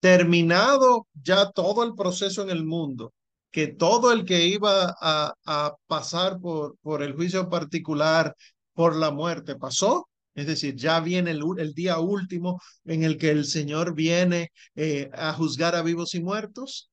[0.00, 3.12] Terminado ya todo el proceso en el mundo,
[3.50, 8.34] que todo el que iba a, a pasar por, por el juicio particular,
[8.74, 10.08] por la muerte, pasó.
[10.34, 15.10] Es decir, ya viene el, el día último en el que el Señor viene eh,
[15.12, 16.90] a juzgar a vivos y muertos.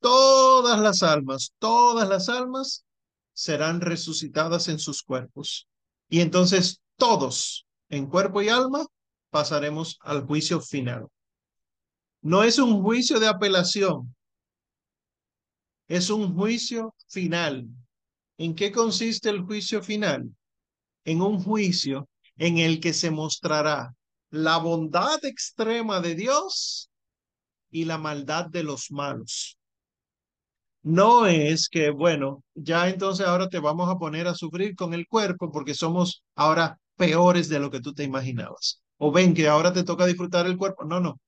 [0.00, 2.84] Todas las almas, todas las almas
[3.32, 5.68] serán resucitadas en sus cuerpos.
[6.08, 8.86] Y entonces todos, en cuerpo y alma,
[9.30, 11.06] pasaremos al juicio final.
[12.22, 14.14] No es un juicio de apelación,
[15.88, 17.66] es un juicio final.
[18.38, 20.30] ¿En qué consiste el juicio final?
[21.04, 23.94] En un juicio en el que se mostrará
[24.30, 26.90] la bondad extrema de Dios
[27.70, 29.56] y la maldad de los malos.
[30.82, 35.08] No es que, bueno, ya entonces ahora te vamos a poner a sufrir con el
[35.08, 38.80] cuerpo porque somos ahora peores de lo que tú te imaginabas.
[38.98, 40.84] O ven que ahora te toca disfrutar el cuerpo.
[40.84, 41.18] No, no.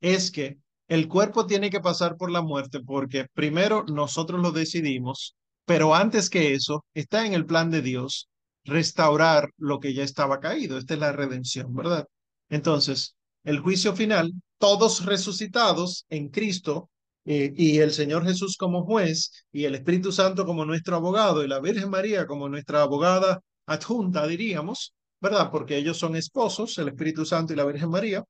[0.00, 0.58] Es que
[0.90, 6.28] el cuerpo tiene que pasar por la muerte porque primero nosotros lo decidimos, pero antes
[6.28, 8.28] que eso está en el plan de Dios
[8.64, 10.76] restaurar lo que ya estaba caído.
[10.76, 12.08] Esta es la redención, ¿verdad?
[12.48, 13.14] Entonces,
[13.44, 16.90] el juicio final, todos resucitados en Cristo
[17.24, 21.48] eh, y el Señor Jesús como juez y el Espíritu Santo como nuestro abogado y
[21.48, 25.52] la Virgen María como nuestra abogada adjunta, diríamos, ¿verdad?
[25.52, 28.24] Porque ellos son esposos, el Espíritu Santo y la Virgen María.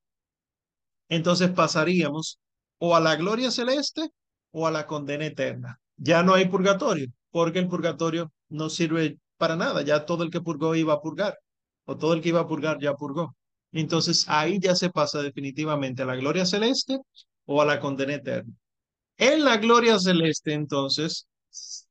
[1.09, 2.37] Entonces pasaríamos
[2.83, 4.09] o a la gloria celeste
[4.51, 5.79] o a la condena eterna.
[5.97, 9.83] Ya no hay purgatorio, porque el purgatorio no sirve para nada.
[9.83, 11.37] Ya todo el que purgó iba a purgar,
[11.85, 13.35] o todo el que iba a purgar ya purgó.
[13.71, 16.97] Entonces ahí ya se pasa definitivamente a la gloria celeste
[17.45, 18.53] o a la condena eterna.
[19.17, 21.27] En la gloria celeste, entonces,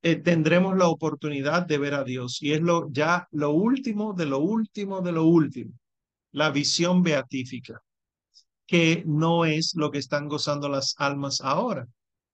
[0.03, 4.27] eh, tendremos la oportunidad de ver a Dios y es lo ya lo último de
[4.27, 5.73] lo último de lo último,
[6.33, 7.81] la visión beatífica,
[8.71, 11.89] que no es lo que están gozando las almas ahora.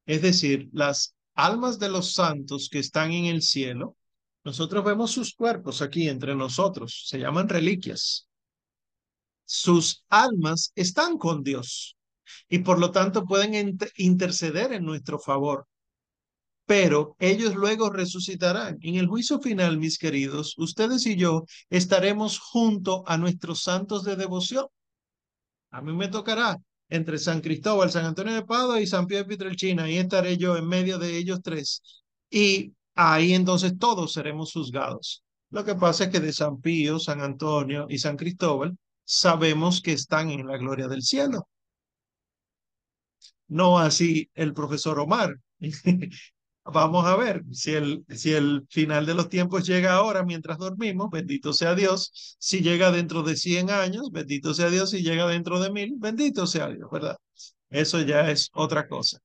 [0.04, 3.96] Es decir, las almas de los santos que están en el cielo,
[4.44, 8.28] nosotros vemos sus cuerpos aquí entre nosotros, se llaman reliquias.
[9.46, 11.96] Sus almas están con Dios
[12.50, 15.66] y por lo tanto pueden interceder en nuestro favor
[16.66, 18.78] pero ellos luego resucitarán.
[18.82, 24.16] En el juicio final, mis queridos, ustedes y yo estaremos junto a nuestros santos de
[24.16, 24.66] devoción.
[25.76, 26.56] A mí me tocará
[26.88, 29.84] entre San Cristóbal, San Antonio de Padua y San Pío de Pietrelcina.
[29.84, 31.82] Ahí estaré yo en medio de ellos tres.
[32.30, 35.22] Y ahí entonces todos seremos juzgados.
[35.50, 38.74] Lo que pasa es que de San Pío, San Antonio y San Cristóbal
[39.04, 41.46] sabemos que están en la gloria del cielo.
[43.48, 45.36] No así el profesor Omar.
[46.72, 51.10] vamos a ver si el, si el final de los tiempos llega ahora mientras dormimos,
[51.10, 52.36] bendito sea Dios.
[52.38, 54.90] Si llega dentro de 100 años, bendito sea Dios.
[54.90, 57.16] Si llega dentro de mil, bendito sea Dios, ¿verdad?
[57.70, 59.18] Eso ya es otra cosa.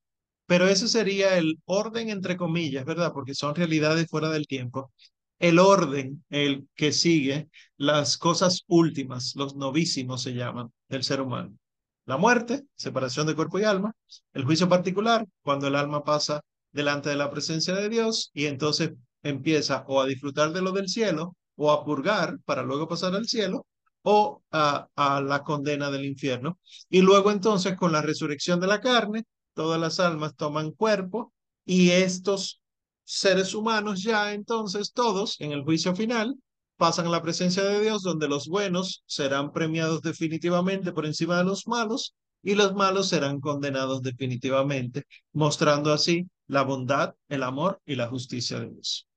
[0.45, 3.13] Pero ese sería el orden entre comillas, ¿verdad?
[3.13, 4.91] Porque son realidades fuera del tiempo.
[5.39, 11.57] El orden, el que sigue las cosas últimas, los novísimos se llaman, del ser humano.
[12.05, 13.93] La muerte, separación de cuerpo y alma.
[14.34, 16.41] El juicio particular, cuando el alma pasa
[16.72, 18.91] delante de la presencia de Dios y entonces
[19.23, 23.27] empieza o a disfrutar de lo del cielo o a purgar para luego pasar al
[23.27, 23.65] cielo
[24.03, 24.88] o a,
[25.23, 26.60] la condena del infierno.
[26.89, 31.34] Y luego entonces con la resurrección de la carne, todas las almas toman cuerpo
[31.65, 32.61] y estos
[33.03, 36.35] seres humanos ya entonces todos en el juicio final
[36.77, 41.43] pasan a la presencia de Dios donde los buenos serán premiados definitivamente por encima de
[41.43, 47.95] los malos y los malos serán condenados definitivamente, mostrando así la bondad, el amor y
[47.95, 49.07] la justicia de Dios.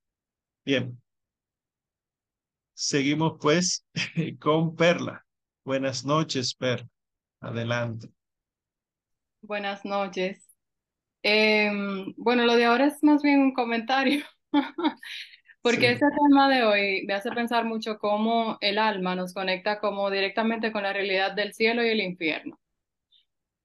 [0.64, 1.02] Bien.
[2.74, 3.84] Seguimos pues
[4.40, 5.26] con Perla.
[5.64, 6.88] Buenas noches, Perla.
[7.40, 8.08] Adelante.
[9.42, 10.48] Buenas noches.
[11.24, 14.24] Em, bueno, lo de ahora es más bien un comentario,
[15.60, 20.08] porque este tema de hoy me hace pensar mucho cómo el alma nos conecta como
[20.08, 22.60] directamente con la realidad del cielo y el infierno.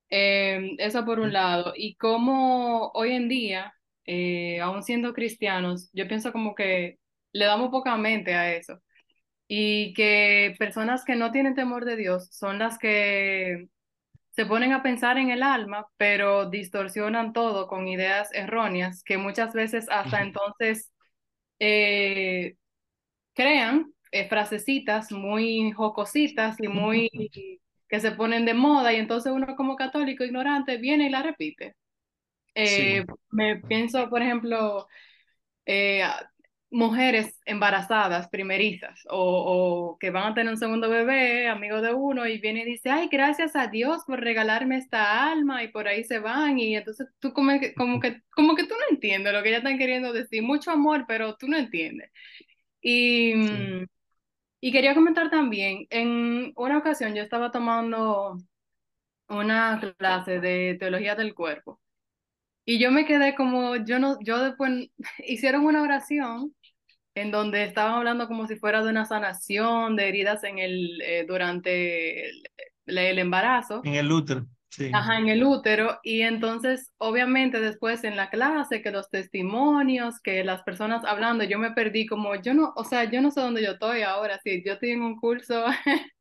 [0.10, 1.74] Em, eso por un lado.
[1.76, 3.74] Y cómo hoy en día,
[4.06, 7.00] eh, aún siendo cristianos, yo pienso como que
[7.34, 8.82] le damos poca mente a eso.
[9.48, 13.68] Y que personas que no tienen temor de Dios son las que
[14.32, 19.54] se ponen a pensar en el alma, pero distorsionan todo con ideas erróneas que muchas
[19.54, 20.92] veces hasta entonces
[21.60, 22.56] eh,
[23.34, 27.10] crean eh, frasecitas muy jocositas y muy
[27.90, 31.76] que se ponen de moda y entonces uno como católico ignorante viene y la repite.
[32.56, 34.88] Eh, me pienso, por ejemplo,
[35.66, 36.04] eh,
[36.72, 42.40] mujeres embarazadas, primerizas, o, que van a tener un segundo bebé, amigo de uno, y
[42.40, 46.20] viene y dice, ay, gracias a Dios por regalarme esta alma, y por ahí se
[46.20, 49.50] van, y entonces tú como que, como que, como que tú no entiendes lo que
[49.50, 52.12] ellas están queriendo decir, mucho amor, pero tú no entiendes.
[52.82, 53.86] Y, mm,
[54.62, 58.38] y quería comentar también, en una ocasión yo estaba tomando
[59.30, 61.80] una clase de teología del cuerpo
[62.66, 64.90] y yo me quedé como, yo no, yo después
[65.26, 66.56] hicieron una oración
[67.16, 71.26] en donde estaban hablando como si fuera de una sanación de heridas en el, eh,
[71.28, 72.44] durante el,
[72.86, 73.82] el embarazo.
[73.84, 74.48] En el útero.
[74.70, 74.92] Sí.
[74.94, 76.00] Ajá, en el útero.
[76.04, 81.58] Y entonces, obviamente, después en la clase, que los testimonios, que las personas hablando, yo
[81.60, 84.62] me perdí como, yo no, o sea, yo no sé dónde yo estoy ahora, sí,
[84.66, 85.66] yo estoy en un curso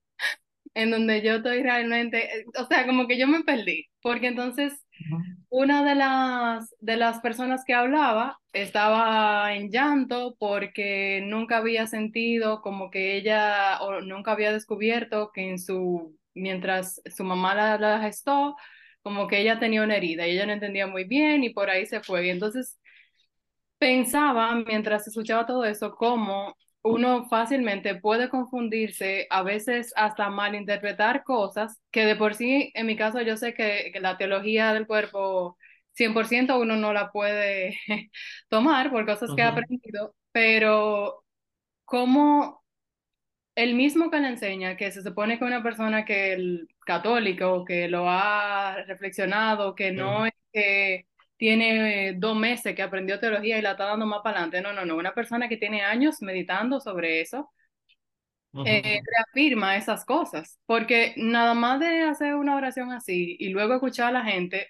[0.75, 4.87] en donde yo estoy realmente, o sea, como que yo me perdí, porque entonces
[5.49, 12.61] una de las, de las personas que hablaba estaba en llanto porque nunca había sentido
[12.61, 18.01] como que ella, o nunca había descubierto que en su mientras su mamá la, la
[18.01, 18.57] gestó,
[19.03, 21.87] como que ella tenía una herida y ella no entendía muy bien y por ahí
[21.87, 22.27] se fue.
[22.27, 22.79] Y entonces
[23.79, 31.81] pensaba, mientras escuchaba todo eso, cómo uno fácilmente puede confundirse, a veces hasta malinterpretar cosas,
[31.91, 35.59] que de por sí, en mi caso, yo sé que, que la teología del cuerpo
[35.93, 37.79] 100% uno no la puede
[38.49, 41.25] tomar por cosas que ha aprendido, pero
[41.85, 42.58] cómo
[43.59, 47.89] el mismo que le enseña, que se supone que una persona que el católico, que
[47.89, 51.07] lo ha reflexionado, que no es que
[51.37, 54.87] tiene dos meses que aprendió teología y la está dando más para adelante, no, no,
[54.87, 57.51] no, una persona que tiene años meditando sobre eso,
[58.65, 64.09] eh, reafirma esas cosas, porque nada más de hacer una oración así y luego escuchar
[64.09, 64.69] a la gente,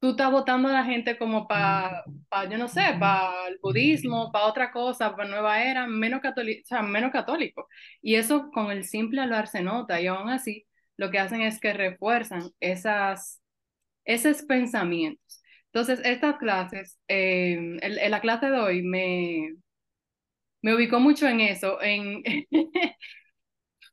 [0.00, 4.30] tú estás votando a la gente como para, pa, yo no sé, para el budismo,
[4.32, 7.68] para otra cosa, para nueva era, menos, católico, o sea, menos católico.
[8.02, 10.66] Y eso con el simple hablar se nota, y aún así
[10.96, 13.42] lo que hacen es que refuerzan esas,
[14.04, 15.42] esos pensamientos.
[15.72, 19.54] Entonces, estas clases, eh, en, la clase de hoy me,
[20.62, 22.22] me ubicó mucho en eso, en,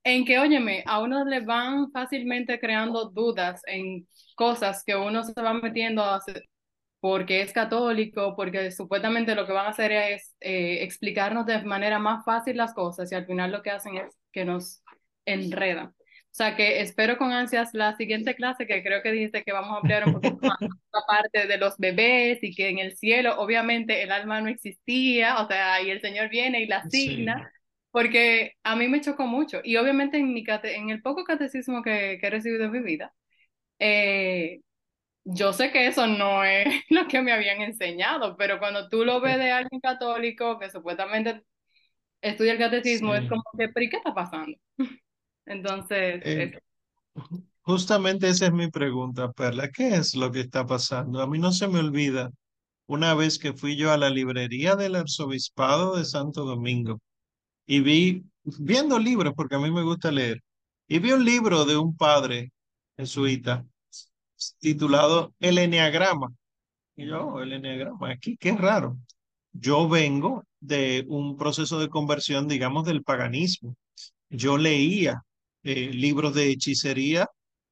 [0.05, 5.33] en que, óyeme, a uno le van fácilmente creando dudas en cosas que uno se
[5.41, 6.47] va metiendo a hacer
[6.99, 11.99] porque es católico, porque supuestamente lo que van a hacer es eh, explicarnos de manera
[11.99, 14.83] más fácil las cosas y al final lo que hacen es que nos
[15.25, 15.87] enredan.
[15.87, 19.71] O sea que espero con ansias la siguiente clase que creo que dijiste que vamos
[19.71, 23.39] a ampliar un poquito más la parte de los bebés y que en el cielo
[23.39, 27.51] obviamente el alma no existía, o sea, y el Señor viene y la asigna
[27.95, 32.19] porque a mí me chocó mucho y obviamente en, mi en el poco catecismo que,
[32.21, 33.13] que he recibido en mi vida,
[33.79, 34.61] eh,
[35.25, 39.21] yo sé que eso no es lo que me habían enseñado, pero cuando tú lo
[39.21, 41.43] ves de alguien católico que supuestamente
[42.21, 43.29] estudia el catecismo, es Sí.
[43.29, 44.57] como que, ¿pero y qué está pasando?
[45.47, 46.59] Entonces, Eh.
[47.61, 49.69] Justamente esa es mi pregunta, Perla.
[49.71, 51.21] ¿Qué es lo que está pasando?
[51.21, 52.31] A mí no se me olvida
[52.87, 56.99] una vez que fui yo a la librería del Arzobispado de Santo Domingo
[57.65, 60.41] y vi, viendo libros, porque a mí me gusta leer,
[60.87, 62.51] y vi un libro de un padre
[62.97, 63.65] jesuita
[64.59, 66.33] titulado El Eneagrama.
[66.97, 68.97] Y yo, "Oh, el Eneagrama, aquí, qué raro.
[69.53, 73.75] Yo vengo de un proceso de conversión, digamos, del paganismo.
[74.31, 75.23] Yo leía
[75.63, 77.27] eh, libros de hechicería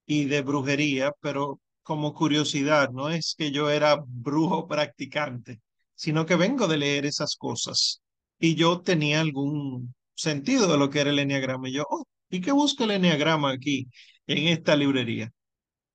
[0.07, 5.61] y de brujería, pero como curiosidad, no es que yo era brujo practicante,
[5.95, 8.02] sino que vengo de leer esas cosas.
[8.43, 11.69] Y yo tenía algún sentido de lo que era el enneagrama.
[11.69, 13.87] Y yo, oh, ¿y qué busca el enneagrama aquí
[14.27, 15.31] en esta librería?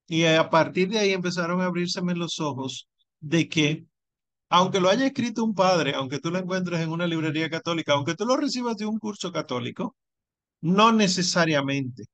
[0.08, 2.88] Y a partir de ahí empezaron a abrírseme los ojos
[3.20, 3.86] de que
[4.50, 8.14] aunque lo haya escrito un padre, aunque tú lo encuentres en una librería católica, aunque
[8.14, 9.96] tú lo recibas de un curso católico,
[10.62, 12.04] no necesariamente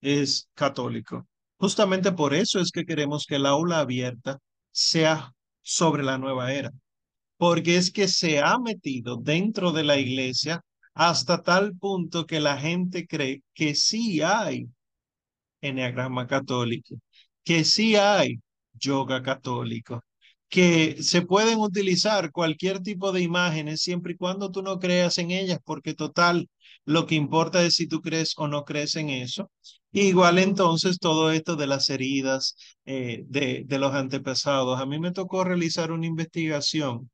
[0.00, 1.26] es católico.
[1.58, 4.38] Justamente por eso es que queremos que el aula abierta
[4.72, 5.32] sea
[5.62, 6.72] sobre la nueva era,
[7.42, 10.62] porque es que se ha metido dentro de la iglesia
[10.94, 14.68] hasta tal punto que la gente cree que sí hay
[15.60, 16.96] enneagrama católico,
[17.44, 18.40] que sí hay
[18.74, 20.02] yoga católico,
[20.48, 25.30] que se pueden utilizar cualquier tipo de imágenes siempre y cuando tú no creas en
[25.32, 26.48] ellas, porque total,
[26.84, 29.50] lo que importa es si tú crees o no crees en eso.
[29.92, 32.56] Igual entonces todo esto de las heridas
[32.86, 34.80] eh, de, de los antepasados.
[34.80, 37.10] A mí me tocó realizar una investigación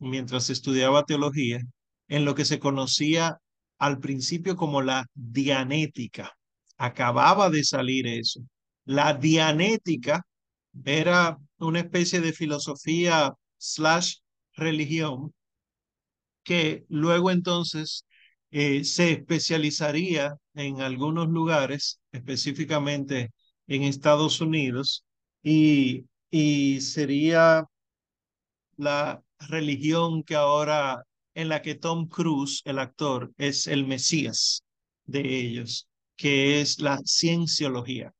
[0.00, 1.60] mientras estudiaba teología
[2.08, 3.38] en lo que se conocía
[3.78, 6.32] al principio como la dianética.
[6.76, 8.40] Acababa de salir eso.
[8.84, 10.22] La dianética
[10.84, 14.16] era una especie de filosofía slash
[14.54, 15.32] religión
[16.42, 18.04] que luego entonces
[18.50, 23.30] eh, se especializaría en algunos lugares, específicamente
[23.68, 25.04] en Estados Unidos,
[25.42, 27.64] y, y sería
[28.76, 31.04] la religión que ahora
[31.34, 34.62] en la que Tom Cruise, el actor, es el Mesías
[35.04, 38.12] de ellos, que es la cienciología.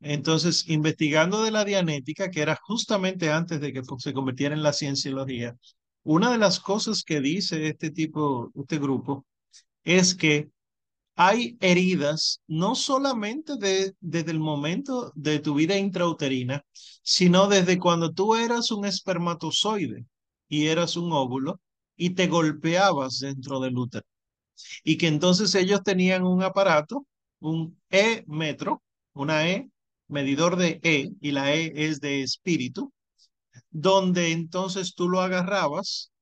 [0.00, 4.72] Entonces, investigando de la dianética, que era justamente antes de que se convirtiera en la
[4.72, 5.56] cienciología,
[6.02, 9.24] una de las cosas que dice este tipo, este grupo,
[9.84, 10.50] es que
[11.16, 16.64] hay heridas no solamente de, desde el momento de tu vida intrauterina,
[17.02, 20.04] sino desde cuando tú eras un espermatozoide
[20.48, 21.60] y eras un óvulo
[21.96, 24.06] y te golpeabas dentro del útero.
[24.84, 27.06] Y que entonces ellos tenían un aparato,
[27.40, 28.82] un E-metro,
[29.14, 29.68] una E,
[30.08, 32.92] medidor de E, y la E es de espíritu,
[33.70, 36.12] donde entonces tú lo agarrabas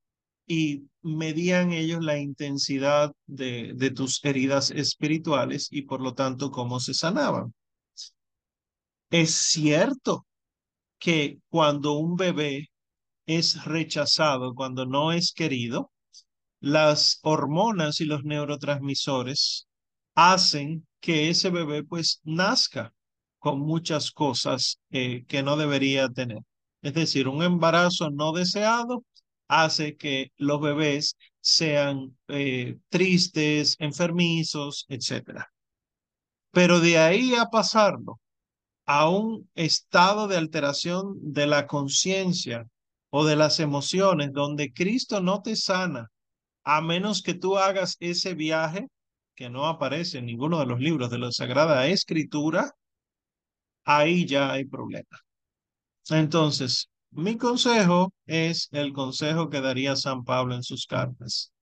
[0.47, 6.81] y medían ellos la intensidad de, de tus heridas espirituales y por lo tanto cómo
[6.81, 7.53] se sanaban.
[9.11, 10.27] Es cierto
[10.99, 12.72] que cuando un bebé
[13.27, 15.90] es rechazado, cuando no es querido,
[16.61, 19.66] las hormonas y los neurotransmisores
[20.15, 22.94] hacen que ese bebé pues nazca
[23.39, 26.43] con muchas cosas eh, que no debería tener.
[26.82, 29.05] Es decir, un embarazo no deseado
[29.49, 35.44] hace que los bebés sean eh, tristes, enfermizos, etc.
[36.53, 38.20] Pero de ahí a pasarlo
[38.86, 42.66] a un estado de alteración de la conciencia
[43.14, 46.09] o de las emociones donde Cristo no te sana,
[46.64, 48.89] a menos que tú hagas ese viaje
[49.34, 52.72] que no aparece en ninguno de los libros de la Sagrada Escritura,
[53.84, 55.18] ahí ya hay problema.
[56.09, 61.52] Entonces, mi consejo es el consejo que daría San Pablo en sus cartas.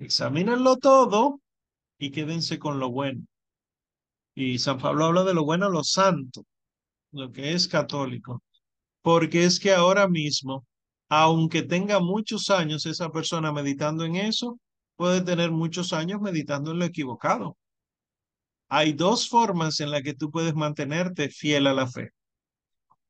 [0.00, 1.40] Examínenlo todo
[1.96, 3.24] y quédense con lo bueno.
[4.34, 6.44] Y San Pablo habla de lo bueno, lo santo,
[7.12, 8.42] lo que es católico.
[9.02, 10.66] Porque es que ahora mismo,
[11.14, 14.58] aunque tenga muchos años esa persona meditando en eso,
[14.96, 17.58] puede tener muchos años meditando en lo equivocado.
[18.70, 22.12] Hay dos formas en las que tú puedes mantenerte fiel a la fe.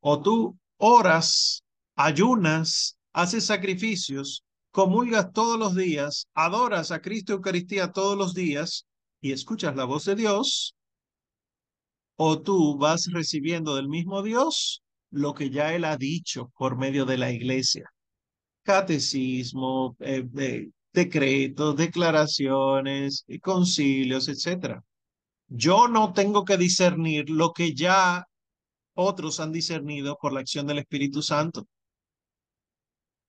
[0.00, 1.62] O tú oras,
[1.94, 4.42] ayunas, haces sacrificios,
[4.72, 8.84] comulgas todos los días, adoras a Cristo Eucaristía todos los días
[9.20, 10.74] y escuchas la voz de Dios,
[12.16, 17.04] o tú vas recibiendo del mismo Dios lo que ya Él ha dicho por medio
[17.04, 17.91] de la iglesia.
[18.62, 24.80] Catecismo, eh, eh, decretos, declaraciones, concilios, etc.
[25.48, 28.24] Yo no tengo que discernir lo que ya
[28.94, 31.66] otros han discernido por la acción del Espíritu Santo.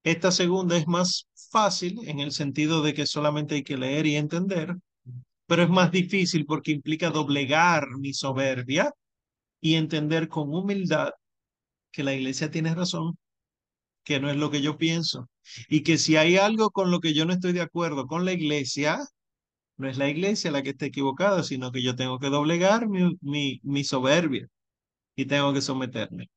[0.03, 4.17] Esta segunda es más fácil en el sentido de que solamente hay que leer y
[4.17, 4.75] entender,
[5.47, 8.91] pero es más difícil porque implica doblegar mi soberbia
[9.61, 11.11] y entender con humildad
[11.91, 13.17] que la iglesia tiene razón,
[14.03, 15.29] que no es lo que yo pienso,
[15.69, 18.33] y que si hay algo con lo que yo no estoy de acuerdo con la
[18.33, 18.99] iglesia,
[19.77, 23.17] no es la iglesia la que está equivocada, sino que yo tengo que doblegar mi,
[23.21, 24.47] mi, mi soberbia
[25.15, 26.29] y tengo que someterme.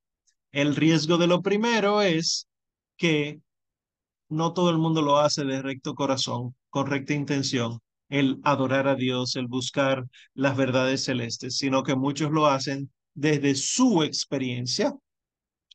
[0.52, 2.48] El riesgo de lo primero es
[2.96, 3.40] que
[4.28, 8.94] no todo el mundo lo hace de recto corazón, con recta intención, el adorar a
[8.94, 14.94] Dios, el buscar las verdades celestes, sino que muchos lo hacen desde su experiencia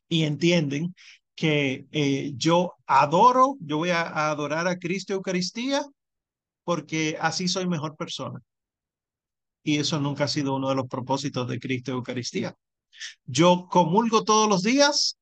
[0.08, 0.94] y entienden
[1.42, 5.82] que eh, yo adoro, yo voy a, adorar a Cristo Eucaristía
[6.62, 8.38] porque así soy mejor persona.
[9.64, 12.54] Y eso nunca ha sido uno de los propósitos de Cristo Eucaristía.
[13.24, 15.18] Yo comulgo todos los días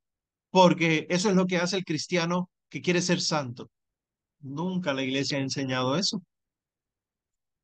[0.50, 3.70] porque eso es lo que hace el cristiano que quiere ser santo.
[4.40, 6.22] Nunca la iglesia ha enseñado eso.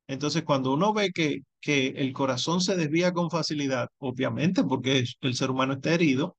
[0.07, 5.35] Entonces, cuando uno ve que, que el corazón se desvía con facilidad, obviamente porque el
[5.35, 6.35] ser humano está herido,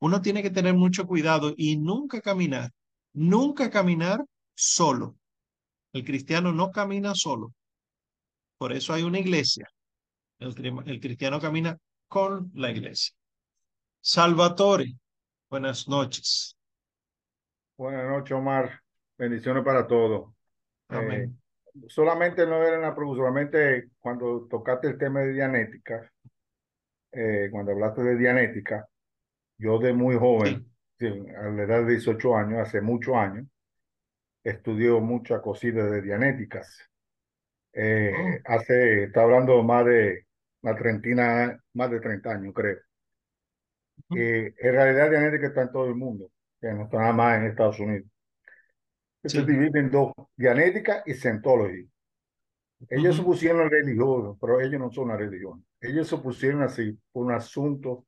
[0.00, 2.70] uno tiene que tener mucho cuidado y nunca caminar,
[3.12, 5.16] nunca caminar solo.
[5.92, 7.52] El cristiano no camina solo.
[8.58, 9.68] Por eso hay una iglesia.
[10.38, 10.54] El,
[10.86, 11.76] el cristiano camina
[12.08, 13.14] con la iglesia.
[14.00, 14.94] Salvatore,
[15.50, 16.56] buenas noches.
[17.76, 18.80] Buenas noches, Omar.
[19.16, 20.32] Bendiciones para todos.
[20.88, 21.38] Amén.
[21.74, 26.12] Eh, solamente no era una pregunta, solamente cuando tocaste el tema de dianética,
[27.12, 28.88] eh, cuando hablaste de dianética,
[29.58, 30.66] yo de muy joven,
[31.00, 33.46] a la edad de 18 años, hace muchos años,
[34.42, 36.88] estudió muchas cositas de dianéticas.
[37.72, 38.52] Eh, oh.
[38.52, 40.26] Hace, está hablando más de
[40.62, 42.78] una trentina, más de 30 años, creo.
[44.10, 46.30] en realidad, dianética está en todo el mundo,
[46.60, 48.08] que no está nada más en Estados Unidos.
[49.24, 51.90] Se divide en dos, dianética y Scientology.
[52.88, 55.64] Ellos se pusieron religiosos, pero ellos no son una religión.
[55.80, 58.06] Ellos se pusieron así por un asunto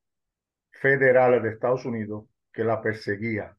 [0.81, 3.57] federales de Estados Unidos que la perseguía.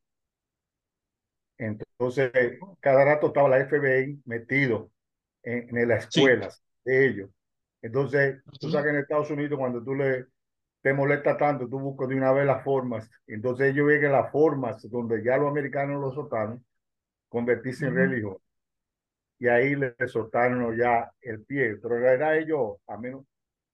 [1.58, 2.32] Entonces,
[2.80, 4.92] cada rato estaba la FBI metido
[5.44, 7.30] en, en las escuelas de ellos.
[7.84, 10.26] Entonces, tú sabes que en Estados Unidos cuando tú le
[10.82, 13.08] te molesta tanto, tú buscas de una vez las formas.
[13.28, 16.66] Entonces ellos ven que las formas donde ya los americanos lo soltaron,
[17.30, 18.38] convertirse en religión.
[19.38, 21.78] Y ahí le soltaron ya el pie.
[21.78, 23.26] Pero en realidad ellos, a menos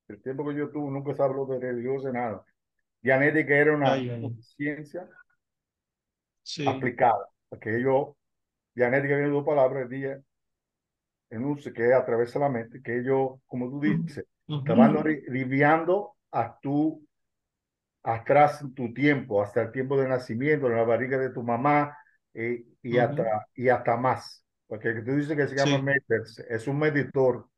[0.10, 2.44] el tiempo que yo tuve, nunca se habló de religioso nada
[3.46, 3.96] que era una
[4.42, 5.08] ciencia
[6.66, 8.16] aplicada, porque ellos,
[8.76, 10.20] genética viene dos palabras, día
[11.30, 14.26] en un que atraviesa la mente, que ellos, como tú dices,
[14.66, 17.06] te van aliviando a tu
[18.04, 21.98] atrás tu tiempo, hasta el tiempo de nacimiento, en la barriga de tu mamá
[22.34, 24.46] eh, y, hasta, y hasta más.
[24.68, 25.94] Porque tú dices que se llama
[26.50, 27.50] es un meditor.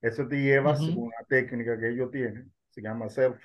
[0.00, 3.42] Eso te lleva, según una técnica que ellos tienen, se llama self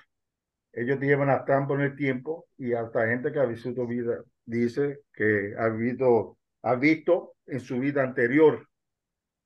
[0.72, 5.00] ellos llevan a trampa en el tiempo y hasta gente que ha visto vida dice
[5.12, 8.66] que ha visto, ha visto en su vida anterior.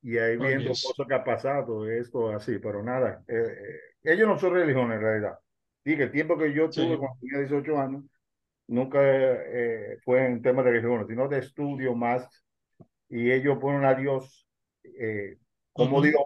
[0.03, 4.39] Y ahí viendo cosas que ha pasado, esto así, pero nada, eh, eh, ellos no
[4.39, 5.39] son religiones en realidad.
[5.83, 8.05] Dije, el tiempo que yo tuve cuando tenía 18 años,
[8.67, 12.29] nunca eh, fue en tema de religión, sino de estudio más,
[13.09, 14.47] y ellos ponen a Dios
[15.73, 16.23] como Dios,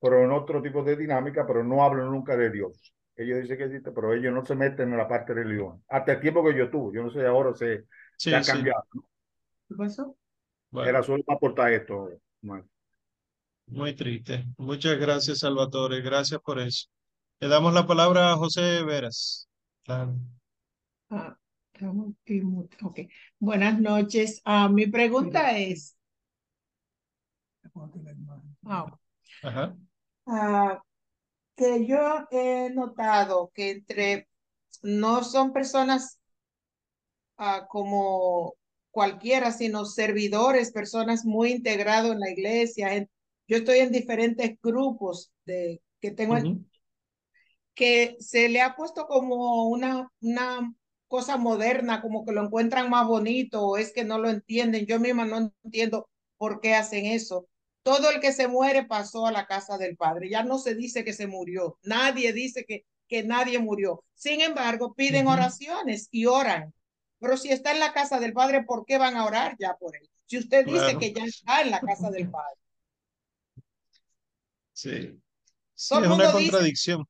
[0.00, 3.64] pero en otro tipo de dinámica, pero no hablan nunca de Dios ellos dicen que
[3.64, 5.82] existe, pero ellos no se meten en la parte de religión.
[5.88, 7.84] Hasta el tiempo que yo tuve, yo no sé, ahora se,
[8.34, 8.84] ha cambiado.
[9.68, 10.16] ¿Qué pasó?
[10.72, 12.10] Era solo para aportar esto.
[13.66, 14.44] Muy triste.
[14.58, 16.00] Muchas gracias, Salvatore.
[16.00, 16.88] Gracias por eso.
[17.38, 19.48] Le damos la palabra a José Veras.
[19.86, 20.12] Ah,
[22.82, 23.08] okay.
[23.38, 24.42] Buenas noches.
[24.44, 25.96] Ah, mi pregunta es.
[28.64, 28.86] Ah,
[29.42, 30.82] Ajá
[31.56, 34.28] que yo he notado que entre
[34.82, 36.18] no son personas
[37.36, 38.54] ah, como
[38.90, 43.08] cualquiera, sino servidores, personas muy integrados en la iglesia.
[43.48, 46.36] yo estoy en diferentes grupos de que tengo
[47.74, 50.74] que se le ha puesto como una, una
[51.08, 54.86] cosa moderna, como que lo encuentran más bonito o es que no lo entienden.
[54.86, 57.48] Yo misma no entiendo por qué hacen eso.
[57.84, 60.30] Todo el que se muere pasó a la casa del Padre.
[60.30, 61.78] Ya no se dice que se murió.
[61.82, 64.02] Nadie dice que, que nadie murió.
[64.14, 66.72] Sin embargo, piden oraciones y oran.
[67.20, 69.94] Pero si está en la casa del Padre, ¿por qué van a orar ya por
[69.94, 70.08] él?
[70.24, 72.58] Si usted dice que ya está en la casa del Padre.
[74.72, 75.20] Sí.
[75.74, 77.06] es una contradicción.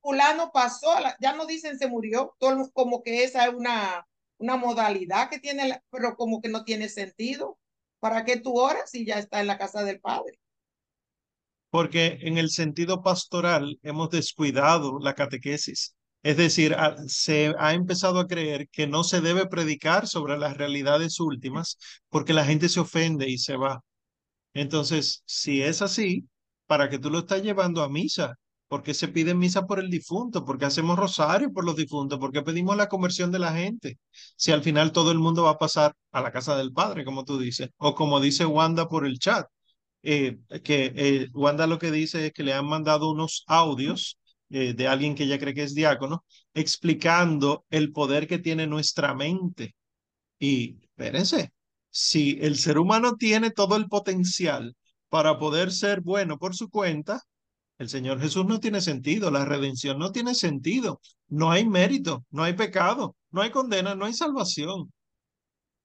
[0.00, 4.06] fulano pasó, ya no dicen se murió, todo, como que esa es una,
[4.38, 7.58] una modalidad que tiene, pero como que no tiene sentido.
[8.02, 10.40] ¿Para qué tú oras si ya está en la casa del Padre?
[11.70, 15.94] Porque en el sentido pastoral hemos descuidado la catequesis.
[16.24, 16.74] Es decir,
[17.06, 22.32] se ha empezado a creer que no se debe predicar sobre las realidades últimas porque
[22.32, 23.84] la gente se ofende y se va.
[24.52, 26.28] Entonces, si es así,
[26.66, 28.34] ¿para qué tú lo estás llevando a misa?
[28.72, 30.46] ¿Por qué se pide misa por el difunto?
[30.46, 32.18] ¿Por qué hacemos rosario por los difuntos?
[32.18, 33.98] ¿Por qué pedimos la conversión de la gente?
[34.34, 37.22] Si al final todo el mundo va a pasar a la casa del Padre, como
[37.26, 39.46] tú dices, o como dice Wanda por el chat,
[40.02, 44.18] eh, que eh, Wanda lo que dice es que le han mandado unos audios
[44.48, 46.24] eh, de alguien que ella cree que es diácono,
[46.54, 49.74] explicando el poder que tiene nuestra mente.
[50.38, 51.52] Y espérense,
[51.90, 54.74] si el ser humano tiene todo el potencial
[55.10, 57.22] para poder ser bueno por su cuenta,
[57.82, 62.44] el Señor Jesús no tiene sentido, la redención no tiene sentido, no hay mérito, no
[62.44, 64.92] hay pecado, no hay condena, no hay salvación.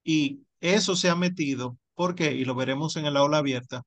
[0.04, 2.32] Y eso se ha metido, ¿por qué?
[2.32, 3.82] Y lo veremos en el aula abierta,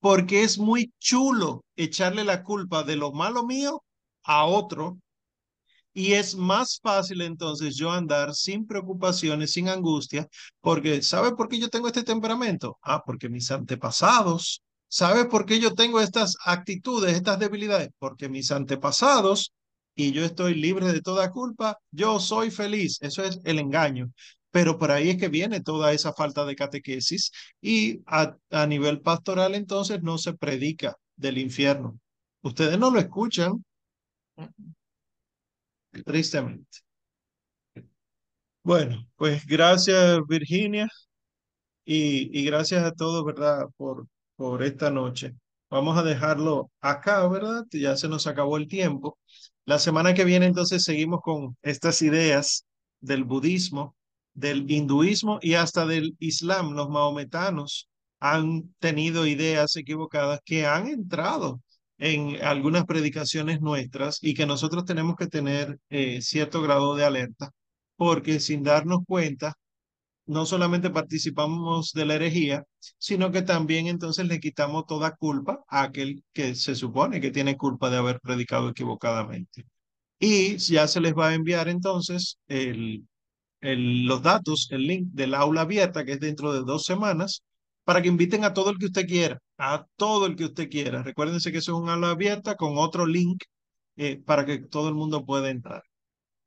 [0.00, 3.82] porque es muy chulo echarle la culpa de lo malo mío
[4.24, 4.98] a otro
[5.92, 10.28] y es más fácil entonces yo andar sin preocupaciones, sin angustia,
[10.60, 12.78] porque ¿sabe por qué yo tengo este temperamento?
[12.82, 14.62] Ah, porque mis antepasados.
[14.90, 17.90] ¿Sabe por qué yo tengo estas actitudes, estas debilidades?
[17.98, 19.52] Porque mis antepasados
[19.94, 22.98] y yo estoy libre de toda culpa, yo soy feliz.
[23.02, 24.12] Eso es el engaño.
[24.50, 27.30] Pero por ahí es que viene toda esa falta de catequesis
[27.60, 32.00] y a, a nivel pastoral entonces no se predica del infierno.
[32.42, 33.64] Ustedes no lo escuchan,
[36.04, 36.80] tristemente.
[38.62, 40.88] Bueno, pues gracias Virginia
[41.84, 43.66] y, y gracias a todos, ¿verdad?
[43.76, 44.06] Por,
[44.40, 45.34] por esta noche.
[45.68, 47.66] Vamos a dejarlo acá, ¿verdad?
[47.72, 49.18] Ya se nos acabó el tiempo.
[49.66, 52.64] La semana que viene entonces seguimos con estas ideas
[53.00, 53.94] del budismo,
[54.32, 56.72] del hinduismo y hasta del islam.
[56.72, 61.60] Los mahometanos han tenido ideas equivocadas que han entrado
[61.98, 67.50] en algunas predicaciones nuestras y que nosotros tenemos que tener eh, cierto grado de alerta,
[67.94, 69.52] porque sin darnos cuenta,
[70.30, 72.64] no solamente participamos de la herejía,
[72.98, 77.56] sino que también entonces le quitamos toda culpa a aquel que se supone que tiene
[77.56, 79.66] culpa de haber predicado equivocadamente.
[80.20, 83.06] Y ya se les va a enviar entonces el,
[83.60, 87.42] el, los datos, el link del aula abierta, que es dentro de dos semanas,
[87.84, 91.02] para que inviten a todo el que usted quiera, a todo el que usted quiera.
[91.02, 93.42] Recuérdense que eso es un aula abierta con otro link
[93.96, 95.82] eh, para que todo el mundo pueda entrar.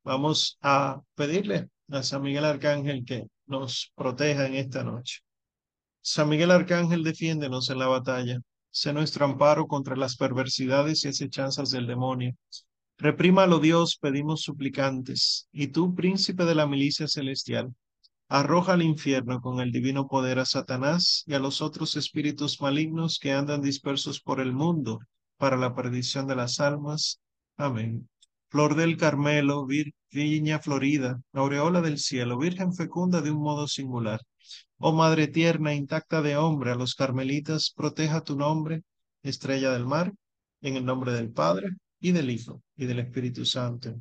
[0.04, 5.20] Vamos a pedirle a San Miguel Arcángel que nos proteja en esta noche.
[6.02, 8.40] San Miguel Arcángel, defiéndenos en la batalla.
[8.72, 12.36] Sé nuestro amparo contra las perversidades y acechanzas del demonio.
[12.98, 15.48] Reprímalo Dios, pedimos suplicantes.
[15.52, 17.74] Y tú, príncipe de la milicia celestial,
[18.34, 23.20] Arroja al infierno con el divino poder a Satanás y a los otros espíritus malignos
[23.20, 25.00] que andan dispersos por el mundo
[25.38, 27.20] para la perdición de las almas.
[27.58, 28.10] Amén.
[28.54, 29.66] Flor del Carmelo,
[30.12, 34.22] viña florida, aureola del cielo, Virgen fecunda de un modo singular.
[34.78, 38.84] Oh Madre tierna, intacta de hombre, a los carmelitas proteja tu nombre,
[39.24, 40.14] estrella del mar,
[40.62, 41.70] en el nombre del Padre,
[42.00, 43.96] y del Hijo, y del Espíritu Santo.